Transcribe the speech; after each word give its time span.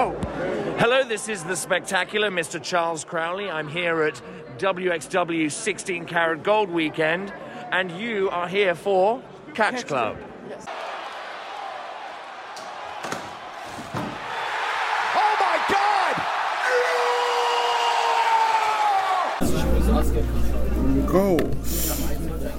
go. 0.00 0.12
Hello, 0.78 1.04
this 1.04 1.28
is 1.28 1.44
the 1.44 1.54
spectacular 1.56 2.30
Mr. 2.30 2.62
Charles 2.62 3.04
Crowley. 3.04 3.50
I'm 3.50 3.68
here 3.68 4.02
at 4.02 4.22
WXW 4.58 5.52
16 5.52 6.06
Karat 6.06 6.42
Gold 6.42 6.70
Weekend, 6.70 7.32
and 7.70 7.90
you 7.92 8.30
are 8.30 8.48
here 8.48 8.74
for 8.74 9.20
Catch 9.54 9.86
Club. 9.86 10.16
Oh 15.14 15.36
my 15.40 15.58
God! 15.68 16.16
Go! 21.06 21.38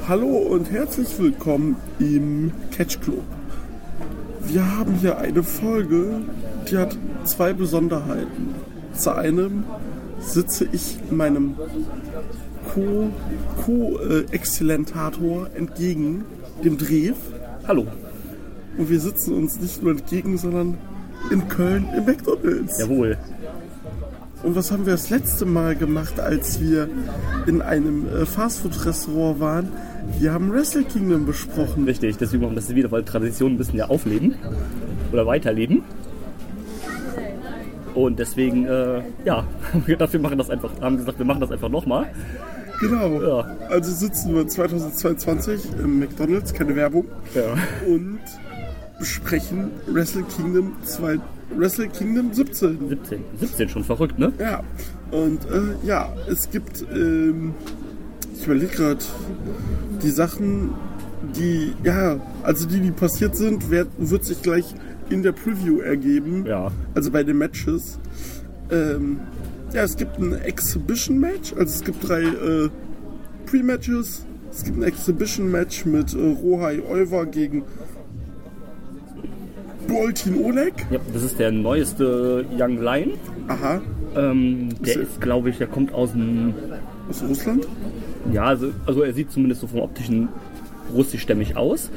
Hallo 0.07 0.27
und 0.27 0.69
herzlich 0.69 1.17
willkommen 1.17 1.75
im 1.99 2.51
Catch 2.71 3.01
Club. 3.01 3.23
Wir 4.41 4.77
haben 4.77 4.95
hier 4.95 5.17
eine 5.17 5.43
Folge, 5.43 6.23
die 6.69 6.77
hat 6.77 6.97
zwei 7.23 7.53
Besonderheiten. 7.53 8.55
Zu 8.93 9.15
einem 9.15 9.63
sitze 10.19 10.67
ich 10.71 10.99
meinem 11.09 11.55
Co-Exzellentator 13.65 15.49
entgegen, 15.55 16.25
dem 16.63 16.77
Drev. 16.77 17.15
Hallo. 17.67 17.87
Und 18.77 18.89
wir 18.89 18.99
sitzen 18.99 19.33
uns 19.33 19.59
nicht 19.59 19.83
nur 19.83 19.91
entgegen, 19.91 20.37
sondern 20.37 20.77
in 21.29 21.47
Köln 21.49 21.87
im 21.95 22.05
McDonalds. 22.05 22.79
Jawohl. 22.79 23.17
Und 24.43 24.55
was 24.55 24.71
haben 24.71 24.85
wir 24.85 24.93
das 24.93 25.09
letzte 25.09 25.45
Mal 25.45 25.75
gemacht, 25.75 26.19
als 26.19 26.59
wir 26.59 26.89
in 27.45 27.61
einem 27.61 28.07
äh, 28.07 28.25
Fastfood-Restaurant 28.25 29.39
waren? 29.39 29.69
Wir 30.19 30.33
haben 30.33 30.51
Wrestle 30.51 30.83
Kingdom 30.83 31.25
besprochen. 31.27 31.83
Richtig, 31.83 32.17
deswegen 32.17 32.41
machen 32.41 32.55
wir 32.55 32.61
das 32.61 32.73
wieder, 32.73 32.91
weil 32.91 33.03
Traditionen 33.03 33.57
müssen 33.57 33.77
ja 33.77 33.85
aufleben 33.89 34.33
oder 35.11 35.27
weiterleben. 35.27 35.83
Und 37.95 38.19
deswegen, 38.19 38.65
äh, 38.65 39.01
ja, 39.25 39.45
wir 39.85 40.19
machen 40.19 40.37
das 40.37 40.49
einfach, 40.49 40.71
haben 40.81 40.97
gesagt, 40.97 41.17
wir 41.19 41.25
machen 41.25 41.41
das 41.41 41.51
einfach 41.51 41.69
nochmal. 41.69 42.07
Genau. 42.79 43.21
Ja. 43.21 43.57
Also 43.69 43.91
sitzen 43.91 44.33
wir 44.33 44.47
2022 44.47 45.61
im 45.83 45.99
McDonalds, 45.99 46.53
keine 46.53 46.75
Werbung, 46.75 47.05
Ja. 47.35 47.53
und 47.87 48.19
besprechen 48.97 49.71
Wrestle 49.87 50.23
Kingdom 50.35 50.73
2, 50.83 51.19
Wrestle 51.57 51.87
Kingdom 51.89 52.33
17. 52.33 52.89
17. 52.89 53.23
17 53.39 53.69
schon 53.69 53.83
verrückt, 53.83 54.17
ne? 54.17 54.31
Ja. 54.39 54.63
Und 55.11 55.43
äh, 55.45 55.85
ja, 55.85 56.11
es 56.29 56.49
gibt, 56.49 56.83
ähm, 56.93 57.53
ich 58.35 58.45
überlege 58.45 58.75
gerade, 58.75 58.99
die 60.01 60.09
Sachen, 60.09 60.71
die, 61.35 61.73
ja, 61.83 62.19
also 62.43 62.67
die, 62.67 62.79
die 62.79 62.91
passiert 62.91 63.35
sind, 63.35 63.69
wird, 63.69 63.89
wird 63.97 64.25
sich 64.25 64.41
gleich 64.41 64.73
in 65.11 65.21
der 65.23 65.31
Preview 65.33 65.79
ergeben. 65.79 66.45
Ja. 66.47 66.71
Also 66.95 67.11
bei 67.11 67.23
den 67.23 67.37
Matches. 67.37 67.99
Ähm, 68.71 69.19
ja, 69.73 69.83
es 69.83 69.95
gibt 69.97 70.17
ein 70.19 70.33
Exhibition-Match, 70.33 71.53
also 71.53 71.63
es 71.65 71.83
gibt 71.83 72.07
drei 72.07 72.23
äh, 72.23 72.69
Pre-Matches. 73.45 74.25
Es 74.51 74.63
gibt 74.63 74.77
ein 74.77 74.83
Exhibition-Match 74.83 75.85
mit 75.85 76.13
äh, 76.13 76.17
Rohai 76.41 76.81
Euver 76.89 77.25
gegen 77.25 77.63
Boltin 79.87 80.43
Oleg. 80.43 80.73
Ja, 80.91 80.99
das 81.13 81.23
ist 81.23 81.39
der 81.39 81.51
neueste 81.51 82.45
Young 82.57 82.81
Lion. 82.81 83.11
Aha, 83.47 83.81
Ähm, 84.15 84.69
der 84.85 84.95
Ist- 85.01 85.01
ist, 85.13 85.21
glaube 85.21 85.49
ich, 85.49 85.57
der 85.57 85.67
kommt 85.67 85.93
aus 85.93 86.11
dem, 86.11 86.53
aus 87.09 87.23
Russland. 87.27 87.67
ja, 88.33 88.43
also, 88.43 88.71
also 88.85 89.01
er 89.03 89.13
sieht 89.13 89.31
zumindest 89.31 89.61
so 89.61 89.67
vom 89.67 89.79
optischen 89.79 90.27
russischstämmig 90.93 91.55
aus. 91.57 91.89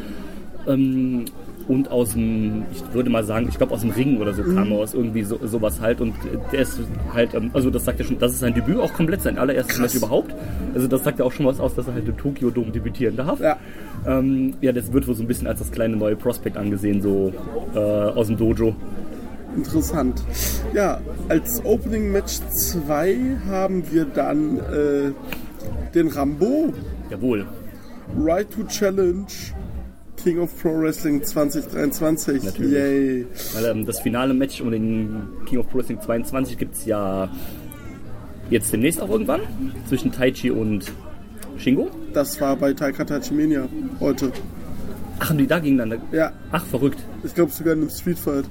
Ähm, 0.67 1.25
und 1.67 1.91
aus 1.91 2.13
dem, 2.13 2.65
ich 2.73 2.83
würde 2.93 3.09
mal 3.09 3.25
sagen, 3.25 3.47
ich 3.49 3.57
glaube 3.57 3.73
aus 3.73 3.81
dem 3.81 3.91
Ring 3.91 4.19
oder 4.19 4.35
so 4.35 4.43
kam 4.43 4.71
er 4.71 4.79
aus 4.79 4.93
irgendwie 4.93 5.23
so, 5.23 5.39
sowas 5.47 5.81
halt. 5.81 6.01
Und 6.01 6.15
der 6.53 6.61
ist 6.61 6.79
halt, 7.13 7.35
ähm, 7.35 7.51
also 7.55 7.71
das 7.71 7.85
sagt 7.85 7.99
ja 8.01 8.05
schon, 8.05 8.19
das 8.19 8.33
ist 8.33 8.41
sein 8.41 8.55
Debüt 8.55 8.79
auch 8.79 8.93
komplett, 8.93 9.23
sein 9.23 9.39
allererstes 9.39 9.79
Match 9.79 9.95
überhaupt. 9.95 10.35
Also 10.75 10.87
das 10.89 11.03
sagt 11.05 11.19
ja 11.21 11.25
auch 11.25 11.33
schon 11.33 11.47
was 11.47 11.61
aus, 11.61 11.75
dass 11.75 11.87
er 11.87 11.95
halt 11.95 12.07
im 12.07 12.17
Tokyo 12.17 12.51
Dome 12.51 12.71
debütieren 12.71 13.17
darf. 13.17 13.41
Ja. 13.41 13.57
Ähm, 14.07 14.55
ja, 14.61 14.73
das 14.73 14.93
wird 14.93 15.09
wohl 15.09 15.15
so 15.15 15.23
ein 15.23 15.27
bisschen 15.27 15.47
als 15.47 15.61
das 15.61 15.71
kleine 15.73 15.97
neue 15.97 16.17
Prospect 16.17 16.57
angesehen, 16.57 17.01
so 17.01 17.33
äh, 17.75 17.79
aus 17.79 18.27
dem 18.27 18.37
Dojo. 18.37 18.75
Interessant. 19.57 20.23
Ja, 20.75 21.01
als 21.29 21.65
Opening 21.65 22.13
Match 22.13 22.41
2 22.57 23.37
haben 23.49 23.85
wir 23.91 24.05
dann 24.05 24.59
äh, 24.59 25.13
den 25.95 26.09
Rambo, 26.09 26.75
Jawohl. 27.11 27.47
Right 28.19 28.51
to 28.51 28.65
Challenge, 28.65 29.27
King 30.25 30.39
of 30.39 30.51
Pro 30.61 30.81
Wrestling 30.81 31.23
2023. 31.23 32.43
Natürlich. 32.45 32.73
Yay. 32.73 33.27
Weil 33.55 33.65
ähm, 33.67 33.85
das 33.87 34.01
finale 34.01 34.33
Match 34.35 34.61
um 34.63 34.71
den 34.71 35.23
King 35.45 35.59
of 35.59 35.69
Pro 35.69 35.79
Wrestling 35.79 36.01
22 36.01 36.57
gibt 36.59 36.75
es 36.75 36.87
ja 36.87 37.29
jetzt 38.51 38.73
demnächst 38.73 39.01
auch 39.03 39.11
irgendwann 39.11 39.41
zwischen 39.87 40.11
Taichi 40.13 40.51
und 40.51 40.91
Shingo. 41.59 41.91
Das 42.15 42.41
war 42.41 42.57
bei 42.57 42.73
Taika 42.73 43.05
Tachimania 43.05 43.69
heute. 44.01 44.33
Ach, 45.19 45.29
haben 45.31 45.39
die 45.39 45.47
da 45.47 45.59
gegeneinander? 45.59 45.99
Ja, 46.11 46.33
Ach, 46.51 46.65
verrückt. 46.65 46.99
ich 47.23 47.35
glaube 47.35 47.53
sogar 47.53 47.75
in 47.75 47.81
einem 47.81 47.91
Street 47.91 48.19
Fight. 48.19 48.45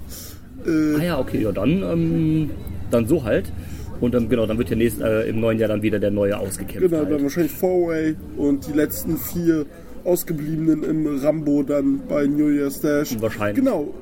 Äh, 0.66 0.96
Ah 1.00 1.04
ja, 1.04 1.20
okay, 1.20 1.42
ja, 1.42 1.52
dann, 1.52 1.82
ähm, 1.84 2.50
dann 2.92 3.08
so 3.08 3.24
halt. 3.24 3.52
Und 4.00 4.14
dann, 4.14 4.30
genau, 4.30 4.46
dann 4.46 4.58
wird 4.58 4.70
ja 4.70 4.76
nächst, 4.76 5.02
äh, 5.02 5.24
im 5.28 5.40
neuen 5.40 5.58
Jahr 5.60 5.70
dann 5.70 5.82
wieder 5.82 6.00
der 6.00 6.12
neue 6.12 6.38
ausgekämpft. 6.38 6.90
genau, 6.90 7.04
dann 7.04 7.14
halt. 7.14 7.24
wahrscheinlich 7.24 7.52
Four-Way 7.52 8.16
und 8.38 8.68
die 8.68 8.74
letzten 8.74 9.18
vier 9.18 9.66
Ausgebliebenen 10.06 10.84
im 10.84 11.20
Rambo 11.20 11.64
dann 11.64 12.02
bei 12.08 12.26
New 12.28 12.50
Year's 12.50 12.82
Dash. 12.82 13.16
Wahrscheinlich. 13.22 13.64
Genau. 13.64 13.94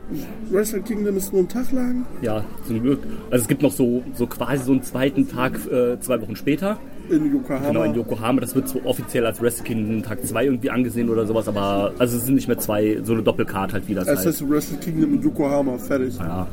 Wrestle 0.50 0.82
Kingdom 0.82 1.18
ist 1.18 1.32
nur 1.32 1.44
ein 1.44 1.48
Tag 1.50 1.72
lang. 1.72 2.06
Ja, 2.22 2.44
zum 2.68 2.82
Glück. 2.82 3.00
Also 3.30 3.44
es 3.44 3.48
gibt 3.48 3.62
noch 3.62 3.72
so, 3.72 4.04
so 4.16 4.26
quasi 4.28 4.64
so 4.64 4.72
einen 4.72 4.84
zweiten 4.84 5.28
Tag, 5.28 5.54
äh, 5.72 6.00
zwei 6.00 6.22
Wochen 6.22 6.36
später. 6.36 6.80
in 7.10 7.32
Yokohama. 7.32 7.68
Genau, 7.68 7.84
in 7.84 7.94
Yokohama. 7.94 8.42
Das 8.42 8.56
wird 8.56 8.68
so 8.70 8.82
offiziell 8.86 9.26
als 9.26 9.42
Wrestle 9.42 9.64
Kingdom 9.66 10.02
Tag 10.04 10.26
2 10.26 10.46
irgendwie 10.46 10.70
angesehen 10.70 11.10
oder 11.10 11.26
sowas, 11.26 11.48
aber 11.48 11.94
also 12.00 12.18
es 12.18 12.26
sind 12.26 12.36
nicht 12.36 12.48
mehr 12.48 12.58
zwei, 12.58 13.00
so 13.04 13.14
eine 13.14 13.22
Doppelcard 13.22 13.74
halt 13.74 13.88
wie 13.88 13.94
das 13.94 14.08
Es 14.08 14.26
heißt 14.26 14.50
Wrestle 14.50 14.78
Kingdom 14.78 15.16
in 15.16 15.22
Yokohama, 15.22 15.78
fertig. 15.78 16.18
Ja, 16.18 16.48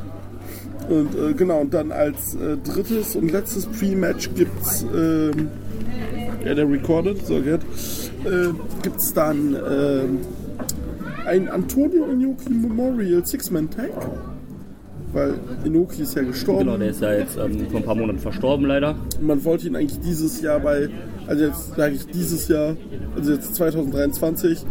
Und 0.89 1.15
äh, 1.15 1.33
genau, 1.33 1.61
und 1.61 1.73
dann 1.73 1.91
als 1.91 2.35
äh, 2.35 2.57
drittes 2.57 3.15
und 3.15 3.31
letztes 3.31 3.67
Pre-Match 3.67 4.31
gibt's, 4.35 4.83
ähm, 4.95 5.49
ja, 6.43 6.55
der 6.55 6.69
recorded, 6.69 7.25
so 7.25 7.39
geht, 7.41 7.61
äh, 8.25 8.49
gibt's 8.81 9.13
dann 9.13 9.55
ähm, 9.55 10.19
ein 11.25 11.47
Antonio 11.47 12.05
Inoki 12.05 12.49
Memorial 12.49 13.25
Six-Man-Tag. 13.25 13.91
Weil 15.11 15.35
Inoki 15.63 16.03
ist 16.03 16.15
ja 16.15 16.21
gestorben. 16.21 16.65
genau, 16.65 16.77
der 16.77 16.89
ist 16.89 17.01
ja 17.01 17.13
jetzt 17.13 17.35
ähm, 17.37 17.67
vor 17.69 17.79
ein 17.79 17.85
paar 17.85 17.95
Monaten 17.95 18.19
verstorben 18.19 18.65
leider. 18.65 18.95
Man 19.19 19.43
wollte 19.43 19.67
ihn 19.67 19.75
eigentlich 19.75 19.99
dieses 20.01 20.41
Jahr 20.41 20.59
bei, 20.59 20.89
also 21.25 21.45
jetzt 21.45 21.75
sage 21.75 21.95
ich 21.95 22.05
dieses 22.07 22.47
Jahr, 22.47 22.75
also 23.15 23.33
jetzt 23.33 23.55
2023, 23.55 24.65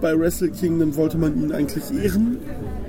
bei 0.00 0.18
Wrestle 0.18 0.50
Kingdom 0.50 0.96
wollte 0.96 1.18
man 1.18 1.40
ihn 1.40 1.52
eigentlich 1.52 1.84
ehren. 1.92 2.38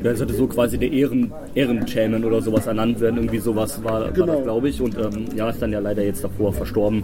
Der 0.03 0.15
sollte 0.15 0.33
so 0.33 0.47
quasi 0.47 0.77
der 0.77 0.91
Ehren, 0.91 1.31
Ehrenchampion 1.55 2.23
oder 2.23 2.41
sowas 2.41 2.67
ernannt 2.67 2.99
werden. 2.99 3.17
Irgendwie 3.17 3.39
sowas 3.39 3.83
war, 3.83 4.01
war 4.01 4.11
Genau. 4.11 4.33
das, 4.35 4.43
glaube 4.43 4.69
ich. 4.69 4.81
Und 4.81 4.95
ähm, 4.97 5.25
ja, 5.35 5.49
ist 5.49 5.61
dann 5.61 5.71
ja 5.71 5.79
leider 5.79 6.03
jetzt 6.03 6.23
davor 6.23 6.53
verstorben. 6.53 7.03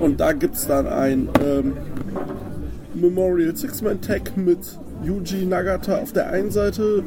Und 0.00 0.18
da 0.20 0.32
gibt 0.32 0.56
es 0.56 0.66
dann 0.66 0.86
ein 0.86 1.28
ähm, 1.44 1.72
Memorial 2.94 3.54
Six-Man-Tag 3.56 4.36
mit 4.36 4.58
Yuji 5.04 5.46
Nagata 5.46 5.98
auf 5.98 6.12
der 6.12 6.30
einen 6.30 6.50
Seite, 6.50 7.04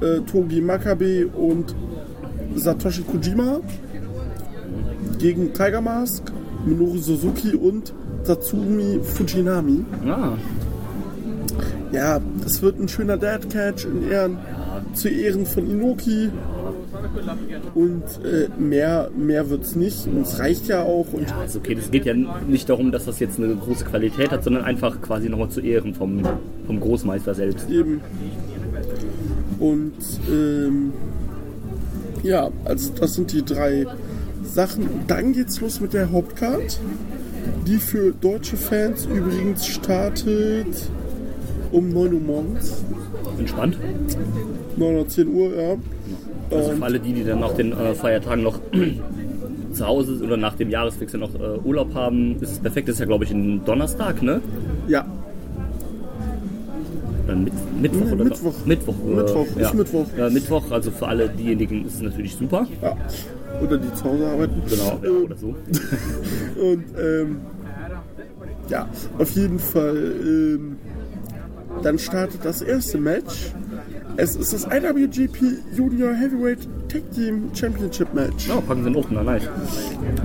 äh, 0.00 0.20
Togi 0.30 0.60
Makabe 0.60 1.26
und 1.28 1.74
Satoshi 2.56 3.02
Kojima 3.02 3.60
gegen 5.18 5.52
Tiger 5.52 5.80
Mask, 5.80 6.24
Minoru 6.66 6.98
Suzuki 6.98 7.54
und 7.54 7.92
Tatsumi 8.24 9.00
Fujinami. 9.02 9.84
Ah, 10.06 10.32
Ja, 11.92 12.20
das 12.42 12.62
wird 12.62 12.80
ein 12.80 12.88
schöner 12.88 13.18
Dead 13.18 13.50
Catch 13.50 13.84
in 13.84 14.10
Ehren, 14.10 14.38
zu 14.94 15.08
Ehren 15.08 15.44
von 15.44 15.70
Inoki. 15.70 16.30
Und 17.74 18.02
äh, 18.24 18.48
mehr, 18.58 19.10
mehr 19.16 19.50
wird's 19.50 19.76
nicht. 19.76 20.06
Und 20.06 20.22
es 20.22 20.38
reicht 20.38 20.68
ja 20.68 20.82
auch. 20.82 21.12
Und 21.12 21.26
ist 21.44 21.56
okay. 21.56 21.74
Das 21.74 21.90
geht 21.90 22.06
ja 22.06 22.14
nicht 22.14 22.68
darum, 22.68 22.92
dass 22.92 23.04
das 23.04 23.20
jetzt 23.20 23.38
eine 23.38 23.54
große 23.54 23.84
Qualität 23.84 24.30
hat, 24.30 24.42
sondern 24.42 24.64
einfach 24.64 25.02
quasi 25.02 25.28
nochmal 25.28 25.50
zu 25.50 25.60
Ehren 25.60 25.94
vom, 25.94 26.22
vom 26.66 26.80
Großmeister 26.80 27.34
selbst. 27.34 27.68
eben. 27.68 28.00
Und 29.58 29.92
ähm, 30.30 30.92
ja, 32.22 32.50
also 32.64 32.92
das 32.98 33.14
sind 33.14 33.32
die 33.32 33.44
drei 33.44 33.86
Sachen. 34.42 34.88
Dann 35.06 35.32
geht's 35.34 35.60
los 35.60 35.80
mit 35.80 35.92
der 35.92 36.10
Hauptcard, 36.10 36.80
die 37.66 37.76
für 37.76 38.12
deutsche 38.12 38.56
Fans 38.56 39.06
übrigens 39.06 39.66
startet 39.66 40.90
um 41.72 41.88
9 41.88 42.12
Uhr 42.14 42.20
morgens. 42.20 42.84
Entspannt. 43.38 43.78
9 44.76 44.94
oder 44.94 45.08
10 45.08 45.28
Uhr, 45.28 45.50
ja. 45.54 45.76
Also 46.50 46.70
für 46.72 46.82
alle 46.84 47.00
die, 47.00 47.12
die 47.14 47.24
dann 47.24 47.40
nach 47.40 47.54
den 47.54 47.72
äh, 47.72 47.94
Feiertagen 47.94 48.42
noch 48.44 48.60
zu 49.72 49.86
Hause 49.86 50.16
sind 50.16 50.26
oder 50.26 50.36
nach 50.36 50.54
dem 50.54 50.68
Jahreswechsel 50.70 51.18
noch 51.18 51.34
äh, 51.34 51.58
Urlaub 51.64 51.94
haben, 51.94 52.36
ist 52.40 52.52
es 52.52 52.58
perfekt. 52.58 52.88
Das 52.88 52.94
ist 52.96 53.00
ja, 53.00 53.06
glaube 53.06 53.24
ich, 53.24 53.30
ein 53.30 53.64
Donnerstag, 53.64 54.22
ne? 54.22 54.40
Ja, 54.88 55.06
Äh, 57.28 57.34
mit, 57.36 57.52
Mittwoch 57.80 58.04
Nee, 58.06 58.12
oder 58.12 58.24
Mittwoch. 58.24 58.54
Mittwoch. 58.66 58.94
äh, 59.06 59.14
Mittwoch, 59.14 59.46
ja. 59.56 59.66
ist 59.68 59.74
Mittwoch. 59.74 60.06
Ja, 60.18 60.28
Mittwoch, 60.30 60.70
also 60.70 60.90
für 60.90 61.06
alle 61.08 61.28
diejenigen 61.28 61.86
ist 61.86 61.94
es 61.94 62.02
natürlich 62.02 62.34
super. 62.34 62.66
Ja. 62.82 62.96
Oder 63.62 63.78
die 63.78 63.92
zu 63.94 64.04
Hause 64.04 64.26
arbeiten. 64.26 64.60
Genau, 64.68 65.00
ja, 65.02 65.24
oder 65.24 65.36
so. 65.36 65.46
Und 66.60 66.84
ähm, 67.00 67.36
ja, 68.68 68.88
auf 69.18 69.30
jeden 69.36 69.58
Fall. 69.58 69.96
Ähm, 69.96 70.76
dann 71.82 71.98
startet 71.98 72.44
das 72.44 72.62
erste 72.62 72.98
Match. 72.98 73.52
Es 74.16 74.36
ist 74.36 74.52
das 74.52 74.64
IWGP 74.66 75.40
Junior 75.74 76.12
Heavyweight 76.12 76.68
Tag 76.88 77.02
Team 77.14 77.50
Championship 77.54 78.12
Match. 78.12 78.48
Ja, 78.48 78.60
packen 78.60 78.82
sie 78.82 78.88
einen 78.88 78.96
Opener, 78.96 79.22
nice. 79.22 79.42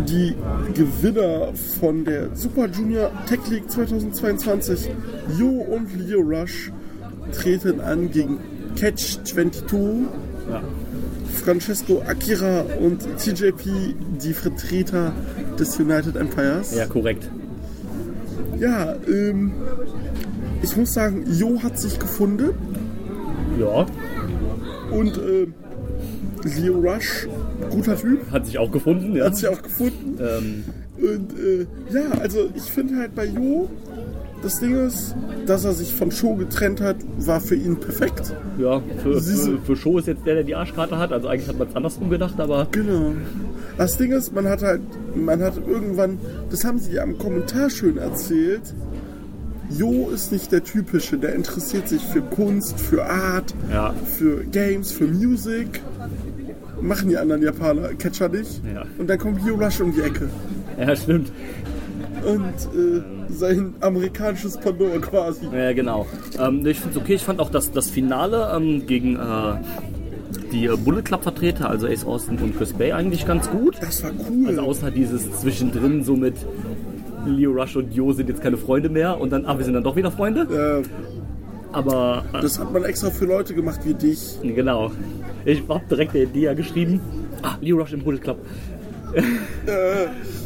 Die 0.08 0.36
Gewinner 0.74 1.54
von 1.80 2.04
der 2.04 2.36
Super 2.36 2.68
Junior 2.68 3.12
Tech 3.28 3.40
League 3.50 3.70
2022, 3.72 4.90
Jo 5.40 5.48
und 5.48 5.88
Leo 5.98 6.20
Rush, 6.20 6.72
treten 7.32 7.80
an 7.80 8.12
gegen 8.12 8.40
Catch 8.76 9.20
22, 9.24 10.08
Ja. 10.52 10.62
Francesco 11.44 12.02
Akira 12.06 12.66
und 12.82 13.00
TJP, 13.18 13.96
die 14.22 14.34
Vertreter 14.34 15.14
des 15.58 15.80
United 15.80 16.16
Empires. 16.18 16.76
ja, 16.76 16.86
korrekt. 16.88 17.30
Ja, 18.60 18.96
ähm, 19.08 19.52
ich 20.62 20.76
muss 20.78 20.94
sagen, 20.94 21.24
Jo 21.32 21.62
hat 21.64 21.78
sich 21.80 22.00
gefunden 22.00 22.50
Ja, 23.60 23.86
und 24.92 25.18
ähm, 25.18 25.54
Leo 26.44 26.76
Rush, 26.80 27.28
guter 27.70 27.98
Typ, 27.98 28.32
hat 28.32 28.46
sich 28.46 28.58
auch 28.58 28.72
gefunden. 28.72 29.16
Ja. 29.16 29.26
hat 29.26 29.36
sich 29.36 29.48
auch 29.48 29.62
gefunden. 29.62 30.18
Ähm, 30.20 30.64
Und 30.98 31.38
äh, 31.38 31.66
ja, 31.94 32.12
also 32.22 32.50
ich 32.56 32.64
finde 32.64 32.98
halt 32.98 33.14
bei 33.16 33.26
Jo, 33.26 33.70
das 34.42 34.60
Ding 34.60 34.76
ist, 34.86 35.16
dass 35.46 35.66
er 35.66 35.74
sich 35.74 35.94
von 35.94 36.12
Show 36.12 36.36
getrennt 36.36 36.80
hat, 36.80 36.98
war 37.18 37.42
für 37.42 37.56
ihn 37.56 37.76
perfekt. 37.78 38.34
ja, 38.58 38.82
für, 39.04 39.20
für, 39.22 39.58
für 39.60 39.76
Show 39.76 39.98
ist 39.98 40.08
jetzt 40.08 40.26
der, 40.26 40.36
der 40.36 40.44
die 40.44 40.56
Arschkarte 40.56 40.98
hat. 40.98 41.12
Also 41.12 41.28
eigentlich 41.28 41.50
hat 41.50 41.58
man 41.58 41.68
es 41.68 41.76
andersrum 41.76 42.10
gedacht, 42.10 42.40
aber 42.40 42.68
Genau. 42.72 43.14
Das 43.78 43.98
Ding 43.98 44.12
ist, 44.12 44.34
man 44.34 44.48
hat 44.48 44.62
halt, 44.62 44.82
man 45.16 45.42
hat 45.42 45.56
irgendwann, 45.68 46.18
das 46.50 46.64
haben 46.64 46.80
sie 46.80 46.94
ja 46.94 47.04
im 47.04 47.18
Kommentar 47.18 47.70
schön 47.70 47.98
erzählt, 47.98 48.74
Jo 49.70 50.10
ist 50.14 50.32
nicht 50.32 50.52
der 50.52 50.64
typische, 50.64 51.18
der 51.18 51.36
interessiert 51.36 51.88
sich 51.90 52.02
für 52.02 52.22
Kunst, 52.22 52.80
für 52.80 53.06
Art, 53.06 53.54
Ja. 53.72 53.94
für 54.06 54.44
Games, 54.46 54.92
für 54.92 55.08
Musik. 55.08 55.82
Machen 56.82 57.10
die 57.10 57.18
anderen 57.18 57.42
Japaner, 57.42 57.90
Catcher 57.96 58.30
nicht. 58.30 58.62
Ja. 58.74 58.84
Und 58.98 59.10
dann 59.10 59.18
kommt 59.18 59.44
Leo 59.46 59.56
Rush 59.56 59.82
um 59.82 59.94
die 59.94 60.02
Ecke. 60.02 60.30
ja, 60.80 60.96
stimmt. 60.96 61.32
Und 62.26 62.44
äh, 62.46 63.02
sein 63.34 63.74
amerikanisches 63.82 64.58
Pendant 64.58 65.02
quasi. 65.02 65.46
Ja, 65.54 65.74
genau. 65.74 66.06
Ähm, 66.40 66.66
ich 66.66 66.80
finde 66.80 66.98
es 66.98 67.02
okay. 67.04 67.16
Ich 67.16 67.24
fand 67.24 67.40
auch 67.40 67.50
das, 67.50 67.72
das 67.72 67.90
Finale 67.90 68.52
ähm, 68.56 68.86
gegen 68.88 69.16
äh, 69.16 69.56
die 70.52 70.66
äh, 70.66 70.76
Bullet 70.78 71.02
Club 71.04 71.24
Vertreter, 71.24 71.70
also 71.70 71.88
Ace 71.88 72.06
Austin 72.06 72.38
und 72.40 72.58
Chris 72.58 72.74
Bay, 72.74 72.92
eigentlich 72.92 73.26
ganz 73.26 73.50
gut. 73.50 73.76
Das 73.82 74.04
war 74.04 74.12
cool. 74.30 74.48
Also 74.48 74.62
außer 74.62 74.92
dieses 74.92 75.32
zwischendrin 75.42 76.04
so 76.04 76.16
mit 76.16 76.36
Leo 77.36 77.52
Rush 77.52 77.76
und 77.76 77.94
Jo 77.94 78.12
sind 78.14 78.30
jetzt 78.30 78.42
keine 78.42 78.58
Freunde 78.58 78.90
mehr 78.90 79.20
und 79.20 79.32
dann, 79.32 79.46
ah, 79.46 79.58
wir 79.58 79.66
sind 79.66 79.74
dann 79.74 79.84
doch 79.84 79.96
wieder 79.96 80.12
Freunde. 80.12 80.84
äh, 80.84 80.88
Aber 81.74 82.24
äh, 82.34 82.42
das 82.42 82.60
hat 82.60 82.72
man 82.74 82.84
extra 82.84 83.10
für 83.10 83.26
Leute 83.26 83.54
gemacht 83.54 83.82
wie 83.84 83.94
dich. 83.94 84.38
genau. 84.44 84.92
Ich 85.46 85.64
hab 85.68 85.88
direkt 85.90 86.14
der 86.14 86.24
Idee 86.24 86.54
geschrieben. 86.56 87.00
Ah, 87.42 87.56
Leo 87.62 87.78
Rush 87.78 87.94
im 87.94 88.02
Bullet 88.04 88.20
Club. 88.20 88.38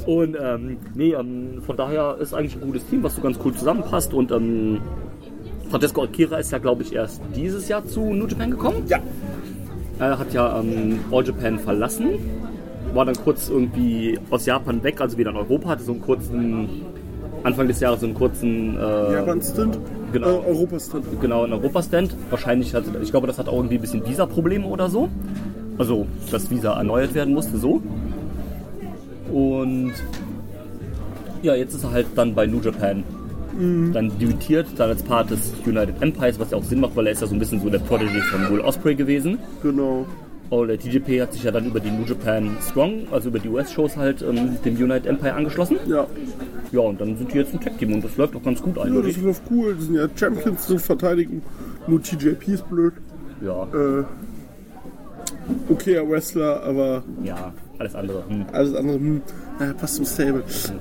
und 0.05 0.37
ähm, 0.39 0.77
nee, 0.95 1.13
ähm, 1.13 1.61
von 1.65 1.75
daher 1.75 2.17
ist 2.19 2.33
eigentlich 2.33 2.55
ein 2.55 2.61
gutes 2.61 2.85
Team, 2.87 3.03
was 3.03 3.15
so 3.15 3.21
ganz 3.21 3.39
cool 3.43 3.53
zusammenpasst 3.53 4.13
und 4.13 4.31
ähm, 4.31 4.79
Francesco 5.69 6.03
Akira 6.03 6.37
ist 6.37 6.51
ja, 6.51 6.57
glaube 6.57 6.83
ich, 6.83 6.93
erst 6.93 7.21
dieses 7.35 7.67
Jahr 7.69 7.85
zu 7.85 8.01
New 8.13 8.27
Japan 8.27 8.51
gekommen. 8.51 8.83
Ja. 8.87 8.99
Er 9.99 10.17
hat 10.19 10.33
ja 10.33 10.59
ähm, 10.59 10.99
All 11.11 11.25
Japan 11.25 11.59
verlassen, 11.59 12.09
war 12.93 13.05
dann 13.05 13.15
kurz 13.15 13.49
irgendwie 13.49 14.19
aus 14.29 14.45
Japan 14.45 14.83
weg, 14.83 15.01
also 15.01 15.17
wieder 15.17 15.31
in 15.31 15.37
Europa, 15.37 15.69
hatte 15.69 15.83
so 15.83 15.91
einen 15.93 16.01
kurzen, 16.01 16.69
Anfang 17.43 17.67
des 17.67 17.79
Jahres 17.79 18.01
so 18.01 18.05
einen 18.05 18.15
kurzen, 18.15 18.77
äh, 18.77 19.13
Japan-Stint. 19.13 19.79
Genau. 20.13 20.27
Äh, 20.27 20.47
Europa-Stint. 20.47 21.05
genau, 21.21 21.45
in 21.45 21.53
Europa-Stand. 21.53 22.15
Wahrscheinlich 22.29 22.73
hatte, 22.75 22.91
ich 23.01 23.11
glaube, 23.11 23.27
das 23.27 23.37
hat 23.37 23.47
auch 23.47 23.55
irgendwie 23.55 23.75
ein 23.75 23.81
bisschen 23.81 24.05
Visa-Probleme 24.05 24.65
oder 24.65 24.89
so. 24.89 25.09
Also, 25.77 26.05
das 26.31 26.49
Visa 26.49 26.73
erneuert 26.77 27.13
werden 27.13 27.33
musste, 27.33 27.57
so. 27.57 27.81
Und 29.31 29.93
ja, 31.41 31.55
jetzt 31.55 31.73
ist 31.73 31.83
er 31.83 31.91
halt 31.91 32.07
dann 32.15 32.35
bei 32.35 32.45
New 32.45 32.59
Japan. 32.59 33.03
Dann 33.93 34.11
debütiert, 34.17 34.67
dann 34.77 34.89
als 34.89 35.03
Part 35.03 35.29
des 35.29 35.53
United 35.65 36.01
Empires, 36.01 36.39
was 36.39 36.51
ja 36.51 36.57
auch 36.57 36.63
Sinn 36.63 36.79
macht, 36.79 36.95
weil 36.95 37.07
er 37.07 37.11
ist 37.11 37.21
ja 37.21 37.27
so 37.27 37.33
ein 37.33 37.39
bisschen 37.39 37.59
so 37.59 37.69
der 37.69 37.79
Protege 37.79 38.21
von 38.21 38.49
Will 38.49 38.61
Osprey 38.61 38.95
gewesen. 38.95 39.39
Genau. 39.61 40.05
Und 40.51 40.67
der 40.67 40.77
TJP 40.77 41.21
hat 41.21 41.31
sich 41.33 41.43
ja 41.43 41.51
dann 41.51 41.65
über 41.65 41.79
die 41.79 41.89
New 41.89 42.03
Japan 42.05 42.57
Strong, 42.61 43.07
also 43.09 43.29
über 43.29 43.39
die 43.39 43.47
US-Shows 43.47 43.95
halt 43.95 44.21
ähm, 44.21 44.57
dem 44.65 44.75
United 44.75 45.05
Empire 45.05 45.33
angeschlossen. 45.33 45.77
Ja. 45.87 46.05
Ja, 46.73 46.81
und 46.81 46.99
dann 46.99 47.17
sind 47.17 47.33
die 47.33 47.37
jetzt 47.37 47.53
ein 47.53 47.61
Tag-Team 47.61 47.93
und 47.93 48.03
das 48.03 48.17
läuft 48.17 48.35
auch 48.35 48.43
ganz 48.43 48.61
gut 48.61 48.75
Ja, 48.75 48.83
das 48.83 48.91
eigentlich. 48.93 49.17
ist 49.17 49.25
doch 49.25 49.51
cool. 49.51 49.75
Die 49.79 49.83
sind 49.85 49.95
ja 49.95 50.07
Champions 50.13 50.67
zu 50.67 50.77
verteidigen. 50.77 51.41
Nur 51.87 52.01
TJP 52.03 52.49
ist 52.49 52.69
blöd. 52.69 52.93
Ja, 53.41 53.63
Äh, 53.73 54.03
okayer 55.69 56.07
Wrestler, 56.09 56.61
aber 56.63 57.03
ja, 57.23 57.53
alles 57.79 57.95
andere. 57.95 58.23
Hm, 58.27 58.45
alles 58.51 58.75
andere, 58.75 58.95
hm, 58.97 59.21
naja, 59.57 59.73
passt 59.73 59.95
zum 59.95 60.05
Stable. 60.05 60.43
ist 60.47 60.73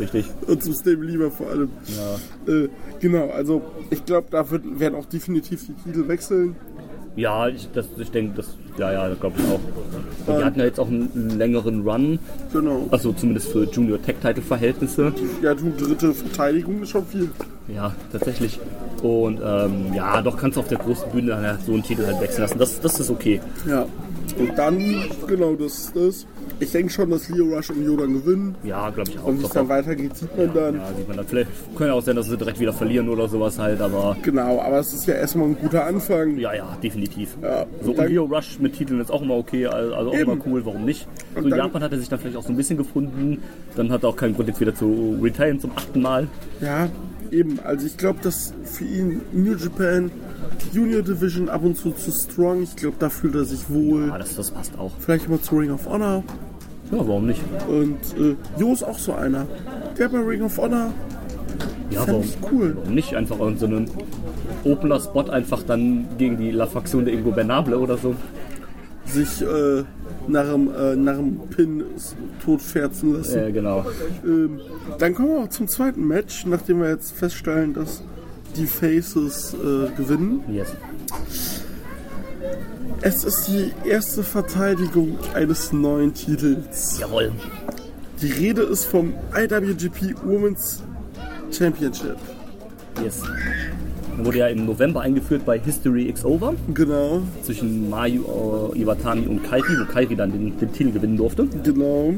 richtig. 0.00 0.26
Und 0.46 0.62
zum 0.62 0.72
Stable 0.74 1.06
lieber 1.06 1.30
vor 1.30 1.48
allem. 1.50 1.70
Ja. 1.86 2.52
Äh, 2.52 2.68
genau, 3.00 3.30
also 3.30 3.62
ich 3.90 4.04
glaube, 4.04 4.26
da 4.30 4.50
wird, 4.50 4.78
werden 4.80 4.96
auch 4.96 5.06
definitiv 5.06 5.66
die 5.66 5.74
Titel 5.90 6.08
wechseln. 6.08 6.56
Ja, 7.16 7.46
ich, 7.48 7.68
das, 7.72 7.86
ich 7.96 8.10
denke, 8.10 8.34
das, 8.36 8.56
ja, 8.76 8.92
ja, 8.92 9.08
das 9.08 9.20
glaube 9.20 9.36
ich 9.38 9.44
auch. 9.46 9.60
Und 10.32 10.38
die 10.40 10.44
hatten 10.44 10.58
ja 10.58 10.64
jetzt 10.64 10.80
auch 10.80 10.88
einen 10.88 11.38
längeren 11.38 11.86
Run, 11.88 12.18
Genau. 12.52 12.86
also 12.90 13.12
zumindest 13.12 13.52
für 13.52 13.64
Junior 13.64 14.02
Tech 14.02 14.16
Title 14.20 14.42
Verhältnisse. 14.42 15.12
Ja, 15.40 15.54
du, 15.54 15.70
dritte 15.70 16.12
Verteidigung 16.12 16.82
ist 16.82 16.90
schon 16.90 17.06
viel. 17.06 17.30
Ja, 17.72 17.94
tatsächlich. 18.10 18.58
Und 19.02 19.40
ähm, 19.44 19.94
ja, 19.94 20.20
doch 20.22 20.36
kannst 20.36 20.56
du 20.56 20.60
auf 20.60 20.68
der 20.68 20.78
großen 20.78 21.10
Bühne 21.12 21.28
dann 21.28 21.46
halt 21.46 21.60
so 21.64 21.72
einen 21.72 21.82
Titel 21.82 22.04
halt 22.04 22.20
wechseln 22.20 22.42
lassen. 22.42 22.58
Das, 22.58 22.80
das 22.80 22.98
ist 22.98 23.10
okay. 23.10 23.40
Ja. 23.68 23.86
Und 24.38 24.56
dann, 24.58 24.78
genau, 25.28 25.54
das 25.54 25.72
ist 25.92 25.96
das. 25.96 26.26
Ich 26.60 26.70
denke 26.72 26.92
schon, 26.92 27.10
dass 27.10 27.28
Leo 27.28 27.46
Rush 27.54 27.70
und 27.70 27.84
Yodan 27.84 28.12
gewinnen. 28.14 28.54
Ja, 28.62 28.88
glaube 28.90 29.10
ich 29.10 29.18
auch. 29.18 29.24
Und 29.26 29.40
wie 29.40 29.44
es 29.44 29.50
dann 29.50 29.68
weitergeht, 29.68 30.16
sieht 30.16 30.36
man 30.36 30.54
dann. 30.54 30.74
Ja, 30.76 30.88
sieht 30.96 31.08
man 31.08 31.16
dann. 31.16 31.26
Vielleicht 31.26 31.50
kann 31.76 31.88
ja 31.88 31.92
auch 31.94 32.02
sein, 32.02 32.16
dass 32.16 32.26
sie 32.26 32.36
direkt 32.36 32.60
wieder 32.60 32.72
verlieren 32.72 33.08
oder 33.08 33.28
sowas 33.28 33.58
halt, 33.58 33.80
aber 33.80 34.16
Genau, 34.22 34.60
aber 34.60 34.78
es 34.78 34.92
ist 34.92 35.06
ja 35.06 35.14
erstmal 35.14 35.48
ein 35.48 35.56
guter 35.60 35.84
Anfang. 35.84 36.38
ja, 36.38 36.54
ja, 36.54 36.76
definitiv. 36.82 37.36
Ja, 37.42 37.66
So, 37.80 37.86
und 37.86 37.88
und 37.90 37.98
dann- 37.98 38.08
Leo 38.08 38.24
Rush 38.24 38.58
mit 38.60 38.74
Titeln 38.74 39.00
ist 39.00 39.10
auch 39.10 39.22
immer 39.22 39.34
okay, 39.36 39.66
also 39.66 39.94
auch 40.10 40.14
Eben. 40.14 40.30
immer 40.32 40.42
cool, 40.46 40.64
warum 40.64 40.84
nicht? 40.84 41.08
So 41.32 41.38
Und 41.38 41.44
in 41.44 41.50
dann- 41.50 41.58
Japan 41.58 41.82
hat 41.82 41.92
er 41.92 41.98
sich 41.98 42.08
dann 42.08 42.18
vielleicht 42.20 42.36
auch 42.36 42.42
so 42.44 42.50
ein 42.50 42.56
bisschen 42.56 42.78
gefunden, 42.78 43.42
dann 43.76 43.90
hat 43.90 44.02
er 44.04 44.10
auch 44.10 44.16
keinen 44.16 44.34
Grund 44.34 44.48
jetzt 44.48 44.60
wieder 44.60 44.74
zu 44.74 45.18
retiren 45.22 45.58
zum 45.60 45.72
achten 45.74 46.00
Mal. 46.02 46.28
Ja, 46.60 46.88
eben. 47.32 47.58
Also 47.64 47.86
ich 47.86 47.96
glaube, 47.96 48.20
dass 48.22 48.54
für 48.64 48.84
ihn 48.84 49.20
New 49.32 49.54
Japan 49.56 50.10
Junior 50.72 51.02
Division 51.02 51.48
ab 51.48 51.64
und 51.64 51.76
zu 51.76 51.90
zu 51.92 52.10
strong. 52.12 52.62
Ich 52.62 52.76
glaube, 52.76 52.96
da 52.98 53.08
fühlt 53.08 53.34
er 53.34 53.44
sich 53.44 53.68
wohl. 53.68 54.08
Ja, 54.08 54.18
das, 54.18 54.36
das 54.36 54.50
passt 54.50 54.78
auch. 54.78 54.92
Vielleicht 55.00 55.28
mal 55.28 55.40
zu 55.40 55.56
Ring 55.56 55.70
of 55.72 55.86
Honor. 55.88 56.22
Ja, 56.94 57.08
warum 57.08 57.26
nicht? 57.26 57.40
Und 57.68 57.98
äh, 58.18 58.36
Jo 58.58 58.72
ist 58.72 58.82
auch 58.82 58.98
so 58.98 59.12
einer. 59.14 59.46
Der 59.98 60.08
bei 60.08 60.18
Ring 60.18 60.42
of 60.42 60.56
Honor 60.58 60.92
Ja, 61.90 62.06
warum, 62.06 62.24
cool. 62.52 62.76
warum 62.76 62.94
nicht? 62.94 63.14
Einfach 63.14 63.38
in 63.40 63.58
so 63.58 63.66
einen 63.66 63.90
Opener-Spot 64.64 65.30
einfach 65.30 65.62
dann 65.62 66.06
gegen 66.18 66.36
die 66.38 66.50
La 66.50 66.66
Faction 66.66 67.04
de 67.04 67.14
Ingo 67.14 67.30
Bernable 67.30 67.78
oder 67.78 67.96
so. 67.96 68.14
Sich 69.06 69.42
äh, 69.42 69.84
nach 70.28 70.50
dem, 70.50 70.70
äh, 70.74 70.96
nach 70.96 71.16
dem 71.16 71.38
Pin 71.50 71.84
totferzen 72.44 73.14
lassen. 73.14 73.38
Äh, 73.38 73.52
genau. 73.52 73.84
Ähm, 74.24 74.60
dann 74.98 75.14
kommen 75.14 75.28
wir 75.28 75.38
auch 75.44 75.48
zum 75.48 75.68
zweiten 75.68 76.06
Match, 76.08 76.46
nachdem 76.46 76.80
wir 76.80 76.88
jetzt 76.88 77.12
feststellen, 77.12 77.74
dass 77.74 78.02
die 78.56 78.66
Faces 78.66 79.54
äh, 79.54 79.90
gewinnen. 79.96 80.42
Yes. 80.48 80.72
Es 83.00 83.24
ist 83.24 83.48
die 83.48 83.72
erste 83.88 84.22
Verteidigung 84.22 85.18
eines 85.34 85.72
neuen 85.72 86.14
Titels. 86.14 86.98
Jawohl. 87.00 87.32
Die 88.22 88.30
Rede 88.32 88.62
ist 88.62 88.84
vom 88.84 89.12
IWGP 89.36 90.14
Women's 90.24 90.82
Championship. 91.50 92.16
Yes. 93.02 93.22
Wurde 94.16 94.38
ja 94.38 94.46
im 94.46 94.64
November 94.64 95.00
eingeführt 95.00 95.44
bei 95.44 95.58
History 95.58 96.08
X 96.08 96.24
Over 96.24 96.54
Genau, 96.72 97.22
zwischen 97.42 97.90
Mayu 97.90 98.22
äh, 98.72 98.78
Iwatani 98.80 99.26
und 99.26 99.42
Kairi, 99.42 99.80
wo 99.80 99.92
Kairi 99.92 100.14
dann 100.14 100.30
den, 100.30 100.56
den 100.56 100.72
Titel 100.72 100.92
gewinnen 100.92 101.16
durfte. 101.16 101.46
genau. 101.62 102.14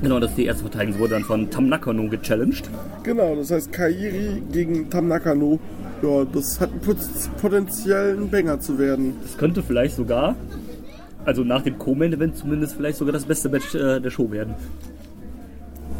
Genau, 0.00 0.18
das 0.18 0.30
ist 0.30 0.36
die 0.38 0.46
erste 0.46 0.62
Verteidigung. 0.62 0.94
Sie 0.94 1.00
wurde 1.00 1.14
dann 1.14 1.24
von 1.24 1.50
Tam 1.50 1.68
Nakano 1.68 2.08
gechallenged. 2.08 2.68
Genau, 3.02 3.36
das 3.36 3.50
heißt 3.50 3.72
Kairi 3.72 4.42
gegen 4.50 4.88
Tam 4.90 5.06
Nakano. 5.08 5.60
Ja, 6.02 6.24
das 6.24 6.60
hat 6.60 6.70
pot- 6.82 6.96
potenziell 7.40 8.16
ein 8.16 8.28
Banger 8.30 8.58
zu 8.60 8.78
werden. 8.78 9.14
Das 9.22 9.36
könnte 9.38 9.62
vielleicht 9.62 9.96
sogar, 9.96 10.34
also 11.24 11.44
nach 11.44 11.62
dem 11.62 11.78
Co-Main-Event 11.78 12.36
zumindest, 12.36 12.74
vielleicht 12.74 12.98
sogar 12.98 13.12
das 13.12 13.24
beste 13.24 13.48
Match 13.48 13.74
äh, 13.74 14.00
der 14.00 14.10
Show 14.10 14.30
werden. 14.30 14.54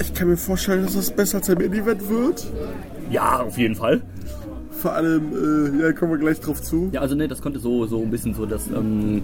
Ich 0.00 0.12
kann 0.14 0.28
mir 0.28 0.36
vorstellen, 0.36 0.84
dass 0.84 0.94
das 0.94 1.10
besser 1.10 1.38
als 1.38 1.48
ein 1.50 1.58
Main-Event 1.58 2.08
wird. 2.08 2.46
Ja, 3.10 3.40
auf 3.42 3.56
jeden 3.58 3.76
Fall. 3.76 4.00
vor 4.72 4.94
allem, 4.94 5.76
äh, 5.78 5.82
ja, 5.82 5.92
kommen 5.92 6.10
wir 6.12 6.18
gleich 6.18 6.40
drauf 6.40 6.60
zu. 6.60 6.88
Ja, 6.92 7.00
also 7.02 7.14
ne, 7.14 7.28
das 7.28 7.40
konnte 7.40 7.60
so, 7.60 7.86
so 7.86 8.00
ein 8.02 8.10
bisschen 8.10 8.34
so 8.34 8.46
das, 8.46 8.66
ähm, 8.68 9.22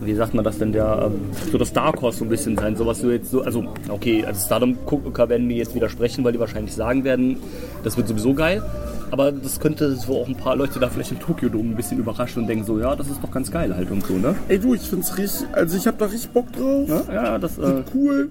wie 0.00 0.14
sagt 0.14 0.34
man 0.34 0.44
das 0.44 0.58
denn, 0.58 0.72
der, 0.72 1.10
ähm, 1.10 1.20
so 1.50 1.58
das 1.58 1.72
Dark 1.72 2.00
Horse 2.00 2.18
so 2.18 2.24
ein 2.24 2.30
bisschen 2.30 2.56
sein, 2.56 2.76
sowas 2.76 3.00
du 3.00 3.10
jetzt 3.10 3.30
so, 3.30 3.42
also 3.42 3.64
okay, 3.88 4.24
also 4.24 4.44
Stardom-Gucker 4.44 5.28
werden 5.28 5.46
mir 5.46 5.56
jetzt 5.56 5.74
widersprechen, 5.74 6.24
weil 6.24 6.32
die 6.32 6.40
wahrscheinlich 6.40 6.74
sagen 6.74 7.04
werden, 7.04 7.36
das 7.84 7.96
wird 7.96 8.08
sowieso 8.08 8.34
geil. 8.34 8.62
Aber 9.10 9.32
das 9.32 9.58
könnte 9.58 9.96
so 9.96 10.20
auch 10.20 10.28
ein 10.28 10.36
paar 10.36 10.54
Leute 10.54 10.78
da 10.78 10.88
vielleicht 10.88 11.10
im 11.10 11.18
Tokyo 11.18 11.48
Dome 11.48 11.70
ein 11.70 11.76
bisschen 11.76 11.98
überraschen 11.98 12.42
und 12.42 12.48
denken 12.48 12.64
so, 12.64 12.78
ja, 12.78 12.94
das 12.94 13.08
ist 13.08 13.22
doch 13.22 13.30
ganz 13.30 13.50
geil 13.50 13.74
halt 13.74 13.90
und 13.90 14.06
so, 14.06 14.14
ne? 14.14 14.36
Ey 14.48 14.58
du, 14.58 14.74
ich 14.74 14.82
find's 14.82 15.18
richtig, 15.18 15.48
also 15.52 15.76
ich 15.76 15.86
hab 15.86 15.98
da 15.98 16.06
richtig 16.06 16.30
Bock 16.30 16.52
drauf. 16.52 16.88
Ja, 16.88 17.12
ja 17.12 17.38
das, 17.38 17.58
äh, 17.58 17.82
Cool. 17.92 18.30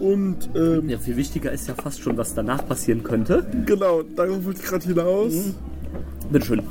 Und 0.00 0.50
ähm, 0.56 0.88
ja, 0.88 0.98
viel 0.98 1.16
wichtiger 1.16 1.52
ist 1.52 1.68
ja 1.68 1.74
fast 1.74 2.00
schon, 2.00 2.16
was 2.16 2.34
danach 2.34 2.66
passieren 2.66 3.02
könnte. 3.02 3.46
genau, 3.66 4.02
darauf 4.02 4.44
wollte 4.44 4.60
ich 4.60 4.66
gerade 4.66 4.84
hinaus. 4.84 5.32
Mhm. 5.32 5.54
Bitteschön. 6.30 6.62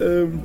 Ähm, 0.00 0.40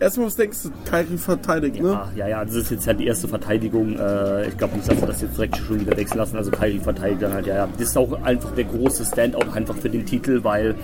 erstmal, 0.00 0.26
was 0.26 0.36
denkst 0.36 0.58
du? 0.64 0.70
Kairi 0.90 1.16
verteidigt, 1.18 1.80
ne? 1.80 1.92
Ah, 1.92 2.08
ja, 2.16 2.26
ja, 2.28 2.44
das 2.44 2.54
ist 2.54 2.70
jetzt 2.70 2.86
ja 2.86 2.92
die 2.94 3.06
erste 3.06 3.28
Verteidigung. 3.28 3.96
Äh, 3.98 4.48
ich 4.48 4.56
glaube 4.58 4.76
nicht, 4.76 4.90
dass 4.90 5.00
wir 5.00 5.06
das 5.06 5.20
jetzt 5.20 5.36
direkt 5.36 5.56
schon 5.58 5.80
wieder 5.80 5.96
wechseln 5.96 6.18
lassen. 6.18 6.36
Also 6.36 6.50
Kairi 6.50 6.78
verteidigt 6.80 7.22
dann 7.22 7.32
halt, 7.32 7.46
ja, 7.46 7.54
ja. 7.54 7.68
Das 7.78 7.88
ist 7.88 7.96
auch 7.96 8.12
einfach 8.22 8.52
der 8.54 8.64
große 8.64 9.04
Standout 9.04 9.52
einfach 9.54 9.76
für 9.76 9.88
den 9.90 10.04
Titel, 10.06 10.42
weil 10.42 10.74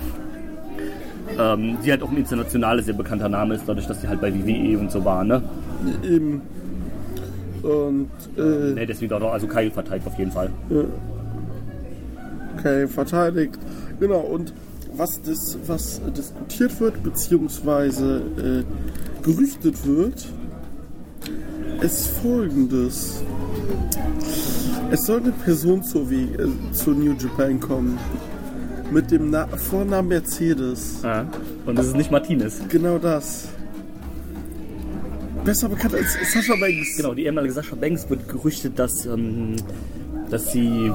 ähm, 1.38 1.76
sie 1.82 1.90
halt 1.90 2.02
auch 2.02 2.10
ein 2.10 2.16
internationales, 2.16 2.84
sehr 2.86 2.94
bekannter 2.94 3.28
Name 3.28 3.54
ist, 3.56 3.64
dadurch, 3.66 3.86
dass 3.86 4.00
sie 4.00 4.08
halt 4.08 4.20
bei 4.20 4.32
WWE 4.32 4.78
und 4.78 4.92
so 4.92 5.04
war, 5.04 5.24
ne? 5.24 5.42
Eben. 6.02 6.42
Und, 7.62 8.10
äh, 8.36 8.74
Ne, 8.74 8.86
deswegen 8.86 9.12
auch, 9.12 9.32
also 9.32 9.46
Kairi 9.46 9.70
verteidigt 9.70 10.06
auf 10.06 10.18
jeden 10.18 10.30
Fall. 10.30 10.50
okay, 12.58 12.86
verteidigt. 12.86 13.58
Genau, 13.98 14.20
und 14.20 14.52
was, 14.96 15.20
das, 15.22 15.58
was 15.66 16.00
diskutiert 16.16 16.80
wird, 16.80 17.02
beziehungsweise 17.02 18.22
äh, 18.38 19.24
gerüchtet 19.24 19.86
wird, 19.86 20.26
ist 21.80 22.06
folgendes. 22.22 23.22
Es 24.90 25.04
soll 25.04 25.20
eine 25.20 25.32
Person 25.32 25.82
zur, 25.82 26.10
We 26.10 26.22
äh, 26.42 26.72
zu 26.72 26.90
New 26.90 27.12
Japan 27.12 27.60
kommen. 27.60 27.98
Mit 28.90 29.10
dem 29.10 29.30
Na 29.30 29.46
Vornamen 29.48 30.08
Mercedes. 30.08 31.00
Ja. 31.02 31.26
Und 31.66 31.76
das 31.76 31.88
ist 31.88 31.96
nicht 31.96 32.10
Martinez. 32.10 32.60
Genau 32.68 32.98
das. 32.98 33.48
Besser 35.44 35.68
bekannt 35.68 35.94
als 35.94 36.16
Sascha 36.32 36.54
Banks. 36.56 36.96
Genau, 36.96 37.14
die 37.14 37.24
ehemalige 37.24 37.52
Sascha 37.52 37.74
Banks 37.74 38.08
wird 38.08 38.28
gerüchtet, 38.28 38.78
dass, 38.78 39.06
ähm, 39.06 39.56
dass 40.30 40.52
sie 40.52 40.92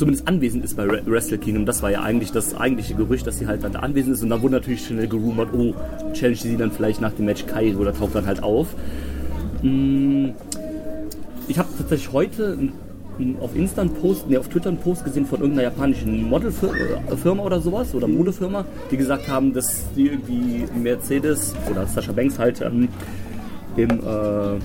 zumindest 0.00 0.26
anwesend 0.26 0.64
ist 0.64 0.76
bei 0.76 0.84
Re- 0.84 1.02
Wrestle 1.06 1.38
Kingdom. 1.38 1.66
Das 1.66 1.82
war 1.82 1.90
ja 1.90 2.02
eigentlich 2.02 2.32
das 2.32 2.54
eigentliche 2.58 2.94
Gerücht, 2.94 3.26
dass 3.26 3.38
sie 3.38 3.46
halt 3.46 3.62
dann 3.62 3.76
anwesend 3.76 4.14
ist. 4.14 4.22
Und 4.22 4.30
dann 4.30 4.42
wurde 4.42 4.54
natürlich 4.54 4.84
schnell 4.86 5.06
gerumort, 5.06 5.50
oh, 5.52 5.74
challenge 6.14 6.36
sie 6.38 6.56
dann 6.56 6.72
vielleicht 6.72 7.00
nach 7.00 7.12
dem 7.12 7.26
Match 7.26 7.46
Kai 7.46 7.76
oder 7.76 7.92
taucht 7.94 8.14
dann 8.14 8.26
halt 8.26 8.42
auf. 8.42 8.68
Mm, 9.62 10.30
Ich 11.48 11.58
habe 11.58 11.68
tatsächlich 11.76 12.12
heute 12.12 12.56
auf 13.40 13.54
Insta 13.54 13.82
einen 13.82 13.90
Post, 13.92 14.24
nee, 14.30 14.38
auf 14.38 14.48
Twitter 14.48 14.70
einen 14.70 14.78
Post 14.78 15.04
gesehen 15.04 15.26
von 15.26 15.40
irgendeiner 15.40 15.64
japanischen 15.68 16.26
Modelfirma 16.30 17.42
oder 17.42 17.60
sowas 17.60 17.94
oder 17.94 18.08
Modefirma, 18.08 18.64
die 18.90 18.96
gesagt 18.96 19.28
haben, 19.28 19.52
dass 19.52 19.84
die 19.94 20.06
irgendwie 20.06 20.64
Mercedes 20.82 21.54
oder 21.70 21.86
Sascha 21.86 22.12
Banks 22.12 22.38
halt 22.38 22.62
ähm, 22.62 22.88
im, 23.76 23.90
äh, 23.90 24.58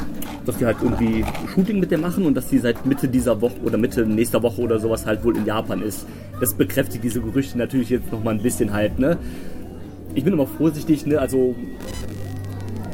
dass 0.45 0.57
die 0.57 0.65
halt 0.65 0.77
irgendwie 0.81 1.23
Shooting 1.53 1.79
mit 1.79 1.91
der 1.91 1.97
machen 1.97 2.25
und 2.25 2.35
dass 2.35 2.47
die 2.47 2.59
seit 2.59 2.85
Mitte 2.85 3.07
dieser 3.07 3.41
Woche 3.41 3.59
oder 3.63 3.77
Mitte 3.77 4.05
nächster 4.05 4.41
Woche 4.43 4.61
oder 4.61 4.79
sowas 4.79 5.05
halt 5.05 5.23
wohl 5.23 5.37
in 5.37 5.45
Japan 5.45 5.81
ist. 5.81 6.05
Das 6.39 6.53
bekräftigt 6.53 7.03
diese 7.03 7.21
Gerüchte 7.21 7.57
natürlich 7.57 7.89
jetzt 7.89 8.11
noch 8.11 8.23
mal 8.23 8.33
ein 8.33 8.41
bisschen 8.41 8.73
halt, 8.73 8.99
ne? 8.99 9.17
Ich 10.13 10.23
bin 10.23 10.33
immer 10.33 10.47
vorsichtig, 10.47 11.05
ne? 11.05 11.19
Also 11.19 11.55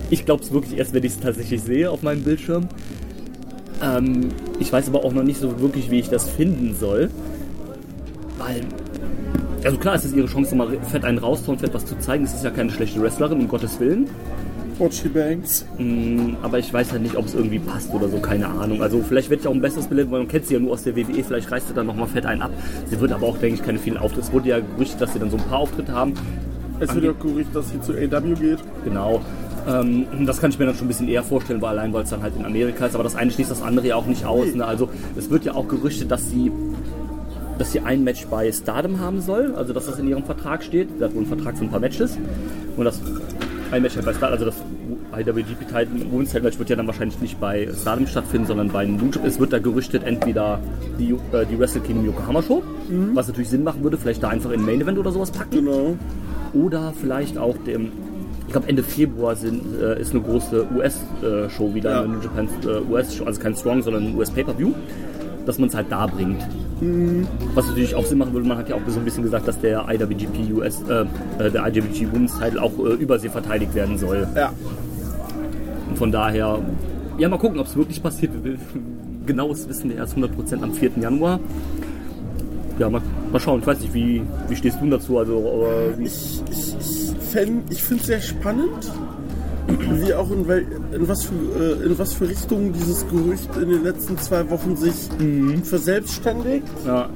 ich 0.10 0.26
glaube 0.26 0.44
es 0.44 0.52
wirklich 0.52 0.78
erst, 0.78 0.94
wenn 0.94 1.04
ich 1.04 1.14
es 1.14 1.20
tatsächlich 1.20 1.62
sehe 1.62 1.90
auf 1.90 2.04
meinem 2.04 2.24
Bildschirm. 2.24 2.68
Ähm, 3.82 4.30
ich 4.60 4.72
weiß 4.72 4.90
aber 4.90 5.04
auch 5.04 5.14
noch 5.14 5.24
nicht 5.24 5.40
so 5.40 5.60
wirklich, 5.60 5.90
wie 5.90 6.00
ich 6.00 6.10
das 6.10 6.30
finden 6.30 6.76
soll. 6.80 7.10
Weil, 8.38 8.62
also 9.64 9.78
klar, 9.78 9.96
es 9.96 10.06
ist 10.06 10.16
ihre 10.16 10.28
Chance, 10.28 10.56
mal 10.56 10.78
fett 10.82 11.06
einen 11.06 11.18
rauszuhauen, 11.18 11.60
fett 11.60 11.74
was 11.74 11.86
zu 11.86 11.98
zeigen. 12.00 12.26
Es 12.26 12.34
ist 12.34 12.44
ja 12.44 12.50
keine 12.50 12.72
schlechte 12.72 13.02
Wrestlerin, 13.02 13.40
um 13.40 13.48
Gottes 13.48 13.80
Willen. 13.80 14.10
Bocci 14.82 15.10
Banks. 15.10 15.64
Mm, 15.78 16.38
Aber 16.42 16.58
ich 16.58 16.74
weiß 16.74 16.92
halt 16.92 17.04
nicht, 17.04 17.16
ob 17.16 17.26
es 17.28 17.36
irgendwie 17.36 17.60
passt 17.60 17.94
oder 17.94 18.10
so, 18.10 18.18
keine 18.18 18.48
Ahnung. 18.48 18.82
Also 18.82 19.04
vielleicht 19.08 19.30
wird 19.30 19.44
ja 19.44 19.52
auch 19.52 19.54
ein 19.54 19.62
besseres 19.62 19.86
Bild, 19.86 20.10
weil 20.10 20.20
man 20.20 20.28
kennt 20.28 20.48
sie 20.48 20.56
ja 20.56 20.60
nur 20.60 20.72
aus 20.72 20.82
der 20.82 20.96
WWE, 20.96 21.24
vielleicht 21.24 21.52
reißt 21.52 21.68
sie 21.68 21.74
dann 21.76 21.86
nochmal 21.86 22.08
fett 22.08 22.26
einen 22.26 22.42
ab. 22.42 22.50
Sie 22.90 23.00
wird 23.00 23.12
aber 23.12 23.28
auch, 23.28 23.38
denke 23.38 23.60
ich, 23.60 23.64
keine 23.64 23.78
vielen 23.78 23.98
Auftritte. 23.98 24.26
Es 24.26 24.34
wurde 24.34 24.50
ja 24.50 24.60
gerüchtet, 24.60 25.00
dass 25.00 25.14
sie 25.14 25.20
dann 25.20 25.30
so 25.30 25.38
ein 25.38 25.44
paar 25.44 25.60
Auftritte 25.60 25.94
haben. 25.94 26.14
Es 26.80 26.96
wird 26.96 27.06
ja 27.06 27.12
auch 27.12 27.20
gerüchtet, 27.20 27.56
dass 27.56 27.70
sie 27.70 27.80
zu 27.80 27.94
AW 27.94 28.34
geht. 28.34 28.58
Genau. 28.84 29.22
Ähm, 29.70 30.08
das 30.26 30.42
kann 30.42 30.50
ich 30.50 30.58
mir 30.58 30.66
dann 30.66 30.74
schon 30.74 30.86
ein 30.86 30.88
bisschen 30.88 31.08
eher 31.08 31.22
vorstellen, 31.22 31.62
weil 31.62 31.78
allein 31.78 31.94
weil 31.94 32.02
es 32.04 32.10
dann 32.10 32.24
halt 32.24 32.36
in 32.36 32.44
Amerika 32.44 32.88
ist. 32.88 32.96
Aber 32.96 33.04
das 33.04 33.16
eine 33.16 33.30
schließt 33.30 33.52
das 33.52 33.62
andere 33.62 33.86
ja 33.86 33.96
auch 33.98 34.08
nicht 34.08 34.26
aus. 34.26 34.56
Ne? 34.56 34.66
Also 34.66 34.90
es 35.16 35.30
wird 35.30 35.46
ja 35.46 35.54
auch 35.54 35.68
gerüchtet, 35.68 36.10
dass 36.10 36.28
sie, 36.28 36.52
dass 37.60 37.72
sie 37.72 37.82
ein 37.82 38.04
Match 38.04 38.26
bei 38.26 38.52
Stardom 38.52 39.00
haben 39.00 39.22
soll. 39.22 39.54
Also 39.54 39.74
dass 39.74 39.86
das 39.86 40.00
in 40.00 40.08
ihrem 40.08 40.24
Vertrag 40.24 40.64
steht. 40.64 40.90
Sie 40.98 41.04
hat 41.04 41.12
wohl 41.14 41.20
einen 41.20 41.28
Vertrag 41.28 41.56
für 41.56 41.66
ein 41.66 41.70
paar 41.70 41.80
Matches. 41.80 42.18
Und 42.76 42.86
das 42.86 43.00
ein 43.72 43.82
Match 43.82 43.96
bei 43.96 44.14
Stardom, 44.14 44.34
also 44.34 44.46
das 44.46 44.56
IWGP 45.18 45.66
Title 45.68 46.12
Women's 46.12 46.30
Title 46.32 46.44
Match 46.44 46.60
wird 46.60 46.70
ja 46.70 46.76
dann 46.76 46.88
wahrscheinlich 46.88 47.20
nicht 47.22 47.40
bei 47.40 47.68
Stardom 47.80 48.08
stattfinden, 48.08 48.48
sondern 48.48 48.70
bei 48.70 48.86
New 48.86 49.06
Japan. 49.06 49.26
Es 49.26 49.40
wird 49.40 49.54
da 49.54 49.60
gerüchtet, 49.60 50.04
entweder 50.04 50.60
die, 51.00 51.12
äh, 51.34 51.46
die 51.50 51.58
Wrestle 51.60 51.82
Kingdom 51.82 52.06
Yokohama 52.06 52.42
Show, 52.42 52.62
was 53.14 53.28
natürlich 53.28 53.50
Sinn 53.50 53.64
machen 53.64 53.84
würde, 53.84 53.98
vielleicht 53.98 54.24
da 54.24 54.30
einfach 54.30 54.52
in 54.52 54.66
Main 54.66 54.82
Event 54.82 54.98
oder 54.98 55.12
sowas 55.12 55.32
packen. 55.32 55.52
Genau. 55.66 55.96
Oder 56.54 56.94
vielleicht 57.00 57.38
auch 57.38 57.56
dem, 57.66 57.92
ich 58.48 58.52
glaube 58.52 58.68
Ende 58.68 58.84
Februar 58.84 59.36
sind, 59.36 59.62
äh, 59.82 60.00
ist 60.02 60.12
eine 60.14 60.22
große 60.22 60.68
US-Show 60.76 61.74
wieder, 61.74 61.92
Ja. 61.92 62.02
eine 62.04 62.14
New 62.16 62.22
Japan 62.22 62.48
äh, 62.66 62.92
US-Show, 62.92 63.24
also 63.26 63.40
kein 63.42 63.56
Strong, 63.56 63.82
sondern 63.84 64.08
ein 64.08 64.16
US-Pay-Per-View, 64.18 64.72
dass 65.46 65.58
man 65.60 65.70
es 65.70 65.76
halt 65.76 65.88
da 65.90 66.08
bringt. 66.08 66.42
Was 67.54 67.68
natürlich 67.68 67.94
auch 67.94 68.06
Sinn 68.06 68.18
machen 68.18 68.34
würde, 68.34 68.48
man 68.48 68.58
hat 68.58 68.68
ja 68.68 68.76
auch 68.76 68.82
so 68.88 68.98
ein 68.98 69.06
bisschen 69.06 69.22
gesagt, 69.22 69.48
dass 69.48 69.60
der 69.60 69.86
IWGP 69.88 70.52
US, 70.54 70.82
äh, 70.90 71.06
äh, 71.38 71.52
der 71.52 71.68
IWGP 71.68 72.12
Women's 72.12 72.40
Title 72.40 72.62
auch 72.62 72.72
äh, 72.80 72.94
übersee 72.94 73.30
verteidigt 73.30 73.76
werden 73.76 74.00
soll. 74.00 74.28
Ja. 74.36 74.52
Und 75.90 75.98
von 75.98 76.12
daher, 76.12 76.60
ja, 77.20 77.30
mal 77.30 77.38
gucken, 77.38 77.60
ob 77.60 77.68
es 77.68 77.76
wirklich 77.76 78.02
passiert. 78.02 78.32
Genaues 79.28 79.70
wissen 79.70 79.92
wir 79.92 79.98
erst 79.98 80.18
100% 80.18 80.64
am 80.64 80.74
4. 80.74 80.92
Januar. 81.00 81.40
Ja, 82.80 82.90
mal, 82.90 83.02
mal 83.32 83.40
schauen. 83.40 83.60
Ich 83.60 83.68
weiß 83.68 83.80
nicht, 83.82 83.94
wie, 83.94 84.24
wie 84.48 84.56
stehst 84.56 84.82
du 84.82 84.90
dazu? 84.90 85.20
Also, 85.20 85.38
aber, 85.38 86.00
Ich, 86.00 86.42
ich, 86.50 86.76
ich, 86.80 87.52
ich 87.70 87.84
finde 87.84 88.02
es 88.02 88.08
sehr 88.08 88.22
spannend, 88.22 88.92
wie 89.68 90.14
auch 90.14 90.30
in, 90.32 90.48
wel, 90.48 90.66
in, 90.94 91.08
was 91.08 91.24
für, 91.24 91.34
äh, 91.36 91.86
in 91.86 91.98
was 92.00 92.14
für 92.14 92.28
Richtungen 92.28 92.74
dieses 92.74 93.08
Gerücht 93.08 93.50
in 93.56 93.70
den 93.70 93.84
letzten 93.84 94.18
zwei 94.18 94.50
Wochen 94.50 94.76
sich 94.76 95.10
verselbstständigt. 95.64 96.68
ja, 96.86 97.10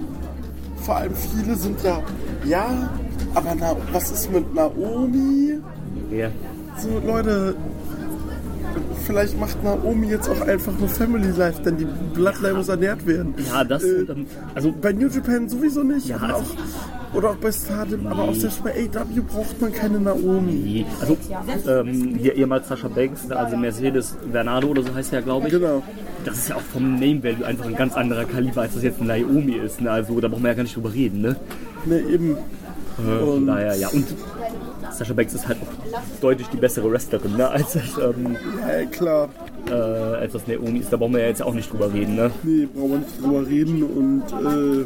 Vor 0.82 0.96
allem 0.98 1.14
viele 1.16 1.56
sind 1.56 1.82
ja, 1.84 2.02
ja, 2.46 2.90
aber 3.34 3.56
na, 3.60 3.75
was 3.92 4.12
ist 4.12 4.32
mit 4.32 4.54
Naomi? 4.54 5.60
ja. 6.12 6.30
So, 6.78 6.90
Leute, 7.08 7.56
vielleicht 9.06 9.40
macht 9.40 9.64
Naomi 9.64 10.08
jetzt 10.08 10.30
auch 10.30 10.42
einfach 10.42 10.74
nur 10.80 10.90
Family 10.90 11.30
Life, 11.38 11.62
denn 11.64 11.78
die 11.78 11.88
Bloodline 12.14 12.56
muss 12.56 12.70
ernährt 12.70 13.06
werden. 13.06 13.34
Ja, 13.50 13.64
das, 13.64 13.84
Äh, 13.84 14.06
also, 14.54 14.72
Bei 14.82 14.92
New 14.92 15.08
Japan 15.08 15.48
sowieso 15.48 15.84
nicht. 15.84 16.08
Ja, 16.08 16.18
also- 16.18 16.36
auch, 16.36 17.16
oder 17.16 17.30
auch 17.30 17.36
bei 17.38 17.52
Stardom, 17.52 18.08
aber 18.08 18.24
auch 18.24 18.36
selbst 18.36 18.62
bei 18.64 18.72
AW 18.72 19.22
braucht 19.22 19.62
man 19.62 19.72
keine 19.72 20.00
Naomi. 20.00 20.52
nee. 20.52 20.86
also 21.00 21.18
ähm, 21.70 22.16
hier 22.20 22.36
ehemals 22.36 22.68
Sascha 22.68 22.90
Banks, 22.90 23.32
also 23.32 23.56
Mercedes 23.56 24.18
Bernardo 24.32 24.68
oder 24.68 24.84
so 24.84 24.94
heißt 24.94 25.14
er 25.14 25.22
glaube 25.22 25.48
ich. 25.48 25.54
Genau. 25.54 25.82
Das 26.26 26.38
ist 26.40 26.50
ja 26.50 26.56
auch 26.56 26.62
vom 26.62 26.96
Name 26.96 27.24
Value 27.24 27.46
einfach 27.46 27.66
ein 27.68 27.76
ganz 27.76 27.94
anderer 27.94 28.26
Kaliber, 28.26 28.62
als 28.64 28.74
das 28.74 28.84
jetzt 28.84 29.00
ein 29.00 29.08
Naomi 29.08 29.54
ist. 29.54 29.80
Ne? 29.80 29.92
Also, 29.92 30.20
da 30.20 30.28
brauchen 30.28 30.44
wir 30.44 30.50
ja 30.50 30.56
gar 30.56 30.64
nicht 30.64 30.76
drüber 30.76 30.92
reden, 30.94 31.22
ne? 31.22 31.36
Ne, 31.86 32.00
eben. 32.02 32.36
Von 32.96 33.20
Und 33.30 33.48
daher, 33.48 33.75
ja. 33.75 33.90
Und 33.90 34.06
Sascha 34.92 35.14
Banks 35.14 35.34
ist 35.34 35.48
halt 35.48 35.58
auch 35.62 36.02
deutlich 36.22 36.48
die 36.50 36.58
bessere 36.58 36.90
Wrestlerin, 36.92 37.36
ne? 37.36 37.50
Als, 37.50 37.74
das, 37.74 37.84
ähm, 38.02 38.36
ja, 38.62 38.86
klar, 38.86 39.30
äh, 39.70 39.74
als 39.74 40.34
das 40.34 40.48
Naomi 40.48 40.80
ist. 40.80 40.92
Da 40.94 40.98
brauchen 40.98 41.14
wir 41.14 41.22
ja 41.22 41.28
jetzt 41.28 41.42
auch 41.44 41.54
nicht 41.54 41.72
drüber 41.72 41.92
reden, 41.94 42.16
ne? 42.16 42.32
nee, 42.44 42.68
brauchen 42.74 42.92
wir 42.92 42.98
nicht 43.00 43.22
drüber 43.22 43.46
reden. 43.48 43.84
Und 43.84 44.24
äh, 44.82 44.86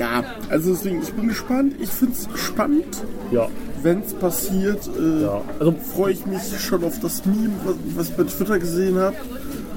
ja, 0.00 0.24
also 0.48 0.70
deswegen, 0.70 1.02
ich 1.02 1.12
bin 1.12 1.28
gespannt. 1.28 1.74
Ich 1.80 1.90
finde 1.90 2.14
es 2.14 2.28
spannend, 2.40 2.86
Ja. 3.30 3.48
wenn 3.82 4.00
es 4.00 4.14
passiert. 4.14 4.88
Äh, 4.98 5.22
Ja, 5.22 5.40
also 5.58 5.72
freue 5.94 6.12
ich 6.12 6.26
mich 6.26 6.40
schon 6.60 6.82
auf 6.84 6.98
das 7.00 7.24
Meme, 7.26 7.50
was, 7.64 7.76
was 7.96 8.08
ich 8.08 8.16
bei 8.16 8.24
Twitter 8.24 8.58
gesehen 8.58 8.98
habe. 8.98 9.16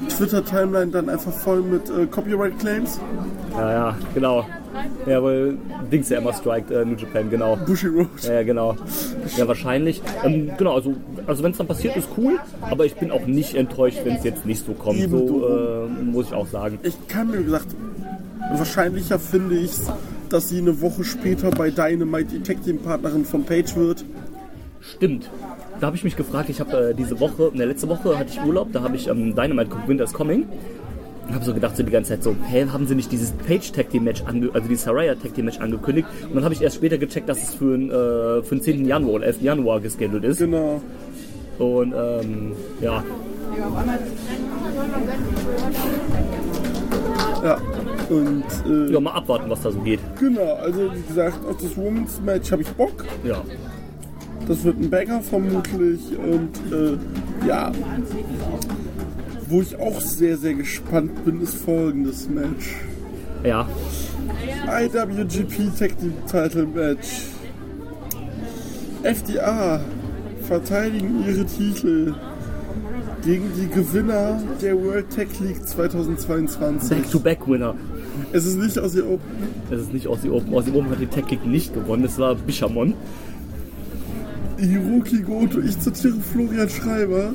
Twitter-Timeline 0.10 0.92
dann 0.92 1.10
einfach 1.10 1.32
voll 1.32 1.62
mit 1.62 1.90
äh, 1.90 2.06
Copyright-Claims. 2.08 3.00
Ja, 3.56 3.72
ja, 3.72 3.98
genau. 4.14 4.46
Ja, 5.06 5.22
weil 5.24 5.58
Dings 5.92 6.10
ja 6.10 6.18
immer 6.20 6.34
strikt, 6.34 6.72
äh, 6.72 6.86
New 6.86 6.96
Japan, 6.96 7.30
genau. 7.30 7.58
Bushy 7.66 7.88
Road. 7.88 8.08
Ja, 8.24 8.44
genau. 8.44 8.76
Ja, 9.38 9.48
wahrscheinlich. 9.48 10.02
Ähm, 10.24 10.52
genau, 10.58 10.76
also, 10.76 10.96
also 11.28 11.44
wenn 11.44 11.52
es 11.52 11.58
dann 11.58 11.68
passiert, 11.68 11.96
ist 11.96 12.10
cool, 12.18 12.40
aber 12.62 12.86
ich 12.86 12.96
bin 12.96 13.12
auch 13.12 13.26
nicht 13.26 13.56
enttäuscht, 13.56 14.00
wenn 14.04 14.16
es 14.16 14.24
jetzt 14.24 14.46
nicht 14.46 14.66
so 14.66 14.74
kommt. 14.74 15.00
Eben, 15.00 15.28
So 15.28 15.48
äh, 15.48 15.88
muss 16.04 16.28
ich 16.28 16.34
auch 16.34 16.48
sagen. 16.48 16.80
Ich 16.84 17.08
kann 17.08 17.30
mir 17.32 17.44
gesagt, 17.44 17.68
wahrscheinlicher 18.58 19.20
finde 19.20 19.56
ich 19.56 19.72
es, 19.72 19.92
dass 20.30 20.50
sie 20.50 20.60
eine 20.60 20.82
Woche 20.82 21.04
später 21.04 21.52
bei 21.52 21.70
Dynamite 21.70 22.38
die 22.38 22.44
Tag 22.44 22.64
Team 22.64 22.80
Partnerin 22.80 23.26
von 23.26 23.44
Page 23.44 23.76
wird. 23.76 24.04
Stimmt. 24.82 25.30
Da 25.80 25.88
habe 25.88 25.96
ich 25.96 26.04
mich 26.04 26.16
gefragt, 26.16 26.50
ich 26.50 26.60
habe 26.60 26.90
äh, 26.90 26.94
diese 26.94 27.20
Woche, 27.20 27.52
ne, 27.54 27.66
letzte 27.66 27.88
Woche 27.90 28.18
hatte 28.18 28.32
ich 28.32 28.42
Urlaub, 28.44 28.70
da 28.74 28.82
habe 28.82 28.96
ich 28.96 29.08
ähm, 29.08 29.36
Dynamite 29.36 29.70
geguckt, 29.70 29.88
Winter's 29.88 30.14
Coming. 30.14 30.46
Und 31.28 31.34
habe 31.34 31.46
so 31.46 31.54
gedacht, 31.54 31.78
so 31.78 31.84
die 31.84 31.92
ganze 31.92 32.10
Zeit 32.10 32.24
so, 32.24 32.36
hä, 32.50 32.68
haben 32.72 32.86
sie 32.86 32.96
nicht 32.96 33.12
dieses 33.12 33.32
Page 33.32 33.72
Tag 33.72 33.90
Team 33.90 34.04
Match, 34.04 34.24
also 34.26 34.68
dieses 34.68 34.84
Saraya 34.84 35.16
Tag 35.16 35.34
Team 35.34 35.46
Match 35.46 35.60
angekündigt? 35.60 36.08
Und 36.28 36.36
dann 36.36 36.44
habe 36.44 36.54
ich 36.54 36.62
erst 36.62 36.76
später 36.76 36.98
gecheckt, 36.98 37.30
dass 37.30 37.42
es 37.42 37.54
für, 37.54 37.78
den, 37.78 37.90
äh, 37.90 38.44
für 38.44 38.56
den 38.56 38.62
10. 38.62 38.86
Januar 38.86 39.16
oder 39.16 39.26
11. 39.28 39.42
Januar 39.42 39.80
geschedult 39.80 40.24
ist. 40.24 40.40
Genau. 40.40 40.82
Und 41.60 41.94
ähm, 41.96 42.54
ja, 42.82 43.04
Ja. 47.44 47.58
Und 48.10 48.44
äh, 48.66 48.92
ja, 48.94 49.00
mal 49.00 49.12
abwarten, 49.12 49.50
was 49.50 49.62
da 49.62 49.72
so 49.72 49.80
geht. 49.80 50.00
genau, 50.20 50.56
also 50.56 50.94
wie 50.94 51.02
gesagt, 51.02 51.46
auf 51.46 51.58
das 51.58 51.78
Women's 51.78 52.20
Match 52.22 52.52
habe 52.52 52.62
ich 52.62 52.70
Bock. 52.70 53.06
Ja. 53.24 53.44
Das 54.48 54.64
wird 54.64 54.80
ein 54.80 54.90
Banger 54.90 55.22
vermutlich. 55.22 56.00
Und 56.18 56.52
äh, 56.72 56.98
ja. 57.48 57.72
Wo 59.54 59.62
ich 59.62 59.80
auch 59.80 60.02
sehr, 60.02 60.36
sehr 60.36 60.56
gespannt 60.56 61.24
bin, 61.26 61.40
ist 61.40 61.54
folgendes 61.54 62.28
Match. 62.28 62.74
Ja, 63.44 63.70
IWGP 64.82 65.70
Tag 65.78 65.96
Team 66.00 66.14
Title 66.26 66.66
Match. 66.66 67.28
FDA 69.04 69.80
verteidigen 70.42 71.24
ihre 71.28 71.46
Titel 71.46 72.16
gegen 73.24 73.52
die 73.56 73.68
Gewinner 73.68 74.42
der 74.60 74.76
World 74.76 75.16
Tag 75.16 75.28
League 75.40 75.64
2022. 75.64 76.90
Back-to-Back-Winner. 76.90 77.76
Es 78.32 78.48
ist 78.48 78.58
nicht 78.58 78.80
aus 78.80 78.96
ihr 78.96 79.06
Open. 79.06 79.22
Das 79.70 79.82
ist 79.82 79.94
nicht 79.94 80.08
Aussie 80.08 80.32
Open. 80.32 80.52
Aussie 80.56 80.72
Open 80.72 80.90
hat 80.90 81.00
die 81.00 81.06
Tech 81.06 81.30
League 81.30 81.46
nicht 81.46 81.76
gewonnen, 81.76 82.06
es 82.06 82.18
war 82.18 82.34
Bishamon. 82.34 82.96
Hiroki 84.58 85.22
Goto, 85.22 85.60
ich 85.60 85.80
zitiere 85.80 86.16
Florian 86.22 86.70
Schreiber. 86.70 87.34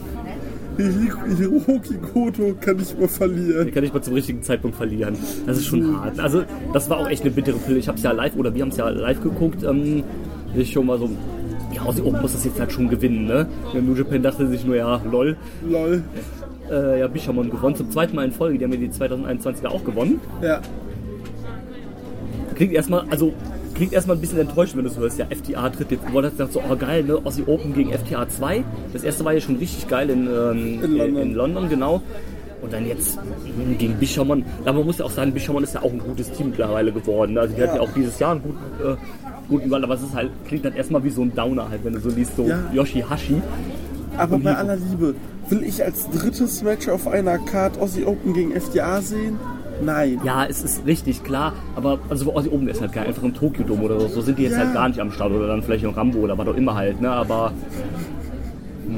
Hiro- 0.78 1.36
Hiroki 1.36 1.94
Goto 2.14 2.54
kann 2.60 2.76
nicht 2.76 2.96
mehr 2.98 3.06
Den 3.06 3.08
verlieren. 3.08 3.70
kann 3.72 3.84
ich 3.84 3.92
mal 3.92 4.00
zum 4.02 4.14
richtigen 4.14 4.42
Zeitpunkt 4.42 4.76
verlieren. 4.76 5.16
Das 5.46 5.58
ist 5.58 5.66
schon 5.66 6.00
hart. 6.00 6.18
Also, 6.20 6.44
das 6.72 6.88
war 6.88 6.98
auch 6.98 7.08
echt 7.10 7.22
eine 7.22 7.30
bittere 7.32 7.56
Pille. 7.58 7.78
Ich 7.78 7.88
habe 7.88 7.98
es 7.98 8.04
ja 8.04 8.12
live, 8.12 8.36
oder 8.36 8.54
wir 8.54 8.62
haben 8.62 8.68
es 8.70 8.76
ja 8.76 8.88
live 8.88 9.20
geguckt. 9.22 9.64
Ähm, 9.64 10.04
ich 10.54 10.72
schon 10.72 10.86
mal 10.86 10.98
so, 10.98 11.10
ja, 11.74 11.82
Aussie 11.82 12.02
Open 12.02 12.22
muss 12.22 12.32
das 12.32 12.44
jetzt 12.44 12.58
halt 12.60 12.72
schon 12.72 12.88
gewinnen, 12.88 13.26
ne? 13.26 13.46
Der 13.74 13.82
New 13.82 13.94
Japan 13.94 14.22
dachte 14.22 14.46
sich 14.48 14.64
nur, 14.64 14.76
ja, 14.76 15.00
lol. 15.10 15.36
Lol. 15.68 16.02
Äh, 16.70 17.00
ja, 17.00 17.08
Bishamon 17.08 17.50
gewonnen. 17.50 17.74
Zum 17.76 17.90
zweiten 17.90 18.14
Mal 18.16 18.24
in 18.26 18.32
Folge. 18.32 18.58
Die 18.58 18.64
haben 18.64 18.72
ja 18.72 18.78
die 18.78 18.88
2021er 18.90 19.66
auch 19.68 19.84
gewonnen. 19.84 20.20
Ja. 20.42 20.60
Klingt 22.54 22.72
erstmal, 22.72 23.04
also, 23.10 23.32
klingt 23.78 23.92
erstmal 23.94 24.16
ein 24.16 24.20
bisschen 24.20 24.38
enttäuscht, 24.38 24.76
wenn 24.76 24.84
du 24.84 24.90
so 24.90 25.00
hörst. 25.00 25.18
Ja, 25.18 25.24
FTA 25.30 25.70
tritt 25.70 25.90
jetzt. 25.90 26.02
Hast 26.04 26.12
gedacht 26.36 26.52
so, 26.52 26.60
oh 26.68 26.76
geil, 26.76 27.04
ne? 27.04 27.18
Aussie 27.24 27.44
Open 27.46 27.72
gegen 27.72 27.92
FTA 27.92 28.28
2. 28.28 28.62
Das 28.92 29.02
erste 29.02 29.24
war 29.24 29.32
ja 29.32 29.40
schon 29.40 29.56
richtig 29.56 29.88
geil 29.88 30.10
in, 30.10 30.26
ähm, 30.26 30.82
In 30.84 30.96
London. 30.98 31.22
in 31.22 31.34
London, 31.34 31.68
genau. 31.70 32.02
Und 32.60 32.72
dann 32.72 32.86
jetzt 32.86 33.18
gegen 33.78 33.94
Bishamon. 33.94 34.44
Aber 34.64 34.74
man 34.78 34.86
muss 34.86 34.98
ja 34.98 35.04
auch 35.06 35.10
sagen, 35.10 35.32
Bishamon 35.32 35.62
ist 35.62 35.74
ja 35.74 35.82
auch 35.82 35.92
ein 35.92 36.00
gutes 36.00 36.30
Team 36.32 36.48
mittlerweile 36.50 36.92
geworden. 36.92 37.38
Also 37.38 37.54
die 37.54 37.62
hatten 37.62 37.76
ja 37.76 37.80
auch 37.80 37.92
dieses 37.94 38.18
Jahr 38.18 38.32
einen 38.32 38.42
guten, 38.42 38.58
äh, 38.84 38.96
guten 39.48 39.72
Run, 39.72 39.84
aber 39.84 39.94
es 39.94 40.02
ist 40.02 40.14
halt, 40.14 40.30
klingt 40.46 40.64
dann 40.64 40.74
erstmal 40.74 41.02
wie 41.04 41.10
so 41.10 41.22
ein 41.22 41.32
Downer 41.34 41.70
halt, 41.70 41.84
wenn 41.84 41.92
du 41.94 42.00
so 42.00 42.10
liest, 42.10 42.36
so 42.36 42.42
Ja. 42.48 42.58
Yoshihashi. 42.72 43.40
Aber 44.16 44.38
bei 44.38 44.50
Hiro- 44.50 44.60
aller 44.60 44.76
Liebe, 44.76 45.14
will 45.50 45.62
ich 45.62 45.84
als 45.84 46.10
drittes 46.10 46.62
Match 46.64 46.88
auf 46.88 47.06
einer 47.06 47.38
Card 47.38 47.78
Aussie 47.80 48.04
Open 48.04 48.34
gegen 48.34 48.50
FDA 48.52 49.00
sehen? 49.00 49.38
Nein. 49.82 50.20
Ja, 50.24 50.44
es 50.46 50.62
ist 50.62 50.84
richtig, 50.86 51.22
klar, 51.24 51.52
aber 51.76 51.98
also 52.08 52.32
oben 52.34 52.68
ist 52.68 52.80
halt 52.80 52.92
geil, 52.92 53.06
einfach 53.06 53.22
im 53.22 53.34
Tokyo 53.34 53.64
Dome 53.64 53.82
oder 53.82 54.00
so, 54.00 54.08
so 54.08 54.20
sind 54.22 54.38
die 54.38 54.42
jetzt 54.44 54.52
Ja. 54.52 54.58
halt 54.64 54.74
gar 54.74 54.88
nicht 54.88 55.00
am 55.00 55.12
Start 55.12 55.32
oder 55.32 55.46
dann 55.46 55.62
vielleicht 55.62 55.84
in 55.84 55.90
Rambo 55.90 56.18
oder 56.18 56.36
was 56.36 56.48
auch 56.48 56.54
immer 56.56 56.74
halt, 56.74 57.00
ne, 57.00 57.10
aber 57.10 57.52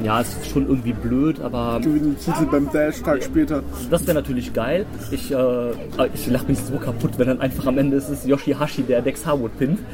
ja, 0.03 0.21
es 0.21 0.29
ist 0.37 0.47
schon 0.49 0.67
irgendwie 0.67 0.93
blöd, 0.93 1.41
aber 1.41 1.79
Gewinnen 1.83 2.15
den 2.15 2.17
Titel 2.17 2.45
beim 2.49 2.71
Dash 2.71 3.01
Tag 3.01 3.21
später. 3.23 3.61
das 3.89 4.07
wäre 4.07 4.15
natürlich 4.15 4.53
geil. 4.53 4.85
Ich, 5.11 5.31
äh, 5.33 5.71
ich 6.13 6.27
lache 6.27 6.47
mich 6.47 6.59
so 6.59 6.77
kaputt, 6.77 7.11
wenn 7.17 7.27
dann 7.27 7.41
einfach 7.41 7.67
am 7.67 7.77
Ende 7.77 7.97
ist 7.97 8.09
es 8.09 8.25
Yoshihashi, 8.25 8.83
der 8.83 9.01
Dex 9.01 9.25
Harwood 9.25 9.51
pinnt. 9.59 9.79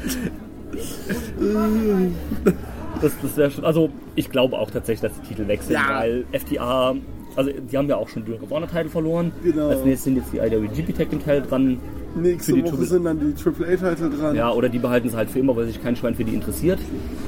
Das, 3.00 3.12
das 3.22 3.36
wäre 3.36 3.50
schon, 3.50 3.64
also 3.64 3.90
ich 4.16 4.28
glaube 4.30 4.58
auch 4.58 4.70
tatsächlich, 4.72 5.08
dass 5.12 5.20
die 5.20 5.28
Titel 5.28 5.46
wechseln, 5.46 5.74
Ja. 5.74 6.00
weil 6.00 6.24
FTA, 6.32 6.94
also 7.36 7.50
die 7.50 7.76
haben 7.76 7.88
ja 7.88 7.96
auch 7.96 8.08
schon 8.08 8.24
of 8.42 8.50
Honor 8.50 8.68
Titel 8.68 8.88
verloren. 8.88 9.32
Genau. 9.42 9.68
Als 9.68 9.84
nächstes 9.84 10.04
sind 10.04 10.16
jetzt 10.16 10.32
die 10.32 10.38
IWGP 10.38 10.96
Tag 10.96 11.10
Team 11.10 11.24
Teil 11.24 11.42
dran. 11.42 11.78
Nächste 12.16 12.52
Woche 12.52 12.70
Triple- 12.70 12.86
sind 12.86 13.04
dann 13.04 13.20
die 13.20 13.34
AAA-Titel 13.42 14.10
dran. 14.18 14.34
Ja, 14.34 14.50
oder 14.50 14.68
die 14.68 14.78
behalten 14.78 15.08
es 15.08 15.14
halt 15.14 15.30
für 15.30 15.38
immer, 15.38 15.54
weil 15.56 15.66
sich 15.66 15.80
kein 15.82 15.94
Schwein 15.94 16.14
für 16.14 16.24
die 16.24 16.34
interessiert. 16.34 16.78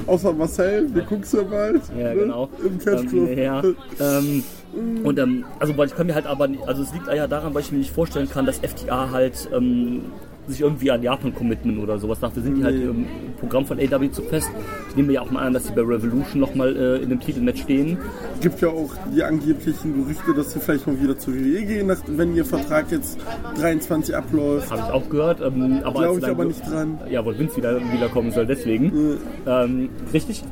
Außer 0.06 0.32
Marcel, 0.32 0.92
wir 0.94 1.02
gucken 1.02 1.24
ja 1.32 1.42
bald. 1.42 1.82
Ja, 1.98 2.14
ne? 2.14 2.20
genau. 2.20 2.48
Im 2.64 2.78
Ähm, 2.92 3.06
Club. 3.08 3.36
ja, 3.38 3.62
ähm, 4.00 4.42
und 5.04 5.18
ähm, 5.18 5.44
also 5.58 5.76
weil 5.76 5.86
ich 5.88 5.94
kann 5.94 6.06
mir 6.06 6.14
halt 6.14 6.26
aber 6.26 6.48
nicht, 6.48 6.66
also 6.66 6.82
es 6.82 6.92
liegt 6.92 7.06
ja 7.08 7.26
daran, 7.26 7.54
weil 7.54 7.62
ich 7.62 7.72
mir 7.72 7.78
nicht 7.78 7.92
vorstellen 7.92 8.28
kann, 8.30 8.46
dass 8.46 8.58
FTA 8.58 9.10
halt 9.10 9.48
ähm, 9.54 10.00
sich 10.50 10.60
irgendwie 10.60 10.90
an 10.90 11.02
Japan 11.02 11.34
committen 11.34 11.78
oder 11.78 11.98
sowas. 11.98 12.20
Dafür 12.20 12.42
sind 12.42 12.56
die 12.56 12.64
halt 12.64 12.76
im 12.82 13.06
Programm 13.38 13.64
von 13.64 13.78
AW 13.80 14.10
zu 14.10 14.22
fest. 14.22 14.50
Ich 14.90 14.96
nehme 14.96 15.12
ja 15.12 15.22
auch 15.22 15.30
mal 15.30 15.46
an, 15.46 15.52
dass 15.54 15.64
die 15.64 15.72
bei 15.72 15.80
Revolution 15.82 16.40
nochmal 16.40 16.76
äh, 16.76 17.02
in 17.02 17.08
dem 17.10 17.20
Titelmatch 17.20 17.62
stehen. 17.62 17.96
Gibt 18.40 18.60
ja 18.60 18.68
auch 18.68 18.90
die 19.14 19.22
angeblichen 19.22 19.94
Gerüchte, 20.02 20.34
dass 20.34 20.52
sie 20.52 20.60
vielleicht 20.60 20.86
mal 20.86 21.00
wieder 21.00 21.16
zur 21.18 21.34
WWE 21.34 21.62
gehen, 21.64 21.86
nach- 21.86 22.02
wenn 22.06 22.34
ihr 22.34 22.44
Vertrag 22.44 22.90
jetzt 22.90 23.18
23 23.58 24.14
abläuft. 24.16 24.70
Habe 24.70 24.82
ich 24.86 24.92
auch 24.92 25.08
gehört. 25.08 25.40
Ähm, 25.40 25.80
aber 25.84 26.00
Glaube 26.02 26.18
ich 26.20 26.26
aber 26.26 26.44
nicht 26.44 26.66
dran. 26.70 26.98
Ja, 27.10 27.24
weil 27.24 27.38
Vince 27.38 27.56
wieder, 27.56 27.78
wiederkommen 27.92 28.30
soll, 28.32 28.46
deswegen. 28.46 28.92
Ähm, 29.46 29.88
richtig? 30.12 30.42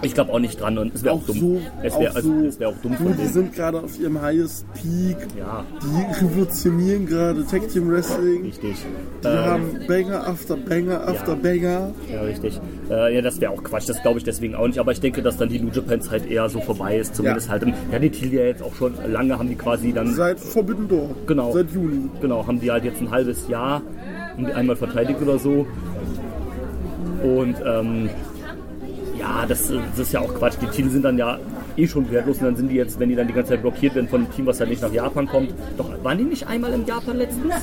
Ich 0.00 0.14
glaube 0.14 0.32
auch 0.32 0.38
nicht 0.38 0.60
dran 0.60 0.78
und 0.78 0.94
es 0.94 1.02
wäre 1.02 1.14
auch, 1.16 1.22
Auch 1.22 1.26
dumm. 1.26 1.38
so, 1.40 1.60
es 1.82 1.98
wäre 1.98 2.10
auch 2.12 2.14
also, 2.14 2.28
so. 2.40 2.46
es 2.46 2.60
wär 2.60 2.68
auch 2.68 2.76
dumm 2.82 2.92
Du, 2.92 2.98
von 2.98 3.12
die 3.12 3.18
denen. 3.18 3.32
sind 3.32 3.52
gerade 3.54 3.80
auf 3.82 3.98
ihrem 3.98 4.22
highest 4.22 4.64
Peak. 4.74 5.16
Ja, 5.36 5.64
Die 5.82 6.24
revolutionieren 6.24 7.06
gerade 7.06 7.44
Tag 7.46 7.68
Team 7.68 7.90
Wrestling. 7.90 8.42
richtig. 8.44 8.76
Die 9.24 9.26
Ähm, 9.26 9.38
haben 9.44 9.62
Banger 9.88 10.28
after 10.28 10.56
Banger 10.56 11.08
after 11.08 11.32
Ja. 11.32 11.38
Banger. 11.42 11.90
Ja, 12.12 12.20
richtig. 12.22 12.60
Äh, 12.88 13.16
ja, 13.16 13.22
das 13.22 13.40
wäre 13.40 13.50
auch 13.52 13.62
Quatsch, 13.64 13.88
das 13.88 14.00
glaube 14.02 14.18
ich 14.18 14.24
deswegen 14.24 14.54
auch 14.54 14.68
nicht. 14.68 14.78
Aber 14.78 14.92
ich 14.92 15.00
denke, 15.00 15.20
dass 15.20 15.36
dann 15.36 15.48
die 15.48 15.58
New 15.58 15.70
Japan 15.72 16.00
Zeit 16.00 16.30
eher 16.30 16.48
so 16.48 16.60
vorbei 16.60 16.96
ist. 16.98 17.16
Zumindest 17.16 17.48
Ja. 17.48 17.52
halt. 17.54 17.64
im- 17.64 17.74
Ja, 17.90 17.98
die 17.98 18.10
Titel 18.10 18.34
ja 18.36 18.44
jetzt 18.44 18.62
auch 18.62 18.74
schon 18.76 18.94
lange 19.10 19.36
haben 19.36 19.48
die 19.48 19.56
quasi 19.56 19.92
dann. 19.92 20.14
Seit 20.14 20.38
Forbidden 20.38 20.86
Door. 20.86 21.10
Genau. 21.26 21.52
Seit 21.52 21.70
Juni. 21.72 22.08
Genau, 22.20 22.46
haben 22.46 22.60
die 22.60 22.70
halt 22.70 22.84
jetzt 22.84 23.00
ein 23.00 23.10
halbes 23.10 23.48
Jahr 23.48 23.82
einmal 24.54 24.76
verteidigt 24.76 25.20
oder 25.20 25.38
so. 25.40 25.66
Und 27.22 27.56
ähm, 27.66 28.08
ja, 29.18 29.44
das, 29.46 29.68
das 29.68 29.98
ist 29.98 30.12
ja 30.12 30.20
auch 30.20 30.34
Quatsch. 30.34 30.54
Die 30.60 30.66
Titel 30.66 30.90
sind 30.90 31.02
dann 31.04 31.18
ja 31.18 31.38
eh 31.76 31.86
schon 31.86 32.10
wertlos 32.10 32.38
und 32.38 32.44
dann 32.44 32.56
sind 32.56 32.68
die 32.68 32.76
jetzt, 32.76 32.98
wenn 32.98 33.08
die 33.08 33.14
dann 33.16 33.26
die 33.26 33.32
ganze 33.34 33.50
Zeit 33.52 33.62
blockiert 33.62 33.94
werden 33.94 34.08
von 34.08 34.22
einem 34.22 34.32
Team, 34.32 34.46
was 34.46 34.60
halt 34.60 34.70
nicht 34.70 34.82
nach 34.82 34.92
Japan 34.92 35.26
kommt. 35.26 35.52
Doch, 35.76 35.90
waren 36.02 36.18
die 36.18 36.24
nicht 36.24 36.46
einmal 36.46 36.72
in 36.72 36.86
Japan 36.86 37.16
letztens? 37.18 37.54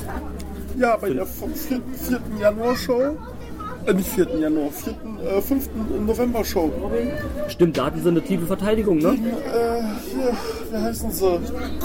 Ja, 0.78 0.96
bei 0.96 1.10
der 1.10 1.26
vom 1.26 1.52
4. 1.54 1.80
4. 2.08 2.20
Januar-Show. 2.40 3.16
Äh, 3.86 3.94
nicht 3.94 4.08
4. 4.08 4.26
Januar, 4.40 4.70
4. 4.70 4.92
Äh, 5.38 5.40
5. 5.40 5.68
November-Show. 6.06 6.70
Stimmt, 7.48 7.78
da 7.78 7.86
hatten 7.86 8.02
sie 8.02 8.08
eine 8.08 8.20
Titelverteidigung, 8.22 8.98
ne? 8.98 9.08
Äh, 9.08 9.82
hier, 10.10 10.32
wie 10.72 10.76
heißen 10.84 11.10
sie? 11.10 11.38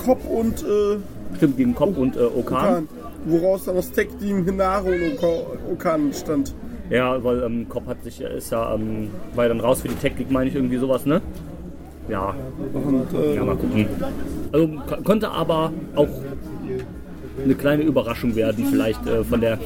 Kopp 0.05 0.25
und 0.29 0.61
äh, 0.63 0.97
Stimmt, 1.37 1.57
gegen 1.57 1.73
Kopp 1.75 1.97
und 1.97 2.17
äh, 2.17 2.21
Okan. 2.21 2.37
Okan. 2.37 2.87
Woraus 3.25 3.65
dann 3.65 3.75
das 3.75 3.91
Tag-Team 3.91 4.45
Hinaro 4.45 4.87
und 4.87 5.19
Oka- 5.19 5.45
Okan 5.71 6.11
stand. 6.13 6.53
Ja, 6.91 7.23
weil 7.23 7.41
ähm, 7.43 7.67
Kopp 7.69 7.87
hat 7.87 8.03
sich, 8.03 8.21
ist 8.21 8.51
ja, 8.51 8.75
ähm, 8.75 9.09
war 9.33 9.45
ja 9.45 9.49
dann 9.49 9.59
raus 9.61 9.81
für 9.81 9.87
die 9.87 9.95
Tech 9.95 10.13
League, 10.17 10.29
meine 10.29 10.49
ich, 10.49 10.55
irgendwie 10.55 10.77
sowas, 10.77 11.05
ne? 11.05 11.21
Ja, 12.09 12.35
Und 12.73 13.13
äh, 13.13 13.35
ja, 13.35 13.43
mal 13.45 13.55
gucken. 13.55 13.85
Also 14.51 14.67
ko- 14.67 15.01
konnte 15.03 15.29
aber 15.31 15.71
auch 15.95 16.07
eine 17.43 17.55
kleine 17.55 17.83
Überraschung 17.83 18.35
werden, 18.35 18.65
vielleicht 18.69 19.07
äh, 19.07 19.23
von 19.23 19.39
der 19.39 19.57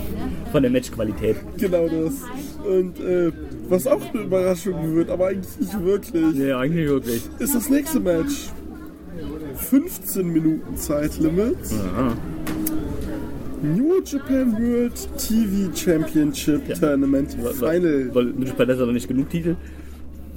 von 0.52 0.62
der 0.62 0.72
Matchqualität. 0.72 1.38
genau 1.58 1.88
das. 1.88 2.14
Und 2.64 3.00
äh, 3.00 3.32
was 3.70 3.88
auch 3.88 4.02
eine 4.14 4.24
Überraschung 4.24 4.96
wird, 4.96 5.10
aber 5.10 5.28
eigentlich 5.28 5.60
nicht 5.60 5.84
wirklich, 5.84 6.36
Nee, 6.36 6.52
eigentlich 6.54 6.88
wirklich. 6.88 7.24
ist 7.40 7.56
das 7.56 7.70
nächste 7.70 8.00
Match. 8.00 8.50
15 9.56 10.28
Minuten 10.28 10.76
Zeitlimit. 10.78 11.58
New 13.73 14.01
Japan 14.04 14.54
World 14.54 14.93
TV 15.17 15.75
Championship 15.75 16.73
Tournament 16.80 17.34
Final. 17.34 18.10
Weil 18.13 18.25
New 18.25 18.45
Japan 18.45 18.67
hat 18.69 18.80
ja 18.80 18.86
noch 18.86 18.93
nicht 18.93 19.08
genug 19.08 19.30
Titel. 19.30 19.56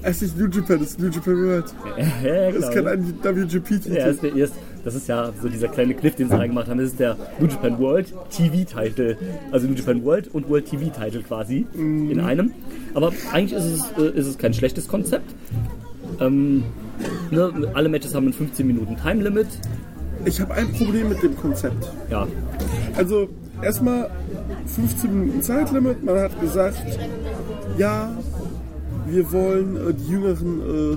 Es 0.00 0.22
ist 0.22 0.38
New 0.38 0.46
Japan, 0.46 0.80
es 0.80 0.90
ist 0.90 1.00
New 1.00 1.08
Japan 1.10 1.36
World. 1.44 1.64
Ja, 2.24 2.48
Es 2.48 2.70
genau. 2.70 2.90
ist 2.90 3.22
kein 3.22 3.36
WGP-Titel. 3.36 3.96
Ja, 3.96 4.06
ist 4.06 4.22
der 4.22 4.34
erst, 4.34 4.54
das 4.84 4.94
ist 4.94 5.08
ja 5.08 5.32
so 5.42 5.48
dieser 5.48 5.68
kleine 5.68 5.94
Kniff, 5.94 6.14
den 6.14 6.28
sie 6.28 6.34
reingemacht 6.36 6.68
haben. 6.68 6.78
Das 6.78 6.88
ist 6.90 7.00
der 7.00 7.16
New 7.40 7.48
Japan 7.48 7.78
World 7.78 8.14
TV-Title. 8.30 9.18
Also 9.50 9.66
New 9.66 9.74
Japan 9.74 10.04
World 10.04 10.28
und 10.32 10.48
World 10.48 10.66
TV-Title 10.66 11.22
quasi 11.22 11.66
in 11.74 12.20
einem. 12.20 12.52
Aber 12.94 13.12
eigentlich 13.32 13.52
ist 13.52 13.64
es, 13.64 13.84
äh, 13.98 14.16
ist 14.18 14.26
es 14.28 14.38
kein 14.38 14.54
schlechtes 14.54 14.86
Konzept. 14.86 15.34
Ähm, 16.20 16.62
ne, 17.30 17.52
alle 17.74 17.88
Matches 17.88 18.14
haben 18.14 18.28
ein 18.28 18.32
15 18.32 18.66
Minuten 18.66 18.96
Time 18.96 19.22
Limit. 19.22 19.48
Ich 20.28 20.40
habe 20.40 20.54
ein 20.54 20.72
Problem 20.72 21.08
mit 21.08 21.22
dem 21.22 21.36
Konzept. 21.36 21.90
Ja, 22.10 22.26
Also, 22.96 23.28
erstmal 23.62 24.10
15 24.66 25.20
Minuten 25.20 25.42
Zeitlimit. 25.42 26.04
Man 26.04 26.18
hat 26.18 26.40
gesagt, 26.40 26.82
ja, 27.78 28.10
wir 29.06 29.32
wollen 29.32 29.76
äh, 29.76 29.94
die 29.94 30.12
jüngeren 30.12 30.60
äh, 30.60 30.96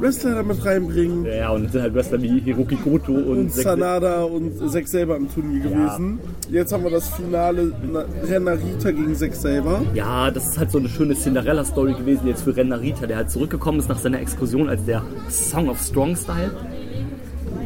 Wrestler 0.00 0.36
damit 0.36 0.64
reinbringen. 0.64 1.26
Ja, 1.26 1.50
und 1.50 1.66
es 1.66 1.72
sind 1.72 1.82
halt 1.82 1.94
Wrestler 1.94 2.22
wie 2.22 2.40
Hiroki 2.40 2.76
Goto 2.76 3.12
und, 3.12 3.38
Und 3.38 3.52
Sanada 3.52 4.22
und 4.22 4.70
Zack 4.70 4.88
selber 4.88 5.16
im 5.16 5.28
Turnier 5.30 5.60
gewesen. 5.62 6.18
Jetzt 6.50 6.72
haben 6.72 6.84
wir 6.84 6.90
das 6.90 7.10
Finale 7.10 7.70
Na- 7.92 8.04
Renarita 8.26 8.92
gegen 8.92 9.14
Zack 9.14 9.34
selber. 9.34 9.82
Ja, 9.92 10.30
das 10.30 10.46
ist 10.48 10.58
halt 10.58 10.70
so 10.70 10.78
eine 10.78 10.88
schöne 10.88 11.14
Cinderella-Story 11.14 11.92
gewesen 11.94 12.26
jetzt 12.28 12.42
für 12.44 12.56
Ren 12.56 12.68
Narita, 12.68 13.06
der 13.06 13.18
halt 13.18 13.30
zurückgekommen 13.30 13.78
ist 13.78 13.90
nach 13.90 13.98
seiner 13.98 14.20
Exkursion 14.20 14.70
als 14.70 14.82
der 14.86 15.02
Song 15.28 15.68
of 15.68 15.78
Strong 15.80 16.16
Style. 16.16 16.50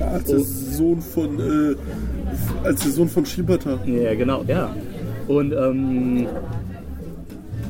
Als 0.01 0.25
der 0.25 0.41
Sohn 0.77 1.01
von 1.01 1.39
äh, 1.39 2.67
als 2.67 2.81
der 2.81 2.93
Sohn 2.93 3.09
von 3.09 3.25
Shibata. 3.25 3.79
Ja, 3.87 4.15
genau, 4.15 4.45
ja. 4.47 4.75
Und 5.29 5.53
ähm, 5.53 6.27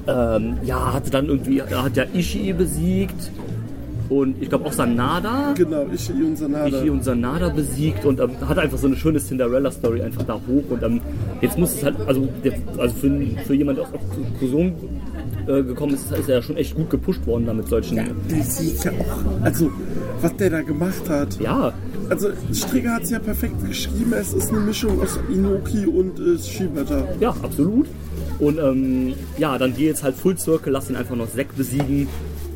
ähm, 0.06 0.56
ja, 0.64 0.92
hatte 0.92 1.10
dann 1.10 1.26
irgendwie, 1.26 1.62
hat 1.62 1.96
ja 1.96 2.04
Ishii 2.14 2.52
besiegt 2.52 3.30
und 4.08 4.40
ich 4.42 4.48
glaube 4.48 4.66
auch 4.66 4.72
Sanada. 4.72 5.54
Genau, 5.56 5.86
Ishii 5.92 6.22
und 6.22 6.36
Sanada. 6.36 6.66
Ishii 6.66 6.90
und 6.90 7.04
Sanada 7.04 7.48
besiegt 7.48 8.04
und 8.04 8.20
ähm, 8.20 8.30
hat 8.46 8.58
einfach 8.58 8.78
so 8.78 8.86
eine 8.86 8.96
schöne 8.96 9.18
Cinderella-Story 9.18 10.02
einfach 10.02 10.22
da 10.24 10.34
hoch 10.34 10.64
und 10.70 10.82
ähm, 10.82 11.00
jetzt 11.40 11.58
muss 11.58 11.74
es 11.74 11.84
halt, 11.84 11.96
also, 12.06 12.28
der, 12.42 12.54
also 12.78 12.94
für, 12.96 13.10
für 13.46 13.54
jemand, 13.54 13.78
aus 13.78 13.88
Exkursion 14.32 14.74
äh, 15.46 15.62
gekommen 15.62 15.94
ist, 15.94 16.10
ist 16.10 16.28
er 16.28 16.36
ja 16.36 16.42
schon 16.42 16.56
echt 16.56 16.74
gut 16.74 16.90
gepusht 16.90 17.26
worden 17.26 17.46
da 17.46 17.54
mit 17.54 17.68
solchen. 17.68 17.96
Der 17.96 18.42
sieht 18.42 18.84
ja 18.84 18.92
auch, 18.92 19.42
also 19.42 19.70
was 20.20 20.36
der 20.36 20.50
da 20.50 20.62
gemacht 20.62 21.08
hat. 21.08 21.38
ja 21.40 21.72
Also 22.08 22.28
Strigger 22.52 22.94
hat 22.94 23.02
es 23.02 23.10
ja 23.10 23.18
perfekt 23.18 23.64
geschrieben, 23.66 24.12
es 24.14 24.32
ist 24.32 24.50
eine 24.50 24.60
Mischung 24.60 25.00
aus 25.00 25.18
Inoki 25.32 25.86
und 25.86 26.18
äh, 26.18 26.38
Shibata. 26.38 27.04
Ja, 27.20 27.30
absolut. 27.42 27.86
Und 28.38 28.58
ähm, 28.58 29.14
ja, 29.38 29.56
dann 29.58 29.74
geh 29.74 29.86
jetzt 29.86 30.02
halt 30.02 30.16
Full 30.16 30.38
Circle, 30.38 30.72
lass 30.72 30.90
ihn 30.90 30.96
einfach 30.96 31.16
noch 31.16 31.28
Zack 31.30 31.54
besiegen. 31.56 32.08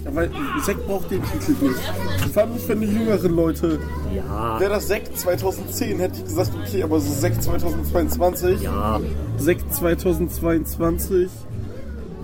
Ja, 0.04 0.14
weil 0.14 0.30
Zack 0.64 0.84
braucht 0.86 1.10
den 1.10 1.22
Titel 1.22 1.66
nicht. 1.66 2.32
Vor 2.32 2.42
allem 2.42 2.52
nicht 2.54 2.64
für 2.64 2.76
die 2.76 2.86
jüngeren 2.86 3.34
Leute. 3.34 3.78
Ja, 4.14 4.58
Wäre 4.58 4.70
das 4.72 4.88
Zack 4.88 5.02
2010, 5.14 5.98
hätte 5.98 6.18
ich 6.18 6.24
gesagt, 6.24 6.52
okay, 6.60 6.82
aber 6.82 7.00
so 7.00 7.12
Zack 7.20 7.40
2022. 7.40 8.62
ja, 8.62 9.00
Zack 9.38 9.58
2022 9.70 11.28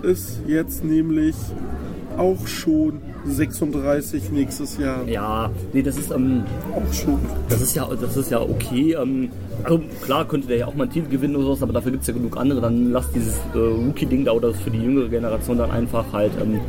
ist 0.05 0.39
jetzt 0.47 0.83
nämlich 0.83 1.35
auch 2.17 2.47
schon 2.47 3.01
36 3.27 4.31
nächstes 4.31 4.77
Jahr. 4.77 5.03
ja. 5.07 5.49
Nee, 5.73 5.81
das 5.81 5.97
ist, 5.97 6.11
ähm, 6.11 6.43
Auch 6.73 6.93
schon. 6.93 7.19
das 7.49 7.59
ist 7.61 7.75
ja, 7.75 7.87
das 7.99 8.15
ist 8.15 8.31
ja 8.31 8.39
okay. 8.39 8.93
Ähm, 8.93 9.29
also 9.63 9.81
klar 10.03 10.25
könnte 10.27 10.47
der 10.47 10.57
ja 10.57 10.67
auch 10.67 10.75
mal 10.75 10.83
einen 10.83 10.93
Titel 10.93 11.09
gewinnen 11.09 11.35
oder 11.35 11.45
sowas, 11.45 11.63
aber 11.63 11.73
dafür 11.73 11.91
gibt 11.91 12.01
es 12.03 12.07
ja 12.07 12.13
genug 12.13 12.37
andere. 12.37 12.61
Dann 12.61 12.91
lass 12.91 13.11
dieses 13.11 13.35
äh, 13.53 13.57
Rookie-Ding 13.57 14.23
da 14.25 14.31
oder 14.31 14.53
für 14.53 14.69
die 14.69 14.77
jüngere 14.81 15.09
Generation 15.09 15.57
dann 15.57 15.71
einfach 15.71 16.05
halt. 16.13 16.31
Ähm, 16.41 16.59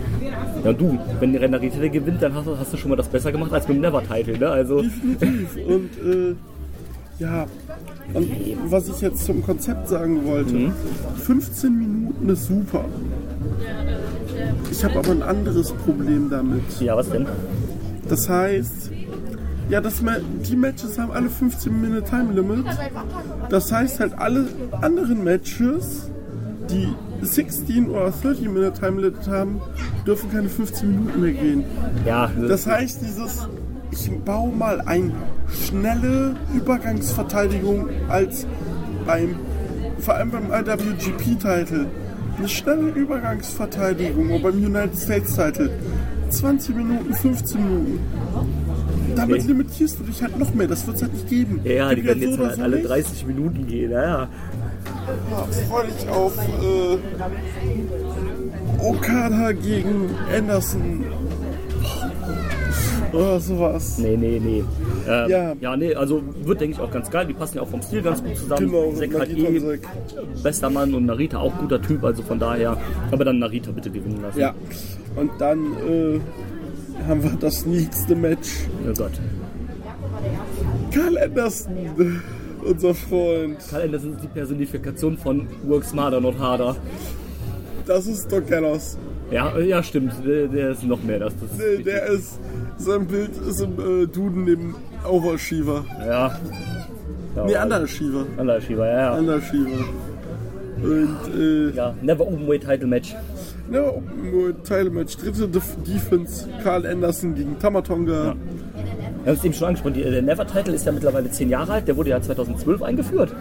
ja, 0.65 0.73
du, 0.73 0.99
wenn 1.21 1.33
der 1.33 1.43
Rennerität 1.43 1.93
gewinnt, 1.93 2.23
dann 2.23 2.35
hast, 2.35 2.47
du- 2.47 2.57
hast 2.59 2.73
du 2.73 2.77
schon 2.79 2.89
mal 2.91 2.97
das 2.97 3.09
besser 3.09 3.31
gemacht 3.31 3.53
als 3.53 3.69
mit 3.69 3.77
dem 3.77 3.83
Never-Title, 3.83 4.39
ne? 4.39 4.49
Also, 4.49 4.81
Definitiv. 4.83 5.67
Und 5.69 5.91
äh, 6.05 6.35
ja, 7.19 7.47
und 8.15 8.31
was 8.69 8.89
ich 8.89 9.01
jetzt 9.01 9.25
zum 9.25 9.43
Konzept 9.45 9.89
sagen 9.89 10.25
wollte, 10.27 10.73
15 11.25 11.77
Minuten 11.79 12.29
ist 12.29 12.47
super. 12.47 12.85
Ich 14.71 14.85
habe 14.85 14.99
aber 14.99 15.11
ein 15.11 15.23
anderes 15.23 15.73
Problem 15.73 16.29
damit. 16.31 16.81
ja, 16.81 16.97
was 16.97 17.09
denn? 17.11 17.27
Das 18.09 18.29
heißt, 18.29 18.91
ja, 19.69 19.81
das, 19.81 20.03
die 20.49 20.57
Matches 20.57 20.99
haben 20.99 21.11
alle 21.11 21.29
15 21.29 21.81
Minuten 21.81 22.07
Time 22.07 22.33
Limit. 22.33 22.65
Das 23.49 23.73
heißt 23.73 24.01
halt, 24.01 24.19
alle 24.19 24.47
anderen 24.81 25.25
Matches, 25.25 26.09
die 26.71 26.89
16 27.23 27.89
oder 27.91 28.11
30 28.11 28.49
Minuten 28.49 28.75
Time 28.79 29.01
Limit 29.01 29.27
haben, 29.29 29.61
dürfen 30.07 30.31
keine 30.31 30.49
15 30.49 30.89
Minuten 30.89 31.21
mehr 31.21 31.33
gehen. 31.33 31.65
Ja, 32.05 32.31
Das 32.49 32.67
heißt, 32.67 33.01
dieses, 33.03 33.49
ich 33.91 34.11
baue 34.25 34.53
mal 34.55 34.81
eine 34.83 35.13
schnelle 35.67 36.37
Übergangsverteidigung 36.55 37.89
als 38.09 38.47
beim, 39.07 39.37
vor 39.99 40.15
allem 40.15 40.31
beim 40.31 40.51
IWGP-Titel, 40.53 41.87
eine 42.39 42.49
schnelle 42.49 42.89
Übergangsverteidigung 42.91 44.31
oder 44.31 44.43
beim 44.51 44.65
United 44.65 44.99
States-Titel. 44.99 45.71
20 46.31 46.75
Minuten, 46.77 47.15
15 47.15 47.63
Minuten. 47.65 48.01
Damit 49.15 49.43
Nee. 49.43 49.49
limitierst 49.49 50.01
du 50.01 50.05
dich 50.05 50.21
halt 50.23 50.37
noch 50.39 50.53
mehr. 50.53 50.67
Das 50.67 50.85
wird 50.87 50.97
es 50.97 51.03
halt 51.03 51.13
nicht 51.15 51.29
geben. 51.29 51.61
ja, 51.65 51.89
die 51.91 51.97
Gibt 51.97 52.09
werden 52.09 52.23
ja 52.23 52.29
jetzt 52.31 52.39
halt 52.41 52.57
so 52.57 52.63
alle 52.63 52.77
nicht. 52.77 52.89
30 52.89 53.27
Minuten 53.27 53.67
gehen, 53.67 53.91
ja, 53.93 54.03
ja. 54.03 54.29
Ja, 55.31 55.47
freu 55.69 55.83
dich 55.85 56.09
auf 56.11 56.37
äh, 56.37 56.99
Okada 58.83 59.53
gegen 59.53 60.11
Anderson. 60.37 61.05
Oder 63.13 63.41
sowas. 63.41 63.99
Nee, 63.99 64.17
nee, 64.17 64.41
nee. 64.43 64.65
Ähm, 65.09 65.31
Ja. 65.31 65.55
ja. 65.61 65.77
nee, 65.77 65.95
also 65.95 66.23
wird, 66.45 66.61
denke 66.61 66.77
ich, 66.77 66.81
auch 66.83 66.91
ganz 66.91 67.11
geil. 67.11 67.27
Die 67.27 67.35
passen 67.35 67.57
ja 67.57 67.63
auch 67.63 67.69
vom 67.69 67.83
Stil 67.83 68.03
ganz 68.03 68.23
gut 68.23 68.37
zusammen. 68.37 68.71
Genau, 68.71 68.93
Zack 68.93 69.21
hat 69.21 69.29
eh 69.31 69.61
Zack. 69.61 69.81
bester 70.43 70.71
Mann 70.71 70.95
und 70.95 71.07
Narita 71.07 71.39
auch 71.39 71.57
guter 71.59 71.81
Typ, 71.81 72.03
also 72.05 72.23
von 72.23 72.39
daher. 72.39 72.77
Aber 73.11 73.25
dann 73.25 73.39
Narita 73.39 73.71
bitte 73.71 73.91
gewinnen 73.91 74.21
lassen. 74.23 74.41
Ja, 74.41 74.55
und 75.17 75.31
dann 75.39 75.59
äh, 75.89 76.21
haben 77.09 77.23
wir 77.23 77.31
das 77.41 77.65
nächste 77.67 78.15
Match. 78.17 78.67
Oh 78.89 78.93
Gott. 78.97 79.13
Karl 80.93 81.19
Anderson, 81.19 82.21
unser 82.65 82.95
Freund. 82.95 83.59
Karl 83.71 83.83
Anderson 83.83 84.15
ist 84.15 84.23
die 84.23 84.29
Personifikation 84.29 85.17
von 85.19 85.47
Work 85.67 85.85
Smarter, 85.85 86.21
not 86.21 86.39
harder. 86.39 86.77
Das 87.87 88.07
ist 88.07 88.31
Doc 88.33 88.49
Gallows. 88.49 88.99
Ja, 89.31 89.59
ja, 89.59 89.83
stimmt. 89.83 90.13
Der, 90.25 90.47
der 90.47 90.71
ist 90.71 90.85
noch 90.85 91.03
mehr. 91.03 91.19
Das, 91.19 91.33
das 91.41 91.59
richtig. 91.61 91.85
der 91.85 92.07
ist, 92.07 92.39
sein 92.79 93.07
Bild 93.07 93.31
ist 93.49 93.61
im 93.61 93.73
äh, 93.79 94.07
Duden 94.07 94.45
neben 94.45 94.75
Overachiever. 95.09 95.85
Ja. 95.99 96.39
ja 97.37 97.45
Nee, 97.47 97.57
Underachiever. 97.63 98.27
Underachiever, 98.39 98.87
ja, 98.87 98.99
ja. 98.99 99.19
Underachiever. 99.19 99.85
Und, 100.83 101.19
äh, 101.39 101.71
Ja, 101.71 101.95
Never 102.03 102.27
Openweight 102.27 102.63
Title 102.63 102.87
Match. 102.87 103.15
ja, 103.73 103.93
nur 104.31 104.63
Teilmatch. 104.63 105.17
Dritte 105.17 105.49
Def 105.49 105.77
Defense, 105.87 106.47
Karl 106.63 106.87
Anderson 106.87 107.35
gegen 107.35 107.59
Tamatonga. 107.59 108.35
Wir 109.25 109.33
haben 109.33 109.39
es 109.39 109.45
eben 109.45 109.55
schon 109.55 109.69
angesprochen. 109.69 109.95
Die, 109.95 110.03
der 110.03 110.23
Never 110.23 110.47
Title 110.47 110.75
ist 110.75 110.85
ja 110.87 110.93
mittlerweile 110.93 111.31
10 111.31 111.49
Jahre 111.49 111.73
alt. 111.73 111.89
Der 111.89 111.97
wurde 111.97 112.11
ja 112.11 112.21
2012 112.21 112.83
eingeführt. 112.83 113.33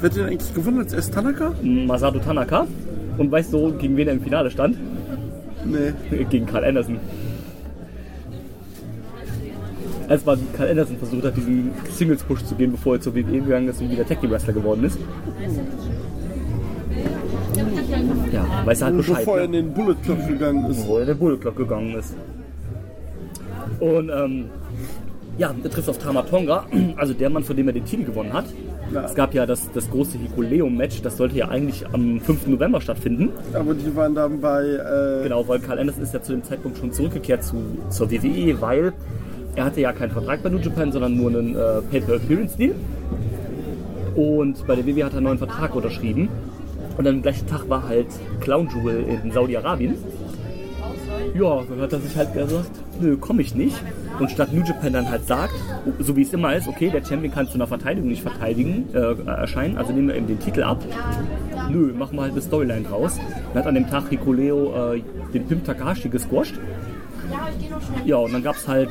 Wer 0.00 0.10
hat 0.10 0.16
den 0.16 0.26
eigentlich 0.26 0.52
gewonnen 0.54 0.80
als 0.80 0.92
erst 0.92 1.14
Tanaka? 1.14 1.54
Masato 1.62 2.18
Tanaka. 2.18 2.66
Und 3.16 3.30
weißt 3.30 3.52
du, 3.52 3.72
gegen 3.78 3.96
wen 3.96 4.08
er 4.08 4.14
im 4.14 4.20
Finale 4.20 4.50
stand? 4.50 4.76
Nee. 5.64 5.94
Gegen 6.28 6.46
Karl 6.46 6.64
Anderson. 6.64 6.98
Als 10.08 10.24
man 10.24 10.38
Karl 10.56 10.70
Anderson 10.70 10.96
versucht 10.98 11.24
hat, 11.24 11.36
diesen 11.36 11.72
Singles-Push 11.90 12.44
zu 12.44 12.54
gehen, 12.54 12.72
bevor 12.72 12.94
er 12.94 13.00
zur 13.00 13.14
WWE 13.14 13.40
gegangen 13.40 13.68
ist 13.68 13.80
und 13.80 13.90
wieder 13.90 14.06
Tag 14.06 14.22
Wrestler 14.22 14.52
geworden 14.52 14.84
ist. 14.84 14.98
Ja, 18.32 18.46
weiß 18.64 18.80
er 18.80 18.86
halt 18.86 18.96
Bescheid. 18.98 19.16
Bevor 19.18 19.38
er 19.38 19.44
in 19.44 19.50
ne? 19.50 19.62
den 19.62 19.72
Bullet 19.72 19.96
Club 20.04 20.26
gegangen 20.28 20.70
ist. 20.70 20.86
Wo 20.86 20.96
er 20.96 21.02
in 21.02 21.08
den 21.08 21.18
Bullet 21.18 21.38
Club 21.38 21.56
gegangen 21.56 21.94
ist. 21.96 22.14
Und 23.80 24.10
ähm, 24.10 24.44
ja, 25.38 25.54
er 25.62 25.70
trifft 25.70 25.88
auf 25.88 25.98
Tamatonga, 25.98 26.66
also 26.96 27.12
der 27.12 27.30
Mann, 27.30 27.44
von 27.44 27.56
dem 27.56 27.66
er 27.68 27.74
den 27.74 27.84
Titel 27.84 28.04
gewonnen 28.04 28.32
hat. 28.32 28.46
Ja. 28.92 29.04
Es 29.04 29.14
gab 29.14 29.34
ja 29.34 29.46
das, 29.46 29.70
das 29.72 29.90
große 29.90 30.16
Hikuleum-Match, 30.18 31.02
das 31.02 31.16
sollte 31.16 31.36
ja 31.36 31.48
eigentlich 31.48 31.84
am 31.92 32.20
5. 32.20 32.46
November 32.46 32.80
stattfinden. 32.80 33.30
Aber 33.52 33.74
die 33.74 33.94
waren 33.96 34.14
dann 34.14 34.40
bei. 34.40 34.62
Äh, 34.62 35.24
Genau, 35.24 35.46
weil 35.48 35.58
Karl 35.58 35.80
Anderson 35.80 36.04
ist 36.04 36.14
ja 36.14 36.22
zu 36.22 36.32
dem 36.32 36.44
Zeitpunkt 36.44 36.78
schon 36.78 36.92
zurückgekehrt 36.92 37.42
zu, 37.42 37.56
zur 37.90 38.10
WWE, 38.10 38.60
weil 38.60 38.92
er 39.56 39.64
hatte 39.64 39.80
ja 39.80 39.92
keinen 39.92 40.10
Vertrag 40.10 40.42
bei 40.42 40.50
New 40.50 40.58
Japan, 40.58 40.92
sondern 40.92 41.16
nur 41.16 41.30
einen 41.30 41.56
äh, 41.56 41.80
Pay-Per-Appearance-Deal. 41.90 42.74
Und 44.14 44.66
bei 44.66 44.76
der 44.76 44.86
WWE 44.86 45.04
hat 45.04 45.12
er 45.12 45.18
einen 45.18 45.26
neuen 45.26 45.38
Vertrag 45.38 45.74
unterschrieben. 45.74 46.28
Und 46.96 47.06
am 47.06 47.22
gleichen 47.22 47.46
Tag 47.46 47.68
war 47.68 47.88
halt 47.88 48.06
Clown 48.40 48.68
Jewel 48.68 49.04
in 49.22 49.30
Saudi-Arabien. 49.32 49.96
Ja, 51.34 51.62
dann 51.68 51.80
hat 51.80 51.92
er 51.92 52.00
sich 52.00 52.16
halt 52.16 52.32
gesagt, 52.32 52.70
nö, 53.00 53.16
komm 53.18 53.40
ich 53.40 53.54
nicht. 53.54 53.76
Und 54.18 54.30
statt 54.30 54.52
New 54.52 54.62
Japan 54.62 54.94
dann 54.94 55.10
halt 55.10 55.26
sagt, 55.26 55.54
so 55.98 56.16
wie 56.16 56.22
es 56.22 56.32
immer 56.32 56.54
ist, 56.54 56.68
okay, 56.68 56.88
der 56.90 57.04
Champion 57.04 57.32
kann 57.32 57.46
zu 57.48 57.54
einer 57.54 57.66
Verteidigung 57.66 58.08
nicht 58.08 58.22
verteidigen, 58.22 58.86
äh, 58.94 59.14
erscheinen, 59.26 59.76
also 59.76 59.92
nehmen 59.92 60.08
wir 60.08 60.16
ihm 60.16 60.26
den 60.26 60.40
Titel 60.40 60.62
ab. 60.62 60.82
Nö, 61.70 61.92
machen 61.92 62.16
wir 62.16 62.22
halt 62.22 62.32
eine 62.32 62.40
Storyline 62.40 62.82
draus. 62.82 63.18
Dann 63.52 63.62
hat 63.62 63.68
an 63.68 63.74
dem 63.74 63.88
Tag 63.90 64.08
Hikuleo 64.08 64.94
äh, 64.94 65.02
den 65.34 65.46
Pimp 65.46 65.64
Takahashi 65.64 66.08
gesquasht. 66.08 66.54
Ja, 68.06 68.16
und 68.16 68.32
dann 68.32 68.42
gab 68.42 68.56
es 68.56 68.66
halt 68.68 68.90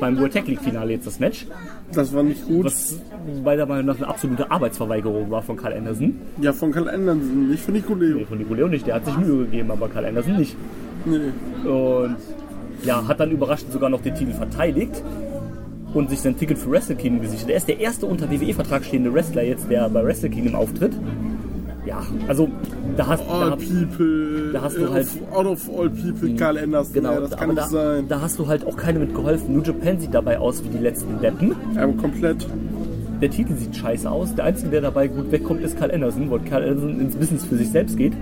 beim 0.00 0.18
World 0.18 0.32
Tag 0.32 0.46
League 0.46 0.60
Finale 0.60 0.92
jetzt 0.92 1.06
das 1.06 1.20
Match, 1.20 1.46
das 1.92 2.14
war 2.14 2.22
nicht 2.22 2.46
gut. 2.46 2.64
was 2.64 2.98
meiner 3.44 3.66
Meinung 3.66 3.86
nach 3.86 3.96
eine 3.96 4.08
absolute 4.08 4.50
Arbeitsverweigerung 4.50 5.30
war 5.30 5.42
von 5.42 5.56
Karl 5.56 5.74
Anderson. 5.74 6.20
Ja, 6.40 6.52
von 6.52 6.72
Karl 6.72 6.88
Anderson, 6.88 7.48
nicht 7.50 7.62
von 7.62 7.74
Nicoleo. 7.74 8.18
Nee, 8.18 8.24
von 8.24 8.38
Hikuleo 8.38 8.68
nicht, 8.68 8.86
der 8.86 8.96
hat 8.96 9.06
sich 9.06 9.16
Mühe 9.16 9.44
gegeben, 9.44 9.70
aber 9.70 9.88
Karl 9.88 10.06
Anderson 10.06 10.36
nicht. 10.36 10.56
Nee. 11.04 11.68
Und 11.68 12.16
ja, 12.84 13.06
hat 13.06 13.20
dann 13.20 13.30
überraschend 13.30 13.72
sogar 13.72 13.90
noch 13.90 14.02
den 14.02 14.14
Titel 14.14 14.32
verteidigt 14.32 15.02
und 15.94 16.10
sich 16.10 16.20
sein 16.20 16.36
Ticket 16.36 16.58
für 16.58 16.70
Wrestle 16.70 16.96
Kingdom 16.96 17.22
gesichert. 17.22 17.50
Er 17.50 17.56
ist 17.56 17.68
der 17.68 17.80
erste 17.80 18.06
unter 18.06 18.30
WWE-Vertrag 18.30 18.84
stehende 18.84 19.12
Wrestler 19.12 19.42
jetzt, 19.42 19.70
der 19.70 19.88
bei 19.88 20.02
Wrestle 20.02 20.30
Kingdom 20.30 20.54
auftritt. 20.54 20.92
Ja, 21.86 22.00
also 22.28 22.48
da 22.96 23.06
hast, 23.08 23.22
All 23.28 23.50
da, 23.50 23.56
People, 23.56 24.50
da 24.52 24.62
hast 24.62 24.76
du 24.76 24.84
äh, 24.84 24.88
halt- 24.88 25.06
out 25.32 25.46
of 25.46 25.68
all 25.76 25.90
people, 25.90 26.34
Karl 26.36 26.58
Anderson, 26.58 26.92
genau, 26.94 27.12
ja, 27.14 27.20
das 27.20 27.30
kann 27.36 27.48
nicht 27.50 27.58
da, 27.60 27.66
sein. 27.68 28.08
da 28.08 28.20
hast 28.20 28.38
du 28.38 28.46
halt 28.46 28.66
auch 28.66 28.76
keine 28.76 28.98
mit 29.00 29.14
geholfen. 29.14 29.54
New 29.54 29.62
Japan 29.62 29.98
sieht 29.98 30.14
dabei 30.14 30.38
aus 30.38 30.62
wie 30.64 30.68
die 30.68 30.78
letzten 30.82 31.20
Deppen. 31.20 31.54
Aber 31.76 31.92
komplett. 31.94 32.46
Der 33.20 33.30
Titel 33.30 33.54
sieht 33.54 33.76
scheiße 33.76 34.10
aus. 34.10 34.34
Der 34.34 34.46
Einzige, 34.46 34.70
der 34.70 34.80
dabei 34.80 35.06
gut 35.06 35.30
wegkommt, 35.30 35.62
ist 35.62 35.78
Karl 35.78 35.92
Anderson, 35.92 36.28
weil 36.30 36.40
Karl 36.40 36.64
Anderson 36.64 37.00
ins 37.00 37.14
Business 37.14 37.44
für 37.44 37.56
sich 37.56 37.70
selbst 37.70 37.96
geht. 37.96 38.12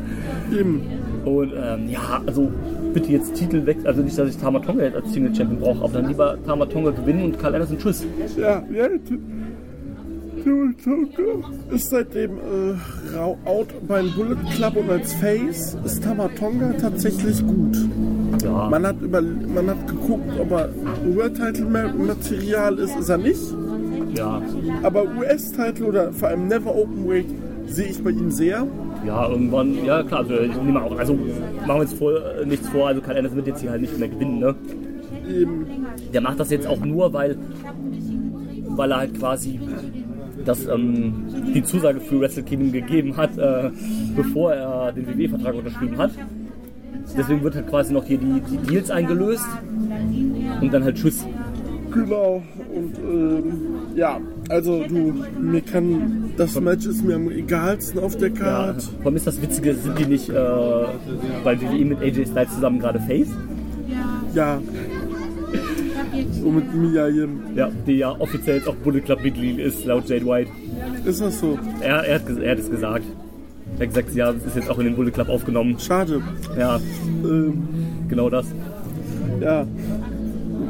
Eben. 0.53 0.83
Und 1.25 1.53
ähm, 1.55 1.88
ja, 1.90 2.20
also 2.27 2.51
bitte 2.92 3.12
jetzt 3.12 3.35
Titel 3.35 3.64
weg. 3.66 3.79
Also 3.85 4.03
nicht, 4.03 4.18
dass 4.18 4.29
ich 4.29 4.37
Tamatonga 4.37 4.83
jetzt 4.85 4.96
als 4.96 5.12
Single 5.12 5.35
Champion 5.35 5.61
brauche, 5.61 5.85
aber 5.85 5.92
dann 5.94 6.09
lieber 6.09 6.37
Tamatonga 6.46 6.90
gewinnen 6.90 7.25
und 7.25 7.38
Karl 7.38 7.55
Anderson 7.55 7.79
tschüss. 7.79 8.05
Ja, 8.38 8.62
ja. 8.73 8.88
Ist 11.70 11.90
seitdem 11.90 12.31
äh, 12.38 13.18
out 13.48 13.68
beim 13.87 14.11
Bullet 14.14 14.37
Club 14.55 14.76
und 14.76 14.90
als 14.90 15.12
Face 15.14 15.76
ist 15.85 16.03
Tamatonga 16.05 16.72
tatsächlich 16.81 17.44
gut. 17.46 17.76
Ja, 18.42 18.68
Man 18.70 18.87
hat, 18.87 19.00
über, 19.03 19.20
man 19.20 19.68
hat 19.70 19.87
geguckt, 19.87 20.31
ob 20.38 20.50
er 20.53 20.70
World-Title-Material 21.14 22.79
ist, 22.79 22.96
ist 22.98 23.09
er 23.09 23.18
nicht. 23.18 23.40
ja, 24.14 24.40
Aber 24.83 25.05
US-Title 25.16 25.87
oder 25.87 26.12
vor 26.12 26.29
allem 26.29 26.48
Never 26.48 26.74
Open 26.74 27.07
Weight 27.09 27.26
sehe 27.66 27.87
ich 27.88 28.03
bei 28.03 28.11
ihm 28.11 28.31
sehr. 28.31 28.66
ja, 29.07 29.29
irgendwann, 29.29 29.85
ja 29.85 30.03
klar, 30.03 30.20
also 30.20 30.35
ich 30.40 30.57
nehme 30.62 30.83
auch, 30.83 30.96
also 30.98 31.14
machen 31.14 31.66
wir 31.66 31.74
uns 31.81 31.92
vor, 31.92 32.12
äh, 32.12 32.46
nichts 32.46 32.68
vor, 32.68 32.88
also 32.88 33.00
Karl 33.00 33.16
Anderson 33.18 33.37
wird 33.37 33.46
jetzt 33.48 33.61
hier 33.61 33.70
halt 33.70 33.81
nicht 33.83 33.98
mehr 33.98 34.09
gewinnen, 34.09 34.38
ne? 34.40 34.55
Eben. 35.29 35.66
Der 36.12 36.20
macht 36.20 36.40
das 36.40 36.50
jetzt 36.50 36.66
auch 36.66 36.81
nur, 36.85 37.12
weil, 37.12 37.37
weil 38.70 38.90
er 38.90 38.98
halt 38.98 39.18
quasi 39.18 39.61
das, 40.44 40.66
ähm, 40.66 41.24
die 41.55 41.62
Zusage 41.62 42.00
für 42.00 42.20
Wrestle 42.20 42.42
Kingdom 42.42 42.72
gegeben 42.72 43.16
hat, 43.16 43.37
äh, 43.38 43.70
bevor 44.16 44.53
er 44.53 44.92
den 44.92 45.07
WWE-Vertrag 45.07 45.55
unterschrieben 45.55 45.98
hat. 45.98 46.11
Deswegen 47.16 47.42
wird 47.42 47.55
halt 47.57 47.68
quasi 47.68 47.92
noch 47.92 48.05
hier 48.05 48.18
die, 48.18 48.40
die 48.40 48.57
Deals 48.59 48.90
eingelöst 48.90 49.46
und 50.61 50.72
dann 50.72 50.85
halt 50.85 50.96
Tschüss. 50.96 51.26
Genau. 51.92 52.42
Und 52.72 52.98
ähm, 52.98 53.53
ja, 53.96 54.20
also 54.48 54.85
du, 54.87 55.14
mir 55.40 55.61
kann 55.61 56.31
das 56.37 56.59
Match 56.61 56.87
ist 56.87 57.05
mir 57.05 57.16
am 57.16 57.29
egalsten 57.31 57.98
auf 57.98 58.16
der 58.16 58.29
Ja, 58.29 58.35
Card. 58.35 58.83
vor 58.83 59.07
allem 59.07 59.16
ist 59.16 59.26
das 59.26 59.42
Witzige, 59.42 59.74
sind 59.74 59.98
die 59.98 60.07
nicht 60.07 60.29
äh, 60.29 60.35
bei 61.42 61.61
WWE 61.61 61.85
mit 61.85 62.00
AJ 62.00 62.26
Styles 62.26 62.55
zusammen 62.55 62.79
gerade 62.79 63.00
Face? 63.00 63.29
Ja. 64.35 64.61
Und 66.44 66.55
mit 66.55 66.75
Mia 66.75 67.09
Yim. 67.09 67.40
Ja, 67.55 67.70
die 67.87 67.99
ja 67.99 68.11
offiziell 68.18 68.57
jetzt 68.57 68.68
auch 68.68 68.75
Bullet 68.77 69.01
Club 69.01 69.23
Mitglied 69.23 69.59
ist, 69.59 69.85
laut 69.85 70.09
Jade 70.09 70.27
White. 70.27 70.51
Ist 71.05 71.20
das 71.20 71.40
so? 71.40 71.59
Er, 71.81 72.05
er, 72.05 72.14
hat, 72.16 72.23
er 72.42 72.51
hat 72.53 72.59
es 72.59 72.70
gesagt. 72.70 73.05
Er 73.79 73.87
hat 73.87 73.94
gesagt, 73.94 74.14
ja, 74.14 74.31
ist 74.31 74.57
jetzt 74.57 74.68
auch 74.68 74.79
in 74.79 74.87
den 74.87 74.96
Bullet 74.96 75.11
Club 75.12 75.29
aufgenommen. 75.29 75.79
Schade. 75.79 76.20
Ja, 76.59 76.81
Ähm, 77.25 77.62
genau 78.09 78.29
das. 78.31 78.46
ja. 79.40 79.66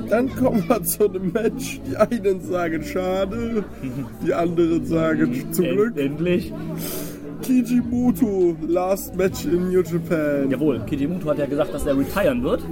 Dann 0.09 0.29
kommen 0.35 0.65
wir 0.69 0.83
zu 0.83 1.09
einem 1.09 1.31
Match. 1.33 1.81
Die 1.89 1.97
einen 1.97 2.41
sagen 2.43 2.83
schade, 2.83 3.65
die 4.27 4.35
anderen 4.35 4.85
sagen 4.85 5.47
zum 5.53 5.65
Glück. 5.67 5.97
End, 5.97 6.13
endlich. 6.19 6.53
Kijimuto, 7.43 8.57
last 8.69 9.17
match 9.17 9.45
in 9.47 9.71
New 9.71 9.83
Japan. 9.83 10.51
Jawohl, 10.51 10.81
Kijimuto 10.87 11.31
hat 11.31 11.39
ja 11.39 11.47
gesagt, 11.47 11.73
dass 11.73 11.87
er 11.87 11.97
retiren 11.97 12.43
wird. 12.43 12.63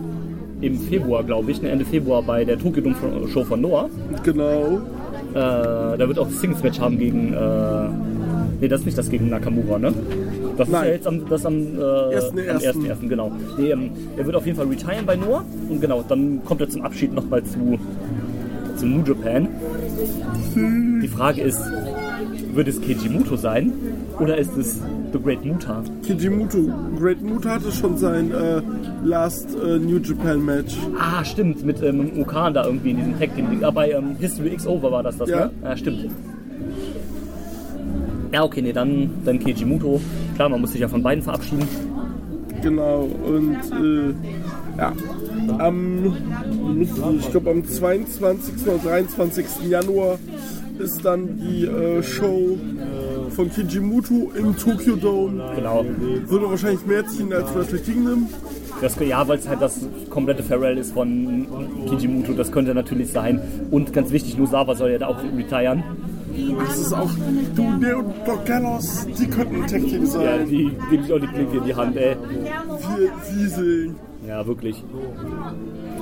Im 0.60 0.78
Februar, 0.78 1.22
glaube 1.22 1.50
ich, 1.50 1.62
ne, 1.62 1.70
Ende 1.70 1.84
Februar 1.84 2.22
bei 2.22 2.44
der 2.44 2.58
Tokyo 2.58 2.82
Dome 2.82 2.96
Show 3.28 3.44
von 3.44 3.60
Noah. 3.60 3.88
Genau. 4.24 4.80
Äh, 5.30 5.34
da 5.34 5.98
wird 5.98 6.18
auch 6.18 6.26
das 6.26 6.40
Singles-Match 6.40 6.80
haben 6.80 6.98
gegen. 6.98 7.32
Äh, 7.32 7.88
nee, 8.60 8.68
das 8.68 8.80
ist 8.80 8.86
nicht 8.86 8.98
das 8.98 9.08
gegen 9.08 9.28
Nakamura, 9.28 9.78
ne? 9.78 9.92
Das 10.56 10.66
ist 10.66 10.72
Nein. 10.72 10.86
ja 10.86 10.92
jetzt 10.92 11.06
am, 11.06 11.28
das 11.28 11.46
am, 11.46 11.54
äh, 11.54 12.14
Ersten, 12.14 12.38
am 12.40 12.60
ersten. 12.60 12.86
1.1., 12.86 13.08
genau. 13.08 13.32
Nee, 13.56 13.70
ähm, 13.70 13.90
er 14.16 14.26
wird 14.26 14.34
auf 14.34 14.46
jeden 14.46 14.58
Fall 14.58 14.66
retiren 14.66 15.06
bei 15.06 15.14
Noah. 15.14 15.44
Und 15.68 15.80
genau, 15.80 16.04
dann 16.08 16.44
kommt 16.44 16.60
er 16.60 16.68
zum 16.68 16.82
Abschied 16.82 17.14
nochmal 17.14 17.44
zu, 17.44 17.78
zu 18.76 18.86
New 18.86 19.04
Japan. 19.04 19.48
Die 20.56 21.08
Frage 21.08 21.42
ist, 21.42 21.60
wird 22.54 22.66
es 22.66 22.80
Keiji 22.80 23.08
sein 23.36 23.72
oder 24.18 24.36
ist 24.36 24.56
es 24.56 24.80
The 25.12 25.18
Great 25.18 25.44
Muta? 25.44 25.82
Kijimuto, 26.02 26.58
Great 26.98 27.22
Muta 27.22 27.50
hatte 27.52 27.72
schon 27.72 27.96
sein 27.96 28.30
äh, 28.32 28.60
last 29.04 29.48
äh, 29.56 29.78
New 29.78 29.98
Japan 29.98 30.44
Match. 30.44 30.76
Ah, 30.98 31.24
stimmt, 31.24 31.64
mit 31.64 31.82
ähm, 31.82 32.10
Okan 32.20 32.52
da 32.54 32.64
irgendwie 32.66 32.90
in 32.90 32.96
diesem 32.98 33.18
Tag 33.18 33.34
Team. 33.34 33.46
Ah, 33.62 33.70
bei 33.70 33.90
ähm, 33.92 34.16
History 34.18 34.48
X 34.52 34.66
Over 34.66 34.92
war 34.92 35.02
das 35.02 35.16
das, 35.16 35.28
Ja. 35.30 35.46
ne? 35.46 35.50
Ja, 35.62 35.76
stimmt. 35.76 36.10
Ja, 38.32 38.44
okay, 38.44 38.60
nee, 38.60 38.72
dann, 38.72 39.10
dann 39.24 39.38
Keiji 39.38 39.64
Klar, 40.34 40.48
man 40.50 40.60
muss 40.60 40.72
sich 40.72 40.80
ja 40.80 40.88
von 40.88 41.02
beiden 41.02 41.22
verabschieden. 41.22 41.66
Genau. 42.62 43.08
Und 43.24 43.56
äh, 43.72 44.14
ja. 44.76 44.92
Am, 45.58 46.14
ich 47.18 47.30
glaube 47.30 47.50
am 47.50 47.64
22. 47.64 48.66
oder 48.66 48.78
23. 48.78 49.46
Januar 49.68 50.18
ist 50.78 51.04
dann 51.04 51.38
die 51.38 51.64
äh, 51.64 52.02
Show 52.02 52.58
von 53.30 53.50
Kijimuto 53.50 54.30
im 54.36 54.56
Tokyo 54.56 54.96
Dome. 54.96 55.42
Genau. 55.56 55.84
Würde 56.26 56.50
wahrscheinlich 56.50 56.84
mehr 56.86 57.06
ziehen 57.06 57.32
als 57.32 57.54
Wrestle 57.54 57.78
Kingdom. 57.78 58.26
Das, 58.80 58.96
ja, 59.00 59.26
weil 59.26 59.38
es 59.38 59.48
halt 59.48 59.60
das 59.60 59.80
komplette 60.08 60.42
Farewell 60.42 60.78
ist 60.78 60.92
von 60.92 61.46
Kijimuto, 61.88 62.32
das 62.32 62.52
könnte 62.52 62.74
natürlich 62.74 63.10
sein. 63.10 63.40
Und 63.70 63.92
ganz 63.92 64.12
wichtig, 64.12 64.38
Nosawa 64.38 64.74
soll 64.76 64.90
ja 64.92 64.98
da 64.98 65.06
auch 65.08 65.18
retiren. 65.36 65.82
Das 66.64 66.78
ist 66.78 66.92
auch, 66.92 67.10
du, 67.56 67.78
der 67.82 67.98
und 67.98 68.12
Doc 68.24 68.44
Gallows, 68.46 69.06
die 69.18 69.26
könnten 69.26 69.56
ein 69.62 69.66
Tag 69.66 69.80
Team 69.80 70.02
Ja, 70.04 70.06
sein. 70.06 70.48
die 70.48 70.70
gebe 70.90 71.02
ich 71.04 71.12
auch 71.12 71.18
die 71.18 71.26
Klinke 71.26 71.56
in 71.56 71.64
die 71.64 71.74
Hand, 71.74 71.96
ey. 71.96 72.14
Wir 72.94 73.10
Wieseln. 73.34 73.96
Ja, 74.28 74.46
wirklich. 74.46 74.84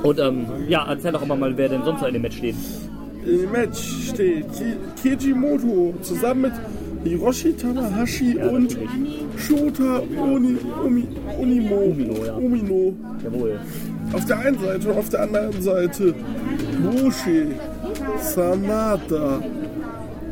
Und 0.03 0.19
ähm, 0.19 0.45
ja, 0.67 0.85
erzähl 0.87 1.11
doch 1.13 1.23
immer 1.23 1.35
mal, 1.35 1.57
wer 1.57 1.69
denn 1.69 1.81
sonst 1.83 2.01
noch 2.01 2.07
in 2.07 2.13
dem 2.13 2.21
Match 2.21 2.37
steht. 2.37 2.55
Im 3.25 3.51
Match 3.51 4.09
steht 4.09 4.45
Ki- 4.53 4.75
Kijimoto 5.17 5.95
zusammen 6.01 6.41
mit 6.43 6.51
Hiroshi 7.03 7.53
Tanahashi 7.53 8.37
und. 8.37 8.77
Shota 9.37 10.01
Oni, 10.19 10.57
Umi, 10.83 11.07
Unimo, 11.39 11.75
Umino, 11.75 12.25
ja. 12.25 12.33
Umino. 12.33 12.95
Jawohl. 13.23 13.59
Auf 14.13 14.25
der 14.25 14.39
einen 14.39 14.59
Seite 14.59 14.89
und 14.89 14.97
auf 14.97 15.09
der 15.09 15.21
anderen 15.21 15.61
Seite 15.61 16.13
Moshe, 16.81 17.47
Sanada, 18.19 19.41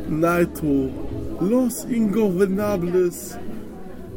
Naito, 0.08 0.90
Los 1.40 1.84
Ingobernables 1.84 3.38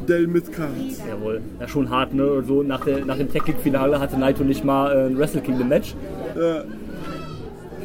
del 0.08 0.28
Midcard. 0.28 0.70
Jawohl. 1.08 1.42
Ja, 1.60 1.68
schon 1.68 1.90
hart, 1.90 2.14
ne? 2.14 2.44
So 2.48 2.64
nach, 2.64 2.84
der, 2.86 3.06
nach 3.06 3.18
dem 3.18 3.32
Tech-League-Finale 3.32 4.00
hatte 4.00 4.18
Naito 4.18 4.44
nicht 4.44 4.64
mal 4.64 4.92
äh, 4.92 5.06
ein 5.08 5.18
Wrestle 5.18 5.42
Kingdom-Match. 5.42 5.94
Äh, 6.36 6.62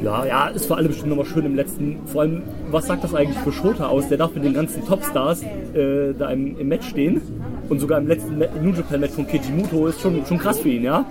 Ja, 0.04 0.24
ja, 0.26 0.48
ist 0.48 0.66
für 0.66 0.76
alle 0.76 0.88
bestimmt 0.88 1.10
nochmal 1.10 1.26
schön 1.26 1.46
im 1.46 1.54
letzten. 1.54 2.06
Vor 2.06 2.22
allem, 2.22 2.42
was 2.70 2.86
sagt 2.86 3.04
das 3.04 3.14
eigentlich 3.14 3.38
für 3.38 3.52
Shota 3.52 3.86
aus? 3.86 4.08
Der 4.08 4.18
darf 4.18 4.34
mit 4.34 4.44
den 4.44 4.54
ganzen 4.54 4.84
Topstars 4.84 5.42
äh, 5.42 6.12
da 6.18 6.30
im, 6.30 6.58
im 6.58 6.68
Match 6.68 6.88
stehen. 6.88 7.20
Und 7.68 7.80
sogar 7.80 7.98
im 7.98 8.06
letzten 8.06 8.38
New 8.38 8.74
Japan 8.74 9.00
Match 9.00 9.14
von 9.14 9.26
Keiji 9.26 9.50
ist 9.88 10.00
schon, 10.00 10.24
schon 10.26 10.38
krass 10.38 10.58
für 10.58 10.68
ihn, 10.68 10.84
ja? 10.84 11.06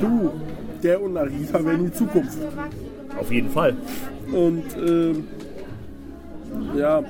du, 0.00 0.30
der 0.82 1.02
und 1.02 1.14
Narita 1.14 1.64
werden 1.64 1.86
die 1.86 1.92
Zukunft. 1.92 2.38
Auf 3.18 3.32
jeden 3.32 3.50
Fall. 3.50 3.74
Und 4.32 4.64
ähm, 4.76 5.24
ja, 6.76 7.02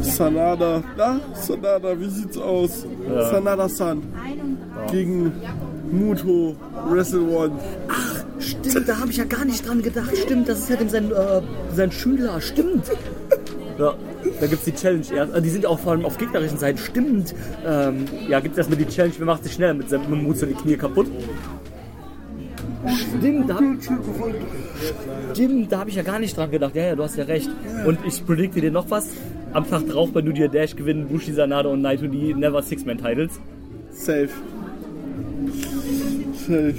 Sanada, 0.00 0.82
na, 0.96 1.20
Sanada, 1.34 2.00
wie 2.00 2.08
sieht's 2.08 2.38
aus? 2.38 2.86
Sanada-san 3.30 4.02
gegen 4.90 5.32
Muto, 5.90 6.56
Wrestle 6.88 7.22
One. 7.22 7.52
Stimmt, 8.40 8.88
da 8.88 8.98
habe 9.00 9.10
ich 9.10 9.16
ja 9.16 9.24
gar 9.24 9.44
nicht 9.44 9.66
dran 9.66 9.82
gedacht. 9.82 10.16
Stimmt, 10.16 10.48
das 10.48 10.60
ist 10.60 10.70
halt 10.78 10.90
sein, 10.90 11.10
äh, 11.10 11.40
sein 11.74 11.90
Schüler. 11.92 12.40
Stimmt. 12.40 12.84
Ja, 13.78 13.94
da 14.40 14.46
gibt 14.46 14.58
es 14.60 14.64
die 14.64 14.72
Challenge 14.74 15.04
erst. 15.14 15.34
äh, 15.34 15.42
Die 15.42 15.50
sind 15.50 15.66
auch 15.66 15.78
vor 15.78 15.92
allem 15.92 16.04
auf 16.04 16.18
gegnerischen 16.18 16.58
Seiten. 16.58 16.78
Stimmt. 16.78 17.34
Ähm, 17.66 18.04
ja, 18.28 18.40
gibt 18.40 18.52
es 18.54 18.58
erstmal 18.58 18.78
die 18.78 18.86
Challenge, 18.86 19.14
wer 19.18 19.26
macht 19.26 19.44
sich 19.44 19.52
schneller 19.52 19.74
mit 19.74 19.88
seinem 19.88 20.10
dem 20.10 20.22
Mut 20.24 20.40
die 20.40 20.46
Knie 20.54 20.76
kaputt. 20.76 21.06
Stimmt, 23.18 23.50
da, 23.50 23.58
stimmt, 25.32 25.72
da 25.72 25.78
habe 25.80 25.90
ich 25.90 25.96
ja 25.96 26.02
gar 26.02 26.18
nicht 26.18 26.36
dran 26.36 26.50
gedacht. 26.50 26.74
Ja, 26.74 26.84
ja, 26.86 26.94
du 26.96 27.02
hast 27.02 27.16
ja 27.16 27.24
recht. 27.24 27.50
Und 27.84 27.98
ich 28.06 28.24
predikte 28.24 28.60
dir 28.60 28.70
noch 28.70 28.88
was. 28.90 29.08
Am 29.52 29.68
Tag 29.68 29.88
drauf 29.88 30.12
bei 30.12 30.20
New 30.22 30.32
Year 30.32 30.48
Dash 30.48 30.76
gewinnen 30.76 31.08
Bushi, 31.08 31.32
Sanada 31.32 31.68
und 31.70 31.82
Naito 31.82 32.06
die 32.06 32.34
Never 32.34 32.62
Six-Man-Titles. 32.62 33.32
Safe. 33.90 34.28
Safe. 36.46 36.74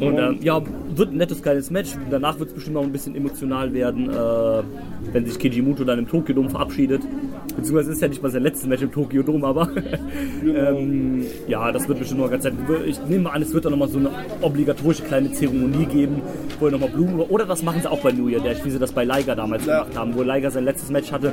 Und 0.00 0.18
ähm, 0.18 0.38
ja, 0.40 0.60
wird 0.94 1.12
ein 1.12 1.16
nettes, 1.16 1.42
kleines 1.42 1.70
Match. 1.70 1.90
Danach 2.10 2.38
wird 2.38 2.50
es 2.50 2.54
bestimmt 2.54 2.76
auch 2.76 2.82
ein 2.82 2.92
bisschen 2.92 3.14
emotional 3.14 3.72
werden, 3.72 4.10
äh, 4.10 4.62
wenn 5.12 5.26
sich 5.26 5.38
Keiji 5.38 5.62
dann 5.84 5.98
im 5.98 6.08
Tokyo 6.08 6.34
Dome 6.34 6.50
verabschiedet. 6.50 7.02
Beziehungsweise 7.56 7.92
ist 7.92 8.02
ja 8.02 8.08
nicht 8.08 8.22
mal 8.22 8.30
sein 8.30 8.42
letztes 8.42 8.66
Match 8.66 8.82
im 8.82 8.92
Tokyo 8.92 9.22
Dome, 9.22 9.46
aber 9.46 9.68
ähm, 10.44 11.24
ja, 11.46 11.72
das 11.72 11.88
wird 11.88 11.98
bestimmt 11.98 12.20
noch 12.20 12.30
ganz 12.30 12.42
Zeit. 12.44 12.54
Ich 12.86 13.00
nehme 13.06 13.24
mal 13.24 13.30
an, 13.30 13.42
es 13.42 13.52
wird 13.52 13.64
dann 13.64 13.72
nochmal 13.72 13.88
so 13.88 13.98
eine 13.98 14.10
obligatorische 14.40 15.02
kleine 15.02 15.32
Zeremonie 15.32 15.86
geben, 15.86 16.22
wo 16.58 16.66
er 16.66 16.72
nochmal 16.72 16.90
Blumen. 16.90 17.20
Oder 17.20 17.44
das 17.44 17.62
machen 17.62 17.80
sie 17.82 17.90
auch 17.90 18.00
bei 18.00 18.12
New 18.12 18.28
Year 18.28 18.40
Dash, 18.40 18.64
wie 18.64 18.70
sie 18.70 18.78
das 18.78 18.92
bei 18.92 19.04
Liger 19.04 19.34
damals 19.36 19.66
Ja. 19.66 19.82
gemacht 19.82 19.98
haben, 19.98 20.14
wo 20.14 20.22
Liger 20.22 20.50
sein 20.50 20.64
letztes 20.64 20.90
Match 20.90 21.12
hatte 21.12 21.32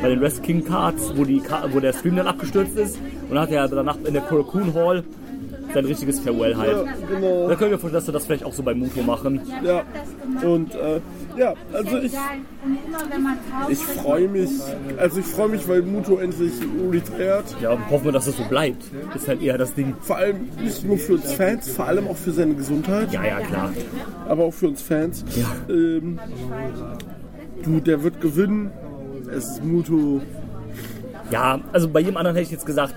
bei 0.00 0.08
den 0.08 0.20
West 0.20 0.42
King 0.42 0.64
Cards, 0.64 1.12
wo, 1.16 1.24
die, 1.24 1.42
wo 1.72 1.80
der 1.80 1.92
Stream 1.92 2.16
dann 2.16 2.26
abgestürzt 2.26 2.76
ist. 2.76 2.96
Und 3.28 3.34
dann 3.34 3.40
hat 3.40 3.50
er 3.50 3.68
danach 3.68 3.98
in 4.04 4.12
der 4.12 4.22
Korakuen 4.22 4.72
Hall 4.74 5.04
sein 5.72 5.84
richtiges 5.84 6.20
Farewell 6.20 6.56
halt. 6.56 6.86
Ja, 6.86 6.92
genau. 7.08 7.48
Da 7.48 7.54
können 7.56 7.70
wir 7.70 7.78
vorstellen, 7.78 7.94
dass 7.94 8.06
wir 8.08 8.12
das 8.12 8.26
vielleicht 8.26 8.44
auch 8.44 8.52
so 8.52 8.62
bei 8.62 8.74
Muto 8.74 9.02
machen. 9.02 9.40
Ja. 9.64 9.82
Und 10.42 10.74
äh, 10.74 11.00
ja, 11.36 11.54
also 11.72 11.98
ich, 11.98 12.12
ich 13.68 13.78
freue 13.78 14.28
mich. 14.28 14.50
Also 14.98 15.20
ich 15.20 15.26
freue 15.26 15.48
mich, 15.48 15.68
weil 15.68 15.82
Muto 15.82 16.16
endlich 16.18 16.52
retired. 16.90 17.44
Ja, 17.60 17.76
hoffen 17.90 18.06
wir, 18.06 18.12
dass 18.12 18.26
es 18.26 18.36
so 18.36 18.44
bleibt. 18.44 18.84
Ist 19.14 19.28
halt 19.28 19.42
eher 19.42 19.58
das 19.58 19.74
Ding. 19.74 19.94
Vor 20.00 20.16
allem 20.16 20.48
nicht 20.62 20.84
nur 20.84 20.98
für 20.98 21.14
uns 21.14 21.32
Fans, 21.32 21.68
vor 21.70 21.86
allem 21.86 22.08
auch 22.08 22.16
für 22.16 22.32
seine 22.32 22.54
Gesundheit, 22.54 23.12
Ja, 23.12 23.24
ja, 23.24 23.40
klar. 23.40 23.72
aber 24.28 24.44
auch 24.44 24.54
für 24.54 24.68
uns 24.68 24.82
Fans. 24.82 25.24
Ja. 25.34 25.46
Ähm, 25.74 26.18
du, 27.62 27.80
der 27.80 28.02
wird 28.02 28.20
gewinnen. 28.20 28.70
Es 29.30 29.44
ist 29.52 29.64
Muto. 29.64 30.20
Ja, 31.30 31.60
also 31.72 31.88
bei 31.88 32.00
jedem 32.00 32.16
anderen 32.16 32.36
hätte 32.36 32.46
ich 32.46 32.52
jetzt 32.52 32.66
gesagt, 32.66 32.94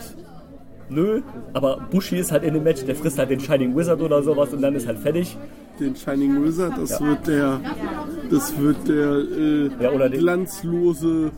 nö, 0.89 1.21
aber 1.53 1.79
Bushi 1.91 2.17
ist 2.17 2.31
halt 2.31 2.43
in 2.43 2.53
dem 2.53 2.63
Match, 2.63 2.83
der 2.85 2.95
frisst 2.95 3.17
halt 3.19 3.29
den 3.29 3.39
Shining 3.39 3.75
Wizard 3.75 4.01
oder 4.01 4.21
sowas 4.23 4.53
und 4.53 4.61
dann 4.61 4.75
ist 4.75 4.87
halt 4.87 4.99
fertig. 4.99 5.37
Den 5.79 5.95
Shining 5.95 6.43
Wizard, 6.43 6.73
das 6.77 6.99
wird 7.01 7.27
der, 7.27 7.59
das 8.29 8.57
wird 8.59 8.87
der 8.87 9.13
äh, 9.19 9.69
Ja, 9.81 9.91
oder 9.91 10.09
den- 10.09 10.19
glanzlose, 10.19 11.31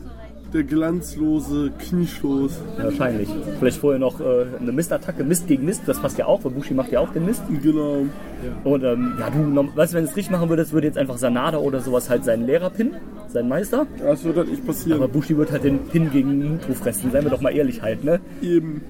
der 0.52 0.64
glanzlose 0.64 1.70
Kniestoß. 1.78 2.60
Ja, 2.78 2.84
wahrscheinlich. 2.84 3.28
Vielleicht 3.58 3.78
vorher 3.78 4.00
noch 4.00 4.20
äh, 4.20 4.46
eine 4.60 4.72
Mistattacke, 4.72 5.22
Mist 5.24 5.46
gegen 5.46 5.64
Mist, 5.64 5.82
das 5.86 6.00
passt 6.00 6.18
ja 6.18 6.26
auch, 6.26 6.44
weil 6.44 6.52
Bushi 6.52 6.74
macht 6.74 6.90
ja 6.90 6.98
auch 7.00 7.10
den 7.12 7.24
Mist. 7.24 7.42
Genau. 7.62 8.04
Und 8.64 8.82
ähm, 8.82 9.14
ja, 9.20 9.30
du, 9.30 9.68
weißt 9.76 9.92
du, 9.92 9.96
wenn 9.96 10.04
du 10.04 10.10
es 10.10 10.16
richtig 10.16 10.32
machen 10.32 10.48
würdest, 10.48 10.72
würde 10.72 10.88
jetzt 10.88 10.98
einfach 10.98 11.18
Sanada 11.18 11.58
oder 11.58 11.80
sowas 11.80 12.10
halt 12.10 12.24
seinen 12.24 12.44
Lehrer 12.46 12.70
pinnen, 12.70 12.94
seinen 13.28 13.48
Meister. 13.48 13.86
Das 14.00 14.24
wird 14.24 14.36
halt 14.36 14.50
nicht 14.50 14.66
passieren. 14.66 14.98
Aber 14.98 15.08
Bushi 15.08 15.36
wird 15.36 15.52
halt 15.52 15.62
den 15.64 15.78
Pin 15.86 16.10
gegen 16.10 16.52
Muto 16.54 16.74
fressen, 16.74 17.12
seien 17.12 17.22
wir 17.24 17.30
doch 17.30 17.40
mal 17.40 17.50
ehrlich 17.54 17.80
halt, 17.80 18.02
ne? 18.04 18.20
Eben. 18.42 18.82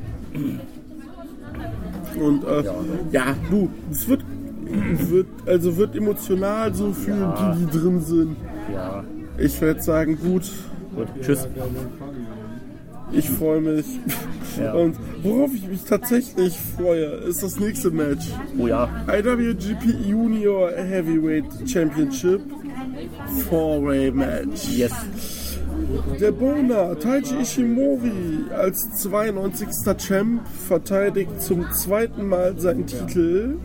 Und 2.21 2.45
äh, 2.45 2.65
ja. 3.11 3.37
du, 3.51 3.71
es 3.91 4.09
wird, 4.09 4.23
wird, 4.65 5.27
also 5.47 5.77
wird 5.77 5.97
emotional 5.97 6.75
so 6.75 6.93
für 6.93 7.35
die, 7.39 7.65
die 7.65 7.79
drin 7.79 8.01
sind. 8.01 8.37
Ja. 8.73 9.05
Ich 9.39 9.61
werde 9.61 9.83
sagen, 9.83 10.19
gut, 10.19 10.51
Gut, 10.95 11.09
tschüss. 11.23 11.49
ich 13.13 13.29
freue 13.29 13.61
mich. 13.61 13.87
Ja. 14.61 14.75
Und 14.75 14.97
worauf 15.23 15.55
ich 15.55 15.67
mich 15.67 15.85
tatsächlich 15.85 16.59
freue, 16.77 17.05
ist 17.05 17.43
das 17.43 17.59
nächste 17.59 17.91
Match. 17.91 18.27
Oh 18.59 18.67
ja. 18.67 18.89
IWGP 19.09 20.07
Junior 20.07 20.71
Heavyweight 20.73 21.47
Championship 21.67 22.43
Four-Way 23.49 24.11
Match. 24.11 24.69
Yes. 24.69 24.93
Der 26.21 26.33
Bona 26.33 26.95
Taiji 26.95 27.41
Ishimori 27.43 28.45
als 28.57 28.79
92. 29.03 29.69
Champ 29.99 30.41
verteidigt 30.69 31.41
zum 31.43 31.71
zweiten 31.73 32.27
Mal 32.29 32.59
seinen 32.59 32.87
Titel 32.87 33.57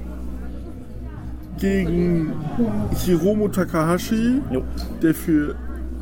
gegen 1.60 2.34
Hiromu 3.06 3.48
Takahashi, 3.48 4.42
Jo. 4.52 4.64
der 5.02 5.14
für 5.16 5.56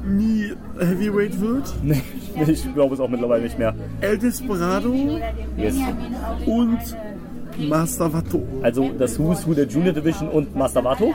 nie 0.08 0.52
Heavyweight 0.80 1.40
wird, 1.42 1.74
Nee, 1.84 2.02
ich 2.48 2.74
glaube 2.74 2.94
es 2.96 3.00
auch 3.00 3.10
mittlerweile 3.10 3.44
nicht 3.44 3.58
mehr. 3.58 3.74
El 4.02 4.18
Desperado 4.18 4.94
Yes. 5.58 5.76
und 6.46 7.68
Master 7.70 8.12
Wato. 8.12 8.44
Also 8.62 8.92
das 9.00 9.18
Who's 9.18 9.48
Who 9.48 9.54
der 9.54 9.66
Junior 9.66 9.94
Division 9.94 10.28
und 10.30 10.56
Master 10.56 10.84
Vato. 10.84 11.14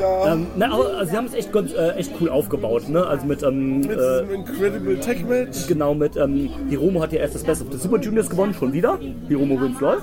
Ja, 0.00 0.32
Ähm, 0.32 0.46
na, 0.56 0.72
aber 0.72 1.06
sie 1.06 1.16
haben 1.16 1.26
es 1.26 1.34
echt, 1.34 1.52
ganz, 1.52 1.72
äh, 1.72 1.90
echt 1.96 2.12
cool 2.20 2.28
aufgebaut. 2.28 2.88
Ne? 2.88 3.06
Also 3.06 3.26
mit, 3.26 3.42
ähm, 3.42 3.80
mit 3.80 3.90
äh, 3.90 3.94
diesem 4.22 4.30
Incredible 4.34 5.00
Tech 5.00 5.24
Match. 5.24 5.66
genau 5.66 5.94
mit 5.94 6.16
ähm, 6.16 6.50
Hiromo 6.68 7.02
hat 7.02 7.12
ja 7.12 7.20
erst 7.20 7.34
das 7.34 7.44
Best 7.44 7.62
of 7.62 7.68
the 7.72 7.78
Super 7.78 7.98
Juniors 8.00 8.28
gewonnen, 8.30 8.54
schon 8.54 8.72
wieder. 8.72 8.98
Hiromo 9.28 9.60
wins 9.60 9.80
LOL. 9.80 9.98